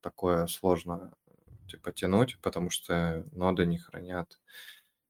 [0.00, 1.12] такое сложно
[1.68, 4.40] типа тянуть, потому что ноды не хранят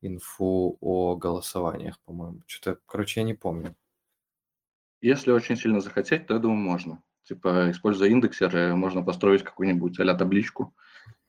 [0.01, 2.43] инфу о голосованиях, по-моему.
[2.47, 3.75] Что-то, короче, я не помню.
[5.01, 7.03] Если очень сильно захотеть, то я думаю, можно.
[7.23, 10.75] Типа, используя индексер, э, можно построить какую-нибудь а табличку,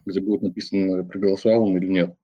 [0.06, 2.16] где будет написано, проголосовал он или нет.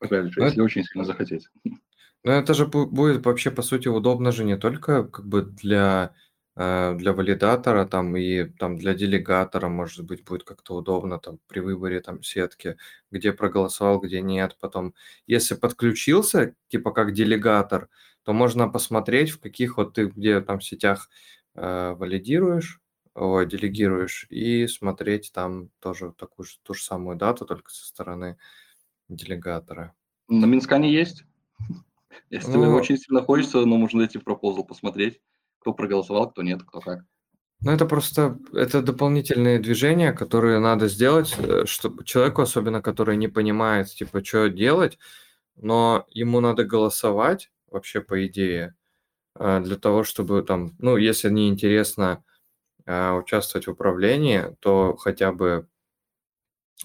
[0.00, 1.48] Опять же, Ну, если очень сильно захотеть.
[1.64, 6.14] Ну, это же бу- будет вообще, по сути, удобно же не только как бы для
[6.56, 11.60] э, для валидатора там и там для делегатора, может быть, будет как-то удобно там при
[11.60, 12.76] выборе там сетки,
[13.10, 14.56] где проголосовал, где нет.
[14.60, 14.94] Потом,
[15.26, 17.88] если подключился, типа как делегатор,
[18.24, 21.08] то можно посмотреть, в каких вот ты где там сетях
[21.54, 22.80] э, валидируешь,
[23.14, 28.36] ой, делегируешь, и смотреть там тоже такую же, ту же самую дату, только со стороны
[29.08, 29.94] делегатора.
[30.28, 31.24] На Минскане есть.
[32.30, 35.20] Если Ну, очень сильно хочется, ну, можно зайти в пропозал посмотреть,
[35.64, 37.04] кто проголосовал, кто нет, кто как.
[37.62, 43.28] Ну, это просто, это дополнительные движения, которые надо сделать, э, чтобы человеку, особенно который не
[43.28, 44.98] понимает, типа, что делать,
[45.56, 48.74] но ему надо голосовать, вообще, по идее,
[49.36, 52.22] э, для того, чтобы там, ну, если не интересно
[52.84, 55.66] э, участвовать в управлении, то хотя бы,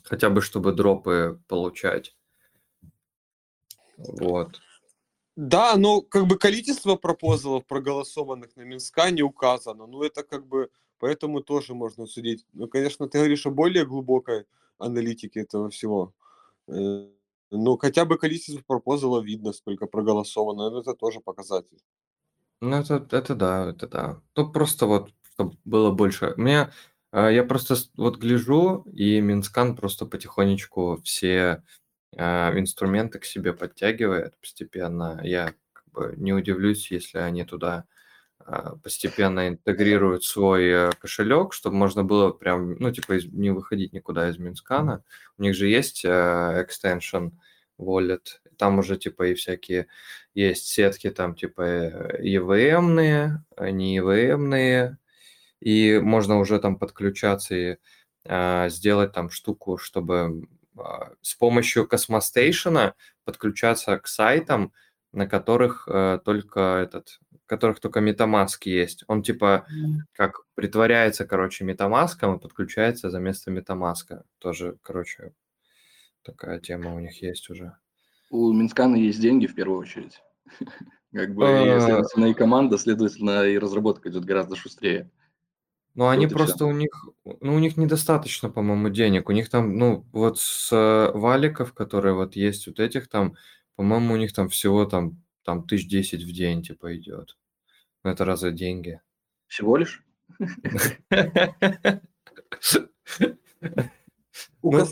[0.03, 2.15] хотя бы, чтобы дропы получать.
[3.97, 4.61] Вот.
[5.41, 9.87] Да, но как бы количество пропозалов, проголосованных на Минска, не указано.
[9.87, 12.45] Ну, это как бы, поэтому тоже можно судить.
[12.51, 14.47] Ну, конечно, ты говоришь о более глубокой
[14.79, 16.13] аналитике этого всего.
[16.67, 17.07] Э,
[17.51, 20.71] Но хотя бы количество пропозалов видно, сколько проголосовано.
[20.71, 21.79] ну, Это тоже показатель.
[22.59, 24.21] Ну, это, это да, это да.
[24.35, 26.33] Ну, просто вот, чтобы было больше.
[26.35, 26.73] У меня,
[27.13, 31.63] э, я просто вот гляжу, и Mintscan просто потихонечку все
[32.15, 35.19] инструменты к себе подтягивает постепенно.
[35.23, 37.85] Я как бы не удивлюсь, если они туда
[38.45, 43.93] э, постепенно интегрируют свой э, кошелек, чтобы можно было прям, ну, типа, из- не выходить
[43.93, 45.03] никуда из Mintscan а.
[45.37, 47.31] У них же есть э, extension
[47.77, 48.25] wallet,
[48.57, 49.87] там уже, типа, и всякие
[50.33, 54.97] есть сетки там типа э, EVM-ные, э, не EVM-ные,
[55.61, 57.77] и можно уже там подключаться и
[58.25, 60.31] а, сделать там штуку, чтобы а,
[61.21, 62.93] с помощью Cosmostation
[63.23, 64.73] подключаться к сайтам,
[65.11, 69.03] на которых э, только этот, которых только MetaMask есть.
[69.07, 69.65] Он типа
[70.13, 74.23] как притворяется, короче, MetaMask и подключается за место MetaMask.
[74.37, 75.33] Тоже, короче,
[76.21, 77.75] такая тема у них есть уже.
[78.29, 80.21] У Минскана есть деньги в первую очередь.
[81.11, 82.27] Как бы, и, А.
[82.27, 85.09] и команда, следовательно, и разработка идет гораздо шустрее.
[85.95, 86.91] Ну, они Вот просто у них,
[87.25, 89.29] ну, у них недостаточно, по-моему, денег.
[89.29, 93.35] У них там, ну, вот с э, валиков, которые вот есть, вот этих там,
[93.75, 97.37] по-моему, у них там всего там, там тысяч десять в день, типа, идет.
[98.03, 99.01] Ну, это разве деньги?
[99.47, 100.03] Всего лишь?
[104.61, 104.83] У Ну,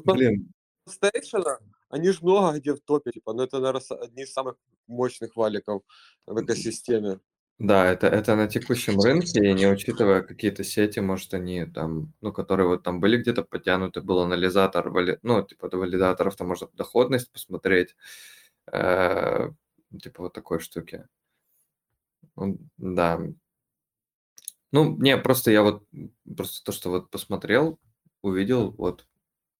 [0.87, 1.57] Station,
[1.89, 4.55] они же много где в топе, типа, но это, наверное, одни из самых
[4.87, 5.83] мощных валиков
[6.25, 7.19] в экосистеме.
[7.59, 12.31] Да, это, это на текущем рынке, и не учитывая какие-то сети, может, они там, ну,
[12.31, 15.17] которые вот там были где-то потянуты, был анализатор, вали...
[15.23, 17.95] ну, типа, до валидаторов, там можно доходность посмотреть,
[18.71, 19.49] э,
[20.01, 21.05] типа, вот такой штуки.
[22.35, 23.19] Ну, Да.
[24.71, 25.83] Ну, не, просто я вот,
[26.35, 27.79] просто то, что вот посмотрел,
[28.21, 29.07] увидел, вот,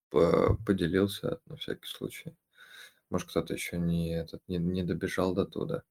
[0.10, 2.36] по- поделился на всякий случай.
[3.10, 5.84] Может, кто-то еще не, этот, не, не добежал до туда.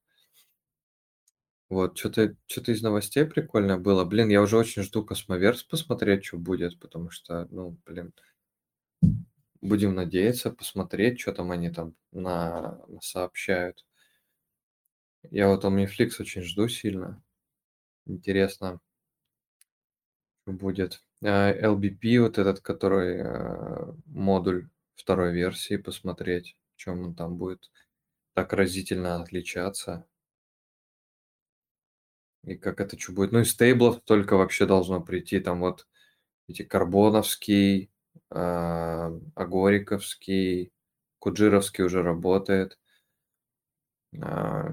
[1.69, 4.05] Вот, что-то что из новостей прикольное было.
[4.05, 8.13] Блин, я уже очень жду Cosmoverse посмотреть, что будет, потому что, ну, блин,
[9.61, 13.85] будем надеяться, посмотреть, что там они там на, сообщают.
[15.31, 17.23] Я вот Omniflix очень жду сильно.
[18.07, 18.81] Интересно,
[20.43, 21.03] что будет.
[21.25, 27.71] А, LBP, вот этот, который э, модуль второй версии, посмотреть, чем он там будет
[28.35, 30.07] так разительно отличаться.
[32.47, 33.33] И как это что будет.
[33.33, 35.87] Ну, из стейблов только вообще должно прийти там вот
[36.49, 37.91] эти карбоновский,
[38.31, 40.73] а, агориковский,
[41.19, 42.79] куджировский уже работает.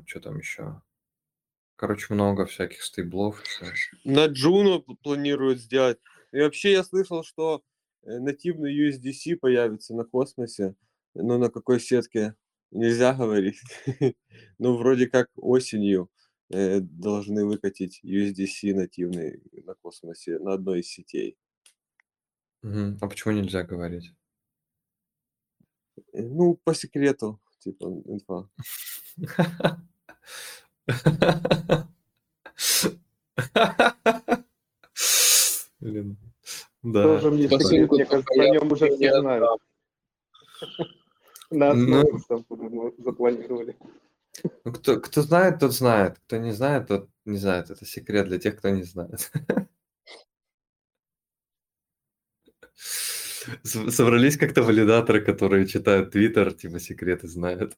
[0.05, 0.81] что там еще?
[1.75, 3.43] Короче, много всяких стейблов.
[4.03, 4.27] На
[4.79, 5.97] п- планируют сделать.
[6.31, 7.63] И вообще я слышал, что
[8.03, 10.75] э, нативный USDC появится на космосе.
[11.15, 12.35] Но на какой сетке
[12.71, 13.59] нельзя говорить.
[14.59, 16.12] Ну, вроде как осенью э,
[16.81, 21.37] должны выкатить USDC нативный на космосе на одной из сетей.
[22.63, 24.11] А почему нельзя говорить?
[26.13, 28.49] Э, Ну, по секрету, типа, инфа.
[35.79, 36.17] Блин.
[36.83, 37.03] Да.
[37.03, 39.61] Тоже мне секрет, мне кажется, о нем уже все не знают.
[41.51, 41.99] На Ну.
[41.99, 43.77] основе там, по-моему, запланировали.
[44.63, 46.19] Ну, кто, кто знает, тот знает.
[46.25, 47.69] Кто не знает, тот не знает.
[47.69, 49.31] Это секрет для тех, кто не знает.
[53.63, 57.75] Собрались как-то валидаторы, которые читают Твиттер, типа секреты знают.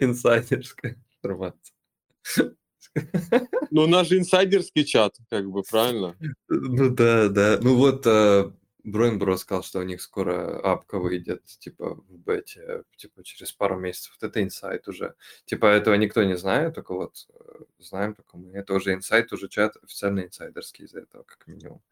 [0.00, 1.74] Инсайдерская информация.
[3.70, 6.16] Ну, у нас же инсайдерский чат, как бы, правильно?
[6.48, 7.58] Ну да, да.
[7.60, 8.06] Ну вот
[8.84, 13.78] э, Бро сказал, что у них скоро апка выйдет, типа, в бете, типа, через пару
[13.78, 14.16] месяцев.
[14.20, 15.14] Вот это инсайт уже.
[15.46, 18.52] Типа, этого никто не знает, только вот э, знаем только мы.
[18.52, 21.82] Это уже инсайт, уже чат официально инсайдерский из-за этого, как минимум.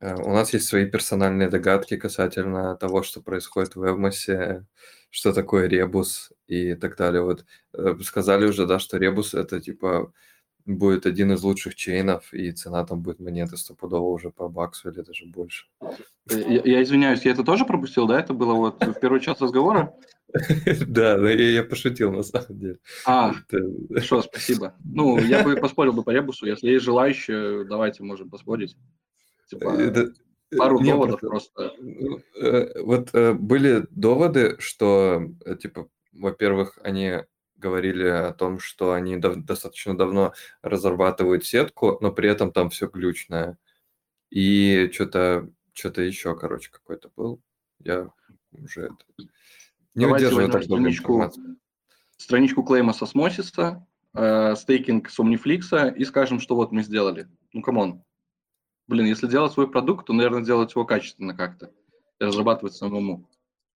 [0.00, 4.66] Э, у нас есть свои персональные догадки касательно того, что происходит в Эвмосе,
[5.10, 7.22] что такое ребус и так далее.
[7.22, 10.12] Вот э, сказали уже, да, что ребус это типа
[10.66, 15.00] будет один из лучших чейнов, и цена там будет монеты стопудово уже по баксу или
[15.00, 15.66] даже больше.
[16.28, 18.18] Я, я извиняюсь, я это тоже пропустил, да?
[18.18, 19.94] Это было вот в первый час разговора?
[20.86, 22.78] Да, я пошутил на самом деле.
[23.06, 23.32] А,
[23.88, 24.74] хорошо, спасибо.
[24.84, 28.76] Ну, я бы поспорил бы по ребусу, если есть желающие, давайте можем поспорить.
[29.48, 30.12] Типа, это,
[30.56, 31.72] пару не, доводов просто.
[31.78, 37.22] Ну, э, вот э, были доводы, что, э, типа, во-первых, они
[37.56, 42.86] говорили о том, что они дав- достаточно давно разрабатывают сетку, но при этом там все
[42.86, 43.58] глючное.
[44.30, 47.40] И что-то что-то еще, короче, какой-то был.
[47.78, 48.08] Я
[48.52, 48.96] уже это...
[49.94, 51.30] не Давайте удерживаю так страничку,
[52.16, 57.28] страничку клейма с Osmosis а, э, стейкинг с Omniflix и скажем, что вот мы сделали.
[57.52, 58.02] Ну, come on,
[58.88, 61.70] блин, если делать свой продукт, то, наверное, делать его качественно как-то
[62.18, 63.28] и разрабатывать самому,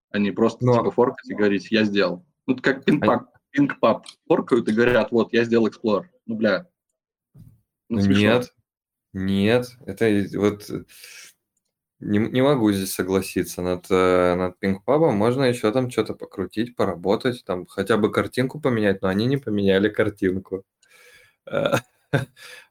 [0.09, 0.77] а не просто Но...
[0.77, 2.25] типа форкать и говорить, я сделал.
[2.47, 6.05] Ну, это как ping-pub, ping-pub форкают и говорят, вот, я сделал Explorer.
[6.25, 6.67] Ну, бля.
[7.89, 8.53] Ну, нет,
[9.13, 10.69] нет, это вот
[12.01, 13.61] не, не могу здесь согласиться.
[13.61, 19.01] Над, э, над пинг-пабом можно еще там что-то покрутить, поработать, там хотя бы картинку поменять,
[19.01, 20.65] но они не поменяли картинку.
[21.45, 21.75] Э,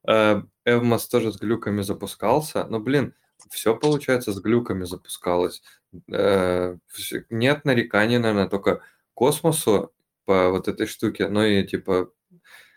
[0.08, 2.64] э, Эвмос тоже с глюками запускался.
[2.64, 3.14] Но, блин,
[3.50, 5.62] все, получается, с глюками запускалось.
[6.08, 8.82] Нет нареканий, наверное, только
[9.14, 9.92] космосу
[10.24, 11.28] по вот этой штуке.
[11.28, 12.12] Ну и, типа,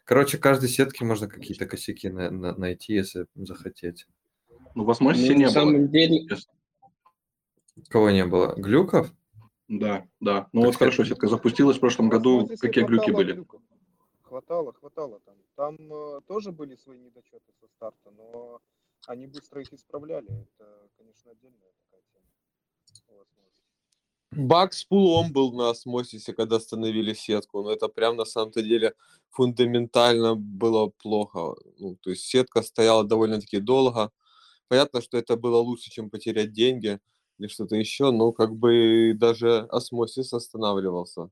[0.04, 4.08] короче, каждой сетке можно какие-то косяки на- на- найти, если захотеть.
[4.76, 6.28] Ну, возможности ну, не на самом деле...
[7.90, 8.54] Кого не было?
[8.56, 9.12] Глюков?
[9.68, 10.48] Да, да.
[10.54, 12.48] Ну так вот хорошо, сетка запустилась в прошлом году.
[12.60, 13.34] Какие глюки были?
[13.34, 13.62] Глюков
[14.34, 15.36] хватало, хватало там.
[15.56, 18.60] Там э, тоже были свои недочеты со старта, но
[19.06, 20.28] они быстро их исправляли.
[20.28, 23.26] Это, конечно, отдельная такая тема.
[24.36, 27.64] Баг с пулом был на осмосисе, когда остановили сетку.
[27.64, 28.94] Но это прям на самом-то деле
[29.30, 31.56] фундаментально было плохо.
[31.80, 34.12] Ну, то есть сетка стояла довольно-таки долго.
[34.68, 37.00] Понятно, что это было лучше, чем потерять деньги
[37.38, 41.30] или что-то еще, но как бы даже осмосис останавливался.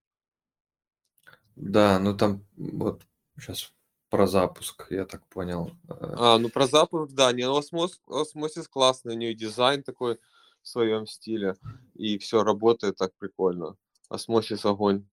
[1.56, 3.03] Да, ну там вот
[3.40, 3.72] сейчас
[4.10, 5.72] про запуск, я так понял.
[5.88, 6.15] Э.
[6.18, 10.19] А, ну про запуск, да, не, ну осмос, осмосис классный, у нее дизайн такой
[10.62, 11.56] в своем стиле,
[11.96, 13.76] и все работает так прикольно.
[14.10, 15.06] Osmosis огонь.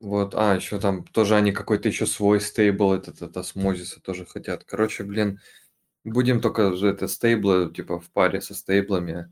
[0.00, 4.24] Вот, а, еще там тоже они какой-то еще свой стейбл этот от Osmosis а тоже
[4.24, 4.64] хотят.
[4.64, 5.40] Короче, блин,
[6.04, 9.30] будем только это стейблы, типа в паре со стейблами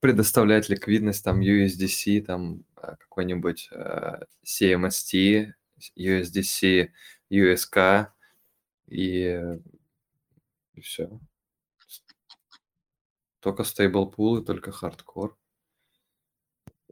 [0.00, 5.52] предоставлять ликвидность, там USDC, там э, какой-нибудь э, CMST,
[5.96, 6.90] USDC,
[7.30, 8.06] USK
[8.88, 9.40] и,
[10.74, 11.20] и все.
[13.40, 15.36] Только стейблпулы, только хардкор.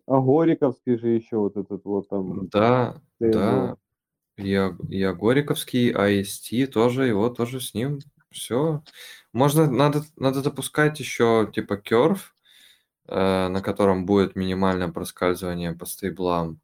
[0.07, 2.49] А Гориковский же еще вот этот вот там.
[2.49, 3.77] Да, да.
[4.39, 7.99] Я, я Гориковский, IST тоже, его тоже с ним
[8.31, 8.83] все.
[9.33, 12.21] Можно, надо, надо запускать еще типа curve,
[13.09, 16.61] э, на котором будет минимальное проскальзывание по стейблам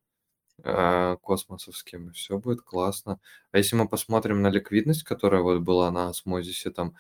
[0.63, 3.21] э, космосовским, все будет классно.
[3.51, 6.95] А если мы посмотрим на ликвидность, которая вот была на осмозисе, там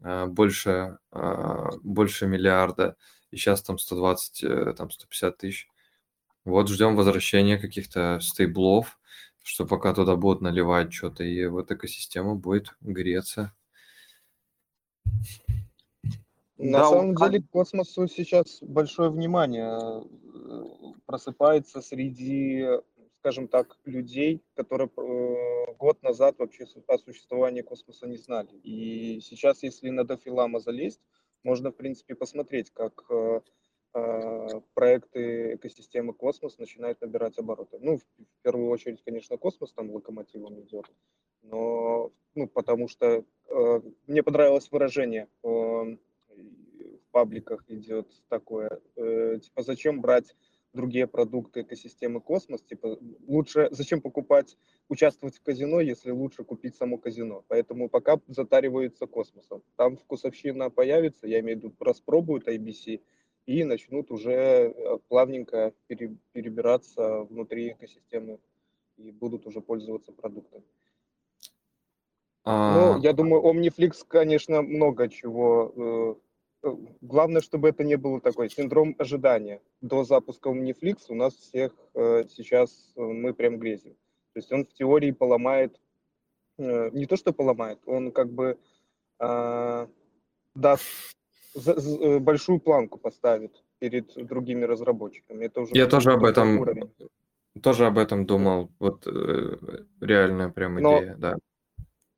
[0.00, 2.96] больше, э, больше миллиарда,
[3.30, 5.68] и сейчас там 120, э, там 150 тысяч.
[6.44, 8.98] Вот ждем возвращения каких-то стейблов,
[9.42, 13.52] что пока туда будут наливать что-то, и вот экосистема будет греться.
[16.58, 20.64] На да, самом деле к космосу сейчас большое внимание э,
[21.04, 22.64] просыпается среди,
[23.26, 28.54] скажем так, людей, которые э, год назад вообще о существовании космоса не знали.
[28.62, 31.00] И сейчас, если на дофилама залезть,
[31.42, 33.40] можно, в принципе, посмотреть, как э,
[34.74, 37.78] проекты экосистемы космос начинают набирать обороты.
[37.80, 40.84] Ну, в, в первую очередь, конечно, космос там локомотивом идет,
[41.42, 45.96] но, ну, потому что э, мне понравилось выражение э, в
[47.10, 50.36] пабликах идет такое, э, типа, зачем брать
[50.76, 54.56] другие продукты экосистемы космос, типа, лучше, зачем покупать,
[54.88, 59.62] участвовать в казино, если лучше купить само казино, поэтому пока затариваются космосом.
[59.76, 63.00] Там вкусовщина появится, я имею в виду, распробуют IBC,
[63.46, 68.38] и начнут уже э, плавненько перебираться внутри экосистемы
[68.96, 70.62] и будут уже пользоваться продуктом.
[72.44, 76.18] А, Ну, я думаю, OmniFlix, конечно, много чего.
[76.66, 79.60] Э, э, Главное, чтобы это не было такой синдром ожидания.
[79.80, 83.92] До запуска OmniFlix у нас всех э, сейчас э, мы прям грезим.
[84.32, 85.80] То есть он в теории поломает,
[86.58, 88.58] э, не то что поломает, он как бы
[89.18, 89.88] а,
[90.54, 90.84] даст
[91.54, 95.46] за- з- э, большую планку поставит перед другими разработчиками.
[95.46, 96.90] Это уже Я тоже об этом уровень.
[97.62, 98.68] тоже об этом думал.
[98.78, 99.56] Вот э,
[100.00, 101.36] реальная прям Но- идея, да.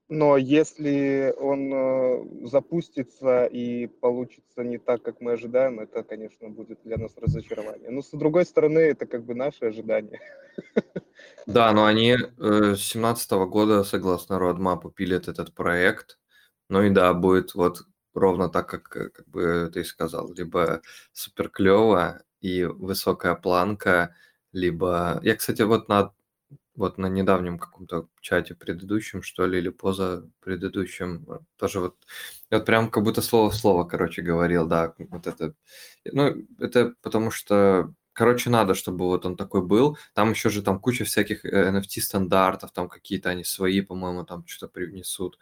[0.09, 6.79] Но если он э, запустится и получится не так, как мы ожидаем, это, конечно, будет
[6.83, 7.91] для нас разочарование.
[7.91, 10.21] Но с другой стороны, это как бы наши ожидания.
[11.47, 16.19] Да, но они э, с семнадцатого года, согласно родмапу, пилят этот проект.
[16.69, 20.33] Ну и да, будет вот ровно так, как, как бы ты сказал.
[20.33, 20.83] Либо
[21.13, 24.15] супер клево и высокая планка,
[24.53, 25.21] либо...
[25.23, 26.13] Я, кстати, вот на,
[26.79, 31.97] вот на недавнем каком-то чате предыдущем, что ли, или поза предыдущем, э, тоже вот,
[32.51, 35.55] вот прям как будто слово в слово, короче, говорил, да, вот это...
[36.05, 39.97] Ну, это потому что Короче, надо, чтобы вот он такой был.
[40.13, 44.73] Там еще же там куча всяких э, NFT-стандартов, там какие-то они свои, по-моему, там что-то
[44.73, 45.39] привнесут.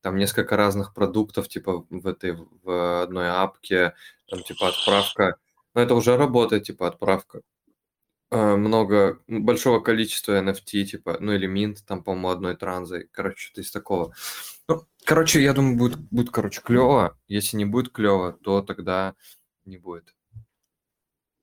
[0.00, 3.94] Там несколько разных продуктов, типа в этой, в одной апке,
[4.28, 5.36] там типа отправка.
[5.74, 7.42] Но это уже работает, типа отправка.
[8.30, 13.08] Э, много, большого количества NFT, типа, ну или минт, там, по-моему, одной транзой.
[13.10, 14.14] Короче, что-то из такого.
[14.68, 17.16] Ну, короче, я думаю, будет, будет, короче, клево.
[17.26, 19.14] Если не будет клево, то тогда
[19.64, 20.14] не будет.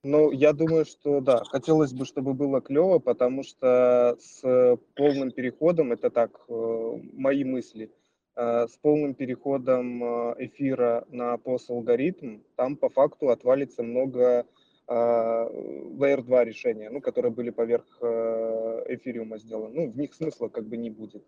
[0.07, 5.93] Ну, я думаю, что да, хотелось бы, чтобы было клево, потому что с полным переходом,
[5.93, 7.91] это так, э, мои мысли,
[8.35, 14.43] э, с полным переходом э, эфира на POS-алгоритм, там по факту отвалится много э,
[14.87, 19.73] Layer 2 решения, ну, которые были поверх э, эфириума сделаны.
[19.73, 21.25] Ну, в них смысла как бы не будет.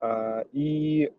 [0.00, 1.12] А, И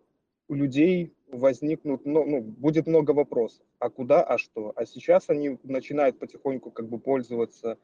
[0.48, 3.64] у людей возникнут, ну, ну, будет много вопросов.
[3.78, 4.72] А куда, а что?
[4.76, 7.78] А сейчас они начинают потихоньку как бы пользоваться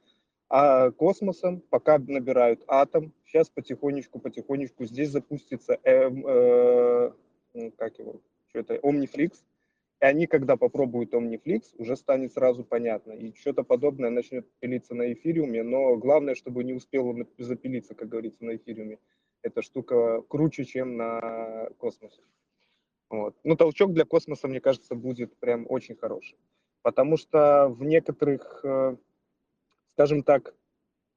[0.49, 3.13] а, космосом, пока набирают атом.
[3.25, 7.11] Сейчас потихонечку, потихонечку здесь запустится, э,
[7.55, 9.43] ну, как его, что это, Omniflix.
[10.01, 13.13] И они, когда попробуют Omniflix, уже станет сразу понятно.
[13.13, 18.45] И что-то подобное начнет пилиться на эфириуме, но главное, чтобы не успело запилиться, как говорится,
[18.45, 18.99] на эфириуме.
[19.43, 22.23] Эта штука круче, чем на космосе.
[23.11, 23.37] Вот.
[23.45, 26.39] Ну, толчок для космоса, мне кажется, будет прям очень хороший.
[26.83, 28.97] Потому что в некоторых, э,
[29.93, 30.55] скажем так,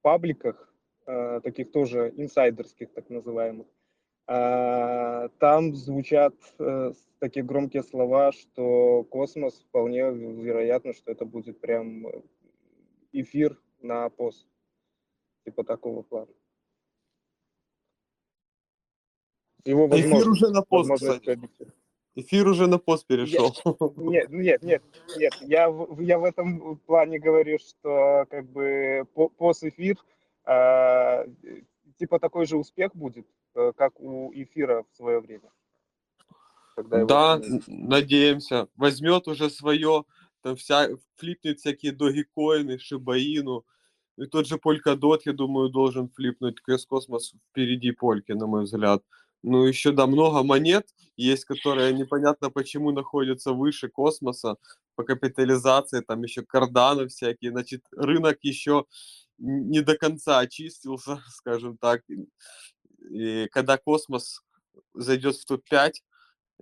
[0.01, 0.73] пабликах,
[1.05, 3.67] э, таких тоже инсайдерских, так называемых,
[4.25, 12.21] там звучат э, такие громкие слова, что космос вполне вероятно, что это будет прям э,
[13.11, 14.47] эфир на пост,
[15.45, 16.31] типа такого плана.
[19.65, 21.39] Его Эфир уже на пост, кстати.
[22.15, 23.55] Эфир уже на пост перешел.
[23.95, 24.83] Нет, нет, нет,
[25.17, 25.33] нет.
[25.41, 29.97] Я, в- я в этом плане говорю, что как бы по- пост-эфир
[30.45, 31.25] а,
[31.97, 35.49] типа такой же успех будет, э, как у эфира в свое время.
[36.75, 38.67] Когда Да, надеемся.
[38.75, 40.05] Возьмет уже свое,
[40.41, 43.65] там вся, флипнет всякие догикоины, шибаину.
[44.17, 46.61] И тот же Polkadot, я думаю, должен флипнуть.
[46.61, 49.03] Кэс Космос впереди Польки, на мой взгляд.
[49.43, 50.87] Ну, еще, да, много монет
[51.17, 54.55] есть, которые непонятно почему находятся выше космоса
[54.95, 56.01] по капитализации.
[56.01, 57.51] Там еще карданы всякие.
[57.51, 58.85] Значит, рынок еще
[59.37, 62.01] не до конца очистился, скажем так.
[63.11, 64.41] И когда космос
[64.93, 65.93] зайдет в топ-5,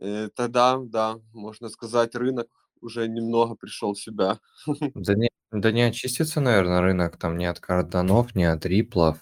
[0.01, 2.47] Э, тогда, да, можно сказать, рынок
[2.81, 4.39] уже немного пришел в себя.
[4.95, 9.17] Да не, да не очистится, наверное, рынок там ни от карданов, ни от риплов.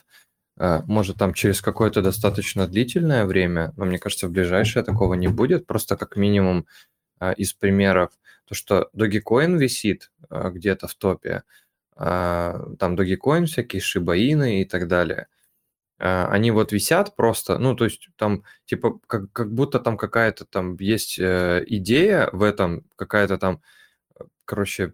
[0.57, 5.27] Э, Может, там через какое-то достаточно длительное время, но мне кажется, в ближайшее такого не
[5.27, 5.67] будет.
[5.67, 6.65] Просто как минимум
[7.19, 8.11] э, из примеров,
[8.45, 11.43] то, что Dogecoin висит где-то в топе,
[12.79, 15.27] там Dogecoin всякие, шибаины и так далее.
[15.99, 20.45] А, Они вот висят просто, ну, то есть там, типа, как, как будто там какая-то
[20.45, 23.61] там есть э, идея в этом, какая-то там
[24.49, 24.93] короче,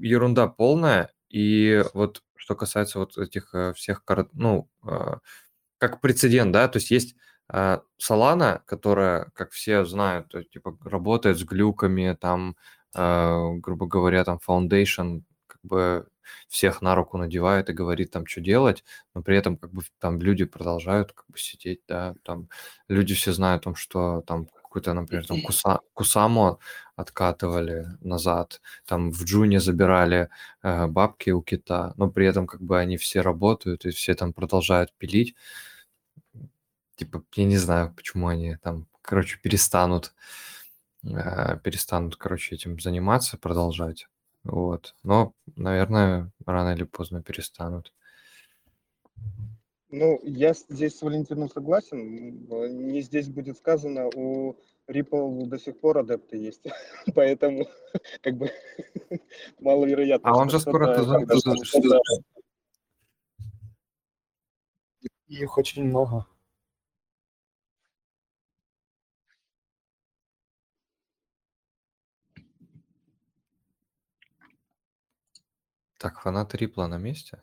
[0.00, 1.10] ерунда полная.
[1.28, 4.02] И вот что касается вот этих э, всех,
[4.32, 5.16] ну, э,
[5.78, 7.16] как прецедент, да, то есть есть
[7.52, 12.56] э, Solana, которая, как все знают, типа работает с глюками, там,
[12.94, 15.22] э, грубо говоря, там Foundation
[15.66, 16.08] бы
[16.48, 18.84] всех на руку надевает и говорит там, что делать,
[19.14, 22.48] но при этом как бы там люди продолжают как бы сидеть, да, там
[22.88, 26.58] люди все знают о том, что там какой-то, например, там Куса, Кусамо
[26.96, 30.28] откатывали назад, там в Джуне забирали
[30.62, 34.32] э, бабки у кита, но при этом как бы они все работают и все там
[34.32, 35.34] продолжают пилить.
[36.96, 40.14] типа, я не знаю, почему они там, короче, перестанут,
[41.04, 44.08] э, перестанут, короче, этим заниматься, продолжать.
[44.48, 44.94] Вот.
[45.02, 47.92] Но, наверное, рано или поздно перестанут.
[49.90, 51.98] Ну, я здесь с Валентином согласен.
[52.50, 54.56] М, Не здесь будет сказано, у
[54.88, 56.62] Ripple до сих пор адепты есть.
[57.14, 57.66] Поэтому,
[58.22, 58.50] как бы,
[59.60, 61.98] маловероятно, А он же скоро туда-
[65.28, 66.26] Их очень много.
[76.06, 77.42] Так, фанаты Рипла на месте?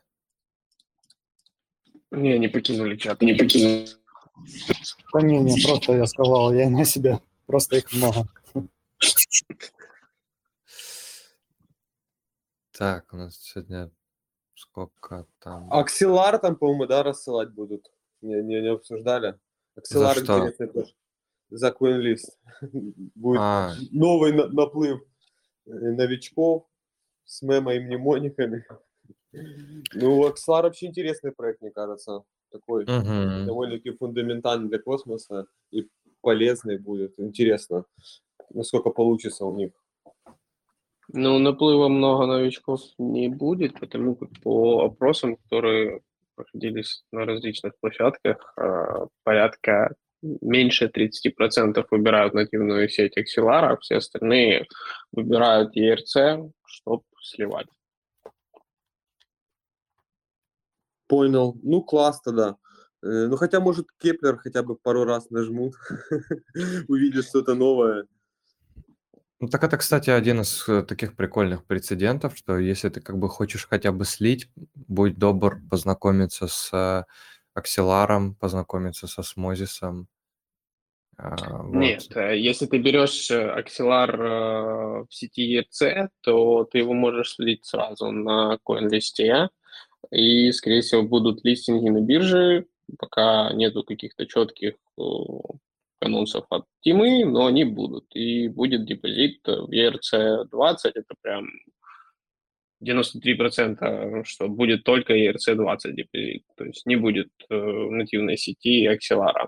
[2.11, 3.87] Не, не покинули чат, не покинули.
[5.13, 7.19] Да не, не, просто я сказал, я на себя.
[7.45, 8.25] Просто их много.
[12.71, 13.91] Так, у нас сегодня
[14.55, 15.69] сколько там?
[15.69, 17.91] Акселар там, по-моему, да, рассылать будут.
[18.21, 19.37] Не, не, не обсуждали.
[19.75, 20.37] Акселар что?
[20.37, 20.93] интересный тоже.
[21.49, 22.31] За CoinList.
[23.15, 23.75] Будет А.
[23.91, 25.01] новый на- наплыв
[25.65, 26.65] э, новичков
[27.25, 28.65] с мемо и мнемониками.
[29.95, 32.21] Ну, Акселар вообще интересный проект, мне кажется.
[32.51, 33.47] Такой Мгм.
[33.47, 35.87] довольно-таки фундаментальный для космоса и
[36.21, 37.17] полезный будет.
[37.17, 37.85] Интересно,
[38.51, 39.71] насколько получится у них.
[41.11, 46.01] Ну, наплыва много новичков не будет, потому как по опросам, которые
[46.35, 54.67] проходились на различных площадках, а, порядка меньше 30% выбирают нативную сеть Axelar, а все остальные
[55.11, 57.67] выбирают ERC, чтобы сливать.
[61.07, 61.57] Понял.
[61.63, 62.57] Ну, класс тогда.
[63.03, 65.75] Э, Ну, хотя, может, Keplr хотя бы пару раз нажмут,
[66.87, 68.07] увидят что-то новое.
[69.39, 73.27] Ну, так это, кстати, один из э, таких прикольных прецедентов, что если ты как бы
[73.27, 77.03] хочешь хотя бы слить, будь добр познакомиться с э,
[77.53, 80.07] Axelar ом, познакомиться с Osmosis ом.
[81.17, 81.75] А, вот.
[81.75, 87.35] Нет, э, если ты берешь э, Axelar э, в сети ERC, то ты его можешь
[87.35, 89.49] слить сразу на CoinList,
[90.11, 92.65] и, скорее всего, будут листинги на бирже,
[92.99, 94.73] пока нету каких-то четких
[96.01, 98.05] анонсов от Тимы, но они будут.
[98.13, 101.47] И будет депозит в ERC 20, это прям
[102.83, 109.47] 93%, что будет только ERC 20 депозит, то есть не будет нативной сети Axelar.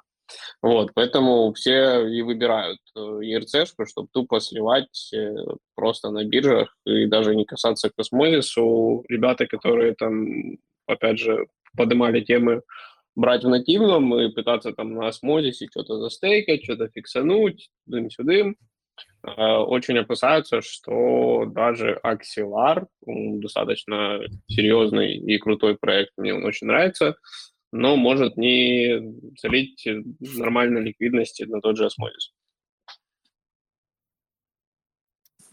[0.61, 5.35] Вот, поэтому все и выбирают э, ERC-шку, чтобы тупо сливать э,
[5.75, 9.03] просто на биржах и даже не касаться космозису.
[9.07, 10.57] Ребята, которые там,
[10.87, 11.47] опять же,
[11.77, 12.61] поднимали темы
[13.15, 18.57] брать в нативном и пытаться там на осмозисе что-то застейкать, что-то фиксануть, дым-сюдым,
[19.23, 27.15] э, очень опасаются, что даже Axelar, достаточно серьезный и крутой проект, мне он очень нравится,
[27.75, 29.85] но может не залить
[30.19, 32.33] нормальной ликвидности на тот же осмозис.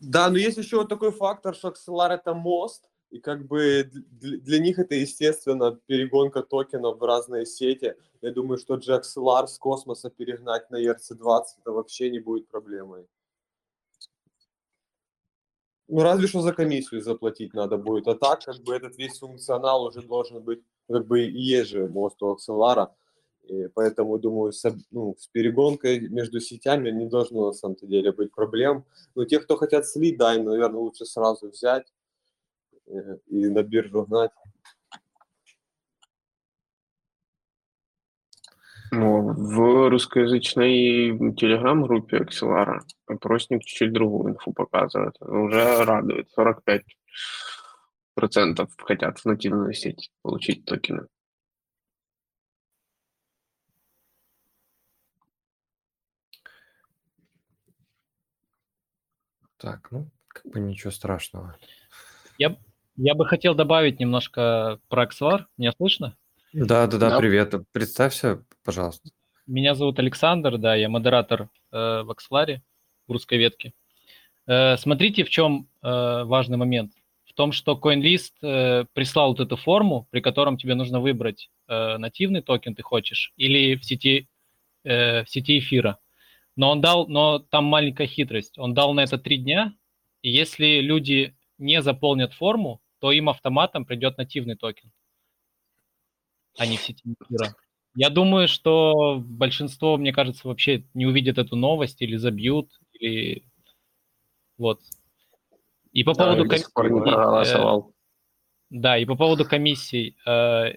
[0.01, 4.59] Да, но есть еще вот такой фактор, что Axelar это мост, и как бы для,
[4.61, 7.97] них это, естественно, перегонка токенов в разные сети.
[8.20, 13.07] Я думаю, что Axelar с космоса перегнать на ERC-20 это вообще не будет проблемой.
[15.89, 18.07] Ну, разве что за комиссию заплатить надо будет.
[18.07, 22.23] А так, как бы, этот весь функционал уже должен быть, как бы, есть же мост
[22.23, 22.89] у Axelar.
[23.45, 28.33] И поэтому, думаю, с, ну, с перегонкой между сетями не должно на самом деле быть
[28.33, 28.85] проблем.
[29.15, 31.93] Но те, кто хотят слить, да, им, наверное, лучше сразу взять
[32.87, 34.31] э, и на биржу гнать.
[38.95, 45.17] Ну, в русскоязычной телеграм-группе Axelar опросник чуть-чуть другую инфу показывает.
[45.23, 46.31] Уже радует.
[46.33, 46.83] 45
[48.15, 51.07] процентов хотят в нативную сеть получить токены.
[59.57, 61.57] Так, ну, как бы ничего страшного.
[62.37, 62.57] Я,
[62.97, 65.45] я бы хотел добавить немножко про Axelar.
[65.57, 66.17] Меня слышно?
[66.53, 67.19] Да, да, да, Да.
[67.19, 67.55] привет.
[67.71, 69.09] Представься, пожалуйста.
[69.47, 72.59] Меня зовут Александр, да, я модератор э, в Axelar,
[73.07, 73.73] в русской ветке.
[74.47, 76.93] Э, смотрите, в чем э, важный момент.
[77.33, 81.97] В том, что CoinList э, прислал вот эту форму, при котором тебе нужно выбрать э,
[81.97, 84.29] нативный токен ты хочешь или в сети,
[84.85, 85.99] э, в сети эфира.
[86.57, 88.59] Но он дал, но там маленькая хитрость.
[88.59, 89.75] Он дал на это три дня,
[90.21, 94.93] и если люди не заполнят форму, то им автоматом придет нативный токен,
[96.59, 97.55] а не в сети эфира.
[97.95, 103.43] Я думаю, что большинство, мне кажется, вообще не увидят эту новость или забьют, или
[104.57, 104.81] вот.
[105.93, 106.70] И по Да, поводу комиссий,
[107.06, 107.82] э,
[108.70, 110.77] да, и по поводу комиссий, э,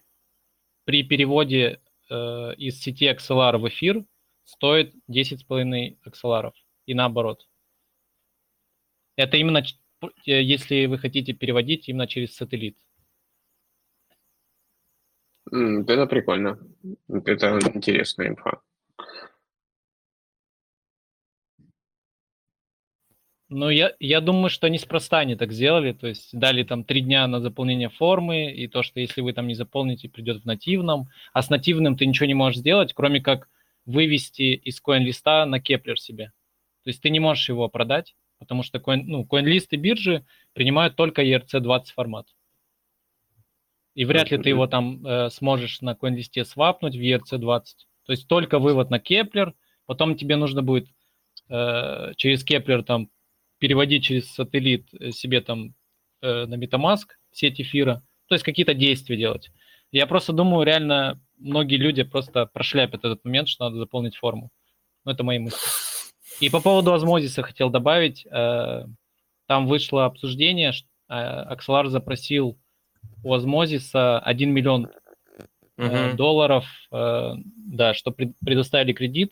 [0.84, 1.80] при переводе
[2.10, 4.06] э, из сети XLR в эфир
[4.44, 6.52] стоит 10,5 XLR
[6.86, 7.48] и наоборот.
[9.16, 9.64] Это именно
[10.26, 12.78] если вы хотите переводить именно через сателлит.
[15.52, 16.60] Это прикольно.
[17.08, 18.62] Это интересная инфа.
[23.58, 27.26] Ну, я, я думаю, что неспроста они так сделали, то есть дали там три дня
[27.26, 31.42] на заполнение формы, и то, что если вы там не заполните, придет в нативном, а
[31.42, 33.48] с нативным ты ничего не можешь сделать, кроме как
[33.86, 36.34] вывести из CoinList а на Keplr себе.
[36.84, 40.98] То есть ты не можешь его продать, потому что коин, ну, CoinList ы биржи принимают
[40.98, 42.28] только ERC20 формат.
[43.94, 47.64] И вряд ли ты его там э, сможешь на CoinList е свапнуть в ERC20.
[48.06, 49.54] То есть только вывод на Keplr,
[49.86, 50.90] потом тебе нужно будет
[51.48, 53.10] э, через Keplr там
[53.60, 55.74] переводить через Satellite э, себе там
[56.22, 59.52] э, на MetaMask сеть эфира, то есть какие-то действия делать.
[59.92, 64.52] Я просто думаю, реально многие люди просто прошляпят этот момент, что надо заполнить форму.
[65.04, 65.58] Ну, это мои мысли.
[66.40, 68.26] И по поводу Osmosis а хотел добавить.
[68.26, 68.86] Э,
[69.48, 72.58] там вышло обсуждение, что э, Axelar запросил
[73.24, 74.92] у Osmosis а 1 миллион
[75.78, 76.16] угу.
[76.16, 79.32] долларов, да, что пред, предоставили кредит.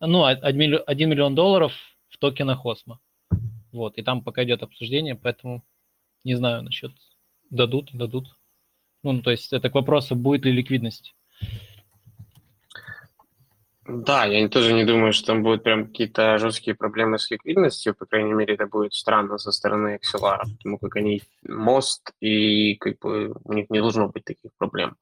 [0.00, 1.72] Ну, 1 миллион долларов
[2.16, 2.98] в токенах Осмо.
[3.72, 5.62] Вот, и там пока идет обсуждение, поэтому
[6.24, 6.92] не знаю насчет
[7.50, 8.36] дадут, дадут.
[9.02, 11.14] Ну, то есть это к вопросу, будет ли ликвидность.
[13.88, 18.06] Да, я тоже не думаю, что там будут прям какие-то жесткие проблемы с ликвидностью, по
[18.06, 23.36] крайней мере, это будет странно со стороны XLR, потому как они мост, и как бы
[23.44, 24.96] у них не должно быть таких проблем.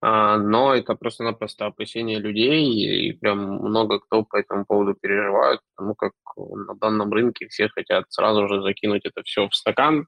[0.00, 5.94] А, но это просто-напросто опасение людей, и прям много кто по этому поводу переживает, потому
[5.96, 10.06] как на данном рынке все хотят сразу же закинуть это все в стакан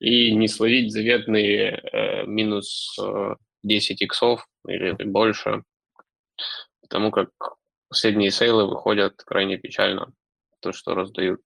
[0.00, 5.62] и не словить заветные э, минус э, 10 иксов или больше,
[6.80, 7.30] потому как
[7.88, 10.12] последние сейлы выходят крайне печально,
[10.60, 11.40] то, что раздают.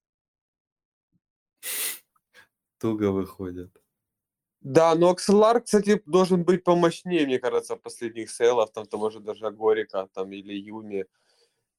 [2.81, 3.70] Туго выходят.
[4.65, 9.51] Да, но XLR, кстати, должен быть помощнее, мне кажется, последних сейлов, там того же даже
[9.51, 11.05] Горика, там, или Юми.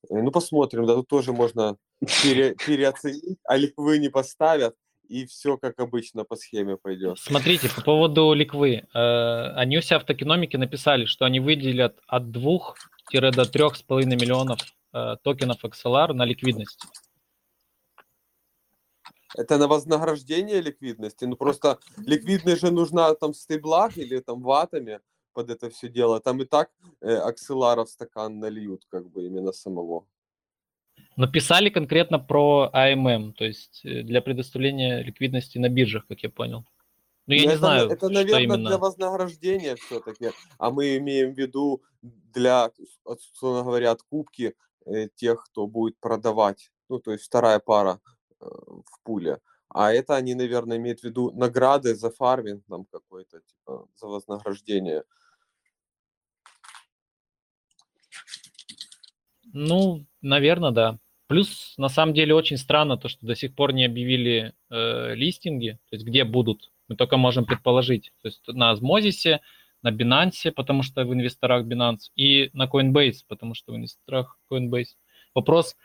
[0.09, 1.77] Э, ну, посмотрим, да, тут тоже можно
[2.23, 4.75] пере, переоценить, а ликвы не поставят,
[5.09, 7.17] и все как обычно по схеме пойдет.
[7.17, 8.83] Смотрите, по поводу ликвы.
[8.93, 12.75] Э, они у себя в токеномике написали, что они выделят от 2
[13.13, 14.59] до 3,5 миллионов
[14.93, 16.85] э, токенов XLR на ликвидность.
[19.37, 21.25] Это на вознаграждение ликвидности.
[21.25, 24.99] Ну просто ликвидность же нужна там в стейблах или там ватами
[25.33, 26.19] под это все дело.
[26.19, 26.71] Там и так
[27.01, 30.05] э, акселаров стакан нальют как бы именно самого.
[31.17, 36.65] Написали конкретно про АММ, то есть э, для предоставления ликвидности на биржах, как я понял.
[37.27, 38.69] Ну, я не это, знаю, это, наверное, именно.
[38.69, 42.69] для вознаграждения все-таки, а мы имеем в виду для,
[43.03, 44.53] собственно говоря, откупки
[44.85, 46.71] э, тех, кто будет продавать.
[46.87, 47.99] Ну, то есть вторая пара
[48.39, 49.39] в пуле.
[49.69, 55.03] А это они, наверное, имеют в виду награды за фарминг там какой-то, типа, за вознаграждение.
[59.53, 60.99] Ну, наверное, да.
[61.27, 65.79] Плюс, на самом деле, очень странно то, что до сих пор не объявили э, листинги,
[65.89, 66.71] то есть где будут.
[66.87, 68.13] Мы только можем предположить.
[68.21, 69.39] То есть на Osmosis,
[69.81, 74.95] на Binance, потому что в инвесторах Binance, и на Coinbase, потому что в инвесторах Coinbase.
[75.33, 75.75] Вопрос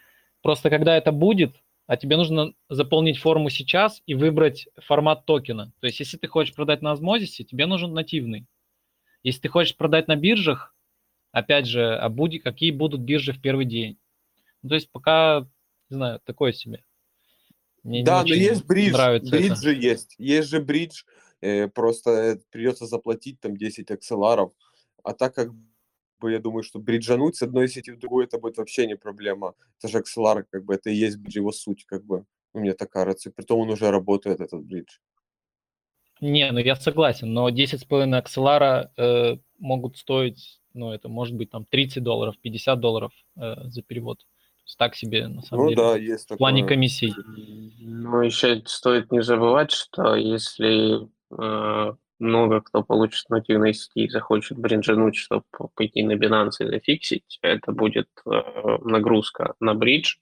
[0.43, 1.55] просто, когда это будет,
[1.91, 5.73] а тебе нужно заполнить форму сейчас и выбрать формат токена.
[5.81, 8.47] То есть, если ты хочешь продать на Osmosis, тебе нужен нативный.
[9.25, 10.73] Если ты хочешь продать на биржах,
[11.33, 13.99] опять же, а будет, какие будут биржи в первый день.
[14.63, 15.49] Ну, то есть, пока,
[15.89, 16.85] не знаю, такое себе.
[17.83, 18.95] Мне да, но есть бридж.
[19.29, 20.15] Бридж же есть.
[20.17, 21.03] Есть же бридж.
[21.41, 24.53] Э, просто придется заплатить там 10 акселаров.
[25.03, 25.49] А так как
[26.21, 29.55] бы, я думаю, что бриджануть с одной сети в другую, это будет вообще не проблема.
[29.79, 32.25] Это же XLR, как бы, это и есть бридж, его суть, как бы,
[32.55, 33.31] мне так кажется.
[33.31, 34.99] Притом он уже работает, этот бридж.
[36.21, 41.65] Не, ну я согласен, но 10,5 XLR э, могут стоить, ну, это может быть там
[41.65, 44.19] 30 долларов, 50 долларов э, за перевод.
[44.19, 46.39] То есть так себе, на самом ну, деле, да, есть в такое.
[46.39, 47.15] плане комиссий.
[47.81, 54.59] Ну, еще стоит не забывать, что если э, много кто получит нативной сети и захочет
[54.59, 55.45] бринжануть, чтобы
[55.75, 58.31] пойти на Binance и зафиксить, это будет э,
[58.83, 60.17] нагрузка на бридж.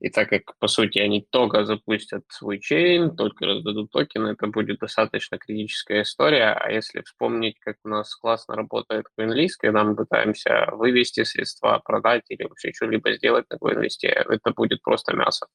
[0.00, 4.80] И так как, по сути, они только запустят свой чейн, только раздадут токены, это будет
[4.80, 6.52] достаточно критическая история.
[6.52, 12.24] А если вспомнить, как у нас классно работает CoinList, когда мы пытаемся вывести средства, продать
[12.28, 15.46] или вообще что-либо сделать на CoinList, это будет просто мясо.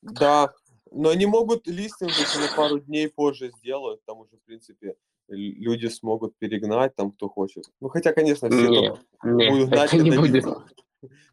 [0.00, 0.52] Да,
[0.94, 4.94] но они могут листинг, если на пару дней позже сделают, там уже, в принципе,
[5.28, 7.64] люди смогут перегнать там, кто хочет.
[7.80, 10.44] Ну, хотя, конечно, все Не, только не, будут гнать, это не будет.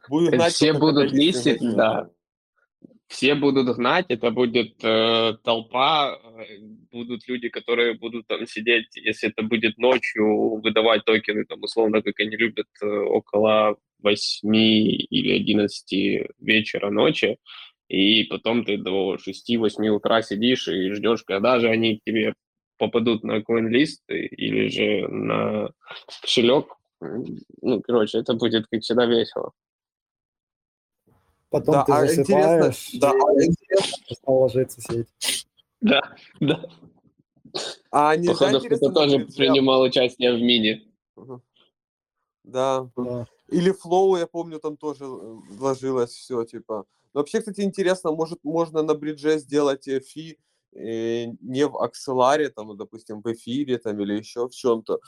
[0.09, 2.09] будут гнать Все будут листить, да.
[3.07, 6.59] Все будут гнать, это будет э, толпа, э,
[6.91, 12.17] будут люди, которые будут там сидеть, если это будет ночью, выдавать токены, там, условно, как
[12.21, 17.37] они любят, э, около 8 или 11 вечера ночи,
[17.91, 22.35] и потом ты до 6-8 утра сидишь и ждешь, когда же они к тебе
[22.77, 25.71] попадут на CoinList или же на
[26.21, 26.73] кошелек.
[27.01, 29.51] Ну, короче, это будет, как всегда, весело.
[31.49, 35.47] Потом Да, ты а интересно, засыпаешь, да, а интересно, стал ложиться сеть.
[35.81, 36.65] Да, да.
[37.91, 40.87] а нельзя, Походу, кто-то тоже бридже- принимал участие в мини.
[41.17, 41.41] Мгм.
[42.45, 42.89] Да.
[42.95, 43.27] Да.
[43.49, 45.07] Или Flow, я помню, там тоже э,
[45.49, 46.85] вложилось все, типа.
[47.13, 50.37] Но вообще, кстати, интересно, может, можно на бридже сделать э, фи
[50.73, 54.99] э, не в акселаре, там, ну, допустим, в эфире, там, или еще в чем-то.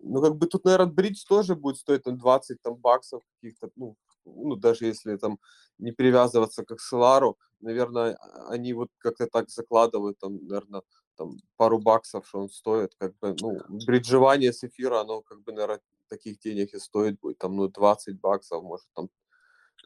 [0.00, 3.96] Ну, как бы тут, наверное, бридж тоже будет стоить там 20 там, баксов каких-то, ну,
[4.24, 5.38] ну, даже если там
[5.78, 10.82] не привязываться к акселару, наверное, а- они вот как-то так закладывают, там, наверное,
[11.16, 15.52] там пару баксов, что он стоит, как бы, ну, бриджевание с эфира, оно, как бы,
[15.52, 19.08] наверное, таких денег и стоит будет, там, ну, 20 баксов, может, там,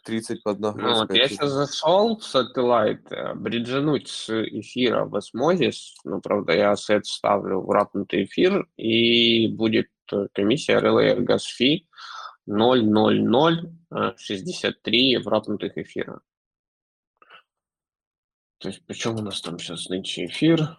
[0.06, 1.18] 30 под Ну, вот нагрузкой.
[1.18, 7.04] я сейчас зашел в Satellite, э, бриджануть с эфира в Osmosis, ну, правда, я сет
[7.06, 11.80] ставлю в ратнутый эфир, и будет э, комиссия Relay Gas Fee
[12.48, 16.20] 0,0063 в ратнутых эфира.
[18.58, 20.78] То есть, почем у нас там сейчас нынче эфир?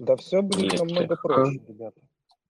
[0.00, 2.00] Да все будет намного проще, ребята.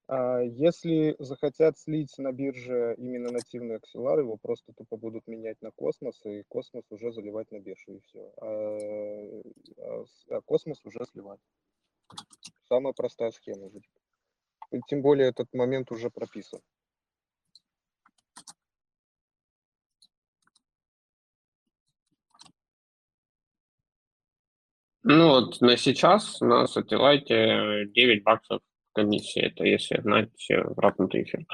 [0.07, 5.71] А Если захотят слить на бирже именно нативный акселар, его просто тупо будут менять на
[5.71, 8.31] космос, и космос уже заливать на биржу, и все.
[8.41, 9.41] А,
[9.77, 11.41] а а космос уже сливать.
[12.69, 13.69] Самая простая схема
[14.87, 16.61] Тем более этот момент уже прописан.
[25.03, 28.61] Ну, вот на сейчас на Satellite 9 баксов
[28.93, 31.45] комиссия, это если гнать э, в ратнутый эфир.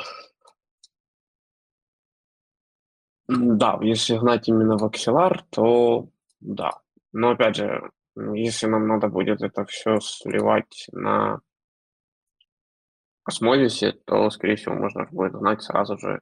[3.27, 6.09] Да, если гнать именно в акселар, то
[6.41, 6.71] да.
[7.13, 11.41] Но опять же, если нам надо будет это все сливать на
[13.23, 16.21] осмозисе, то, скорее всего, можно будет гнать сразу же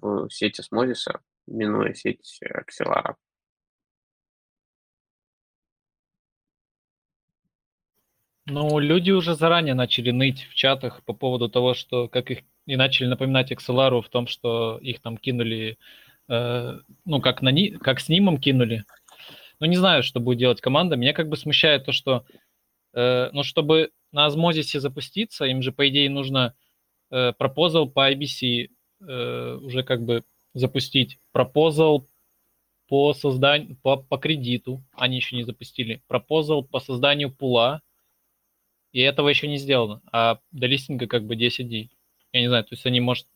[0.00, 3.16] в сети осмозиса, минуя сеть акселара.
[8.46, 12.76] Ну, люди уже заранее начали ныть в чатах по поводу того, что как их и
[12.76, 15.78] начали напоминать XLR в том, что их там кинули,
[16.28, 18.84] э, ну, как, на, ни- как с нимом кинули.
[19.60, 20.96] Ну, не знаю, что будет делать команда.
[20.96, 22.26] Меня как бы смущает то, что,
[22.92, 26.54] э, ну, чтобы на Осмозисе запуститься, им же, по идее, нужно
[27.10, 28.68] э, пропозал по IBC
[29.00, 30.22] э, уже как бы
[30.52, 31.18] запустить.
[31.32, 32.06] Пропозал
[32.88, 36.02] по созданию, по, по кредиту, они еще не запустили.
[36.08, 37.80] Пропозал по созданию пула,
[38.94, 40.00] и этого еще не сделано.
[40.12, 41.90] А до листинга как бы 10 дней.
[42.32, 43.26] Я не знаю, то есть они, может,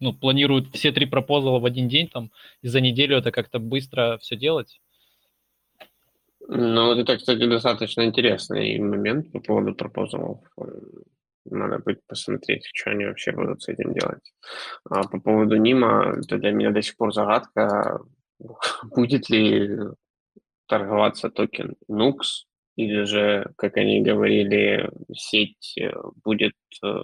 [0.00, 4.18] ну, планируют все три пропозала в один день, там, и за неделю это как-то быстро
[4.20, 4.80] все делать.
[6.46, 10.40] Ну, вот это, кстати, достаточно интересный момент по поводу пропозалов.
[11.46, 14.32] Надо будет посмотреть, что они вообще будут с этим делать.
[14.90, 18.00] А по поводу Нима, это для меня до сих пор загадка,
[18.94, 19.70] будет ли
[20.66, 22.44] торговаться токен Nux,
[22.76, 25.92] или же, как они говорили, сеть э,
[26.24, 27.02] будет э,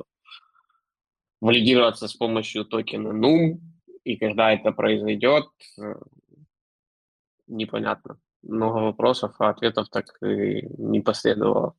[1.40, 3.60] валидироваться с помощью токена NUM,
[4.04, 5.46] и когда это произойдет,
[5.78, 5.94] э,
[7.46, 8.18] непонятно.
[8.42, 11.74] Много вопросов, а ответов так и не последовало.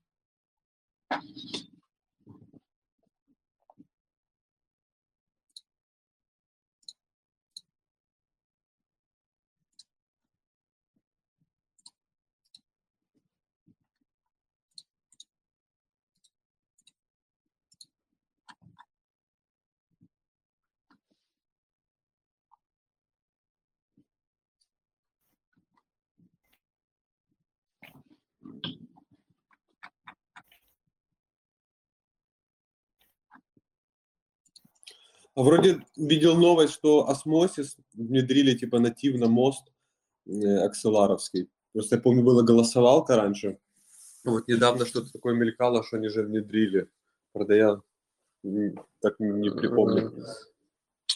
[35.39, 39.71] Вроде видел новость, что Osmosis внедрили типа нативно мост
[40.25, 41.47] э, акселаровский.
[41.71, 43.57] Просто я помню, была голосовалка раньше.
[44.25, 46.89] Вот недавно что-то такое мелькало, что они же внедрили.
[47.31, 47.81] Правда, я
[48.99, 50.11] так не припомню,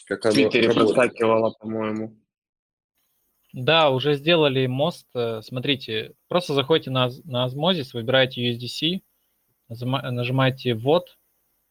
[0.06, 2.16] как оно Твиттере подскакивало, по-моему.
[3.52, 5.06] Да, уже сделали мост.
[5.14, 9.02] Э, смотрите, просто заходите на, на Osmosis, выбираете USDC,
[9.68, 11.18] нажимаете ввод,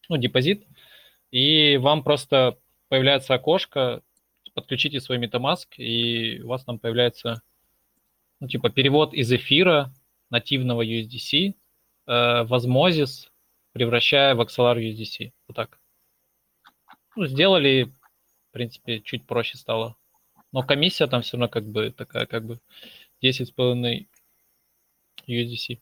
[0.08, 0.66] ну, депозит,
[1.34, 4.02] и вам просто появляется окошко,
[4.54, 7.42] подключите свой MetaMask, и у вас там появляется,
[8.38, 9.92] ну, типа, перевод из эфира
[10.30, 11.52] нативного USDC э,
[12.06, 13.30] в Osmosis,
[13.72, 15.32] превращая в XLR USDC.
[15.48, 15.80] Вот так.
[17.16, 17.92] Ну, сделали,
[18.50, 19.96] в принципе, чуть проще стало.
[20.52, 22.60] Но комиссия там все равно как бы такая, как бы
[23.24, 24.06] 10,5
[25.26, 25.80] USDC.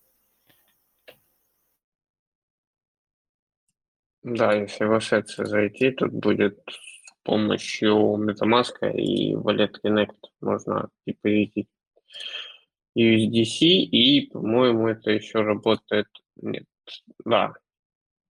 [4.22, 11.28] Да, если в Assets зайти, тут будет с помощью MetaMask и Wallet Connect можно типа
[11.28, 11.68] видеть
[12.96, 16.06] USDC, и, по-моему, это еще работает...
[16.36, 16.66] Нет,
[17.24, 17.54] да,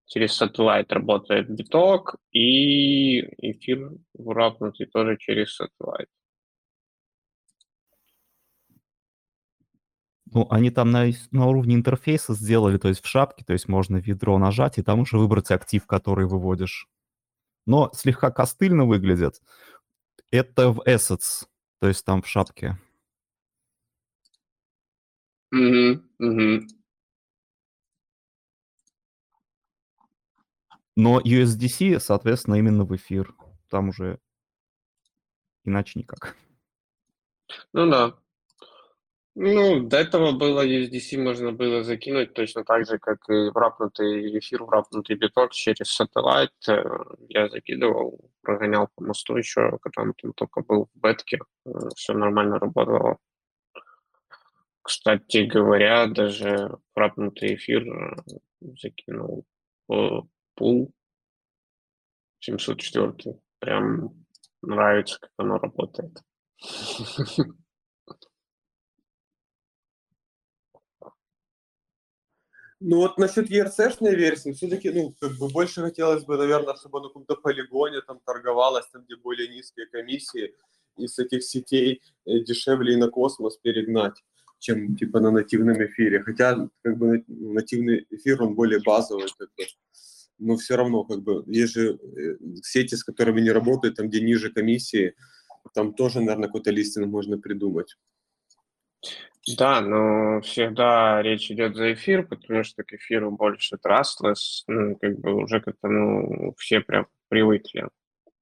[0.07, 3.21] через Satellite работает биток, и
[3.51, 6.07] эфир врапнутый тоже через Satellite.
[10.35, 13.99] Ну, они там на, на уровне интерфейса сделали, то есть в шапке, то есть можно
[13.99, 16.89] ведро нажать, и там уже выбрать актив, который выводишь.
[17.67, 19.43] Но слегка костыльно выглядит.
[20.31, 21.47] Это в Assets,
[21.81, 22.79] то есть там в шапке.
[25.53, 26.01] Угу.
[30.97, 33.35] Но USDC, соответственно, именно в эфир.
[33.69, 34.19] Там уже
[35.65, 36.37] иначе никак.
[37.75, 38.15] Ну да,
[39.35, 44.63] ну, до этого было USDC можно было закинуть точно так же, как и врапнутый эфир,
[44.65, 46.51] врапнутый биток через Satellite.
[46.69, 46.83] Э,
[47.29, 51.39] я закидывал, прогонял по мосту еще, когда он там только был в бетке.
[51.65, 53.19] Э, Все нормально работало.
[54.83, 58.17] Кстати говоря, даже врапнутый эфир э,
[58.81, 59.47] закинул
[60.55, 60.93] пул
[62.41, 63.39] 704.
[63.61, 64.11] Прям
[64.63, 66.19] нравится, как оно работает.
[72.85, 77.09] Ну вот насчет ERC-шной версии, все-таки, ну, как бы больше хотелось бы, наверное, чтобы на
[77.09, 80.53] каком-то полигоне там торговалось, там, где более низкие комиссии,
[80.97, 84.25] и с этих сетей э, дешевле и на космос перегнать,
[84.59, 86.23] чем, типа, на нативном эфире.
[86.25, 89.65] Хотя, как бы, нативный эфир, он более базовый, как бы.
[90.39, 94.21] но все равно, как бы, есть же э, сети, с которыми не работают, там, где
[94.21, 95.15] ниже комиссии,
[95.73, 97.97] там тоже, наверное, какой-то листинг можно придумать.
[99.59, 105.19] Да, но всегда речь идет за эфир, потому что к эфиру больше trustless, ну, как
[105.19, 107.89] бы уже к этому все прям привыкли.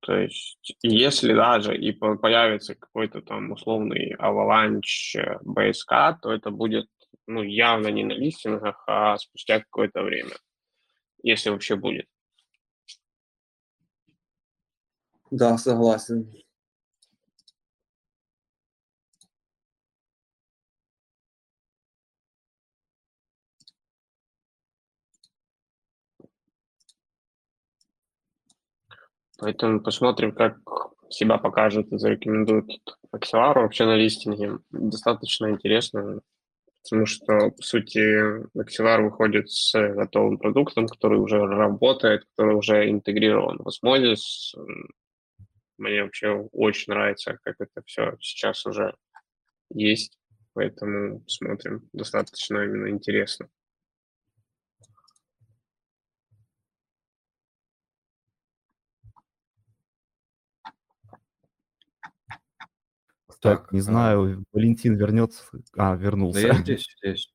[0.00, 6.86] То есть, если даже и появится какой-то там условный Avalanche BSK, то это будет
[7.26, 10.34] ну, явно не на листингах, а спустя какое-то время,
[11.22, 12.06] если вообще будет.
[15.30, 16.30] Да, согласен.
[29.40, 30.58] Поэтому посмотрим, как
[31.08, 32.66] себя покажет и зарекомендует
[33.12, 34.58] Axelar вообще на листинге.
[34.70, 36.20] Достаточно интересно,
[36.82, 43.58] потому что, по сути, Axelar выходит с готовым продуктом, который уже работает, который уже интегрирован
[43.58, 44.54] в Osmosis.
[45.78, 48.94] Мне вообще очень нравится, как это все сейчас уже
[49.72, 50.18] есть,
[50.52, 51.88] поэтому смотрим.
[51.94, 53.48] Достаточно именно интересно.
[63.40, 63.82] Так, так не а...
[63.82, 65.42] знаю, Валентин вернется.
[65.76, 66.42] А, вернулся.
[66.42, 67.32] Да я здесь, здесь.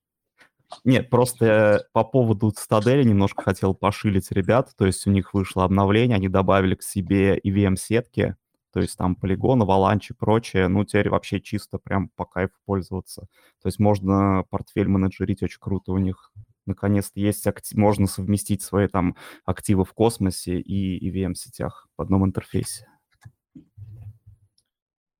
[0.83, 4.73] Нет, просто по поводу Цитадели немножко хотел пошилить ребят.
[4.77, 8.35] То есть у них вышло обновление, они добавили к себе EVM-сетки,
[8.71, 10.67] то есть там полигон, аваланч и прочее.
[10.67, 13.21] Ну, теперь вообще чисто прям по кайфу пользоваться.
[13.61, 16.31] То есть можно портфель менеджерить очень круто у них.
[16.65, 17.77] Наконец-то есть, актив...
[17.77, 19.15] можно совместить свои там
[19.45, 22.87] активы в космосе и EVM-сетях в одном интерфейсе.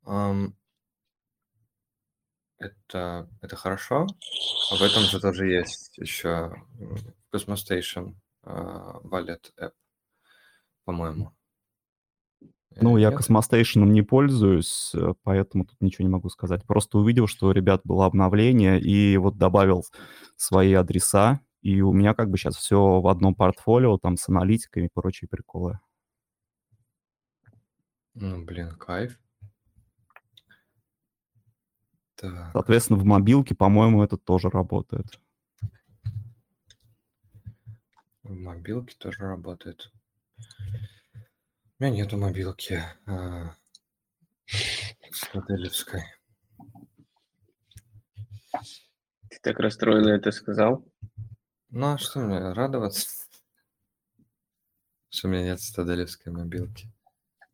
[0.05, 0.53] Um,
[2.57, 4.07] это, это хорошо.
[4.71, 6.55] А в этом же тоже есть еще
[7.33, 8.15] Cosmos Station
[8.45, 9.71] uh, Wallet App,
[10.85, 11.31] по-моему.
[12.81, 16.65] Ну, я Cosmostation не пользуюсь, э, поэтому тут ничего не могу сказать.
[16.65, 19.85] Просто увидел, что у ребят было обновление, и вот добавил
[20.35, 24.87] свои адреса, и у меня как бы сейчас все в одном портфолио, там с аналитиками
[24.87, 25.79] и прочие приколы.
[28.13, 29.17] Ну, блин, кайф.
[32.15, 32.51] Так.
[32.53, 35.19] Соответственно, в мобилке, по-моему, это тоже работает.
[38.23, 39.91] В мобилке тоже работает.
[41.77, 43.53] У меня нету мобилки а,
[44.47, 45.85] с
[49.29, 50.85] Ты так расстроенно это сказал.
[51.69, 53.27] Ну, а что мне, радоваться?
[55.09, 56.91] Что у меня нет стадолевской мобилки.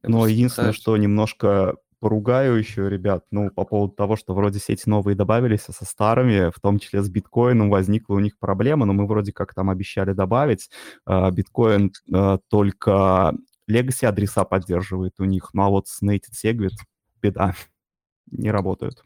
[0.03, 0.81] Я Но единственное, пытаюсь...
[0.81, 5.71] что немножко поругаю еще, ребят, ну, по поводу того, что вроде сети новые добавились, а
[5.71, 9.53] со старыми, в том числе с биткоином, возникла у них проблема, но мы вроде как
[9.53, 10.71] там обещали добавить.
[11.05, 13.33] А, Биткоин а, только
[13.69, 16.71] Legacy адреса поддерживает у них, ну а вот с Native Segwit
[17.21, 17.53] беда,
[18.31, 19.05] не работают.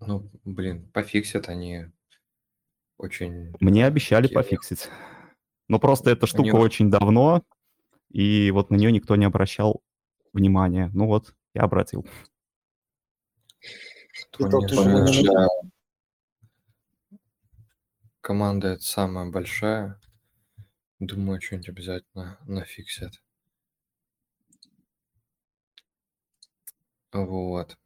[0.00, 1.86] Ну, блин, пофиксят они
[2.98, 4.34] очень Мне обещали такие...
[4.34, 4.88] пофиксить.
[5.68, 7.44] Но просто эта штука Они очень давно,
[8.10, 9.82] и вот на нее никто не обращал
[10.32, 10.90] внимания.
[10.92, 12.06] Ну вот, я обратил.
[14.32, 14.50] Ты
[15.12, 15.48] же
[18.20, 20.00] команда это самая большая.
[20.98, 23.22] Думаю, что-нибудь обязательно нафиксят.
[27.12, 27.78] Вот.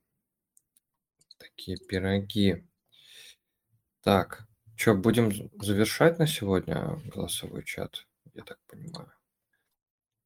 [1.39, 2.67] Такие пироги.
[4.03, 4.47] Так,
[4.77, 5.31] что, будем
[5.63, 8.07] завершать на сегодня голосовой чат?
[8.35, 9.13] Я так понимаю.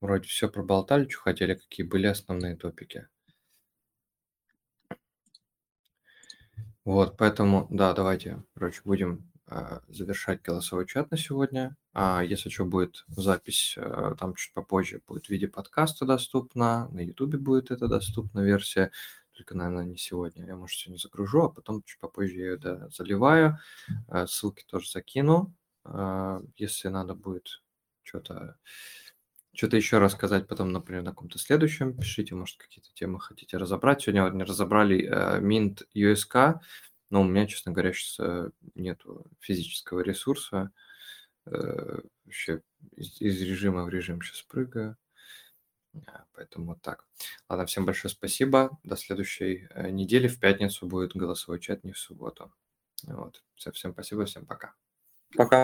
[0.01, 3.09] Вроде все проболтали, что хотели, какие были основные топики.
[6.85, 11.77] Вот, поэтому, да, давайте, короче, будем а, завершать голосовой чат на сегодня.
[11.93, 17.01] А если что, будет запись, а, там чуть попозже будет в виде подкаста доступна, на
[17.01, 18.91] Ютубе будет это доступна версия,
[19.33, 20.47] только, наверное, не сегодня.
[20.47, 23.59] Я, может, сегодня загружу, а потом чуть попозже я да, заливаю.
[24.09, 25.55] А, ссылки тоже закину.
[25.85, 27.63] А, если надо будет
[28.03, 28.57] что-то
[29.59, 34.01] что-то еще рассказать потом, например, на каком-то следующем, пишите, может, какие-то темы хотите разобрать.
[34.01, 36.61] Сегодня вот не разобрали э, Mint USK,
[37.11, 40.71] но у меня, честно говоря, сейчас нету физического ресурса.
[41.47, 42.63] Э, вообще
[42.93, 44.97] из, из режима в режим сейчас прыгаю.
[46.07, 47.05] А, Поэтому так.
[47.49, 48.79] Ладно, всем большое спасибо.
[48.85, 50.29] До следующей э, недели.
[50.29, 52.53] В пятницу будет голосовой чат, не в субботу.
[53.03, 53.43] Вот.
[53.57, 54.75] Всем спасибо, всем пока.
[55.37, 55.57] Пока.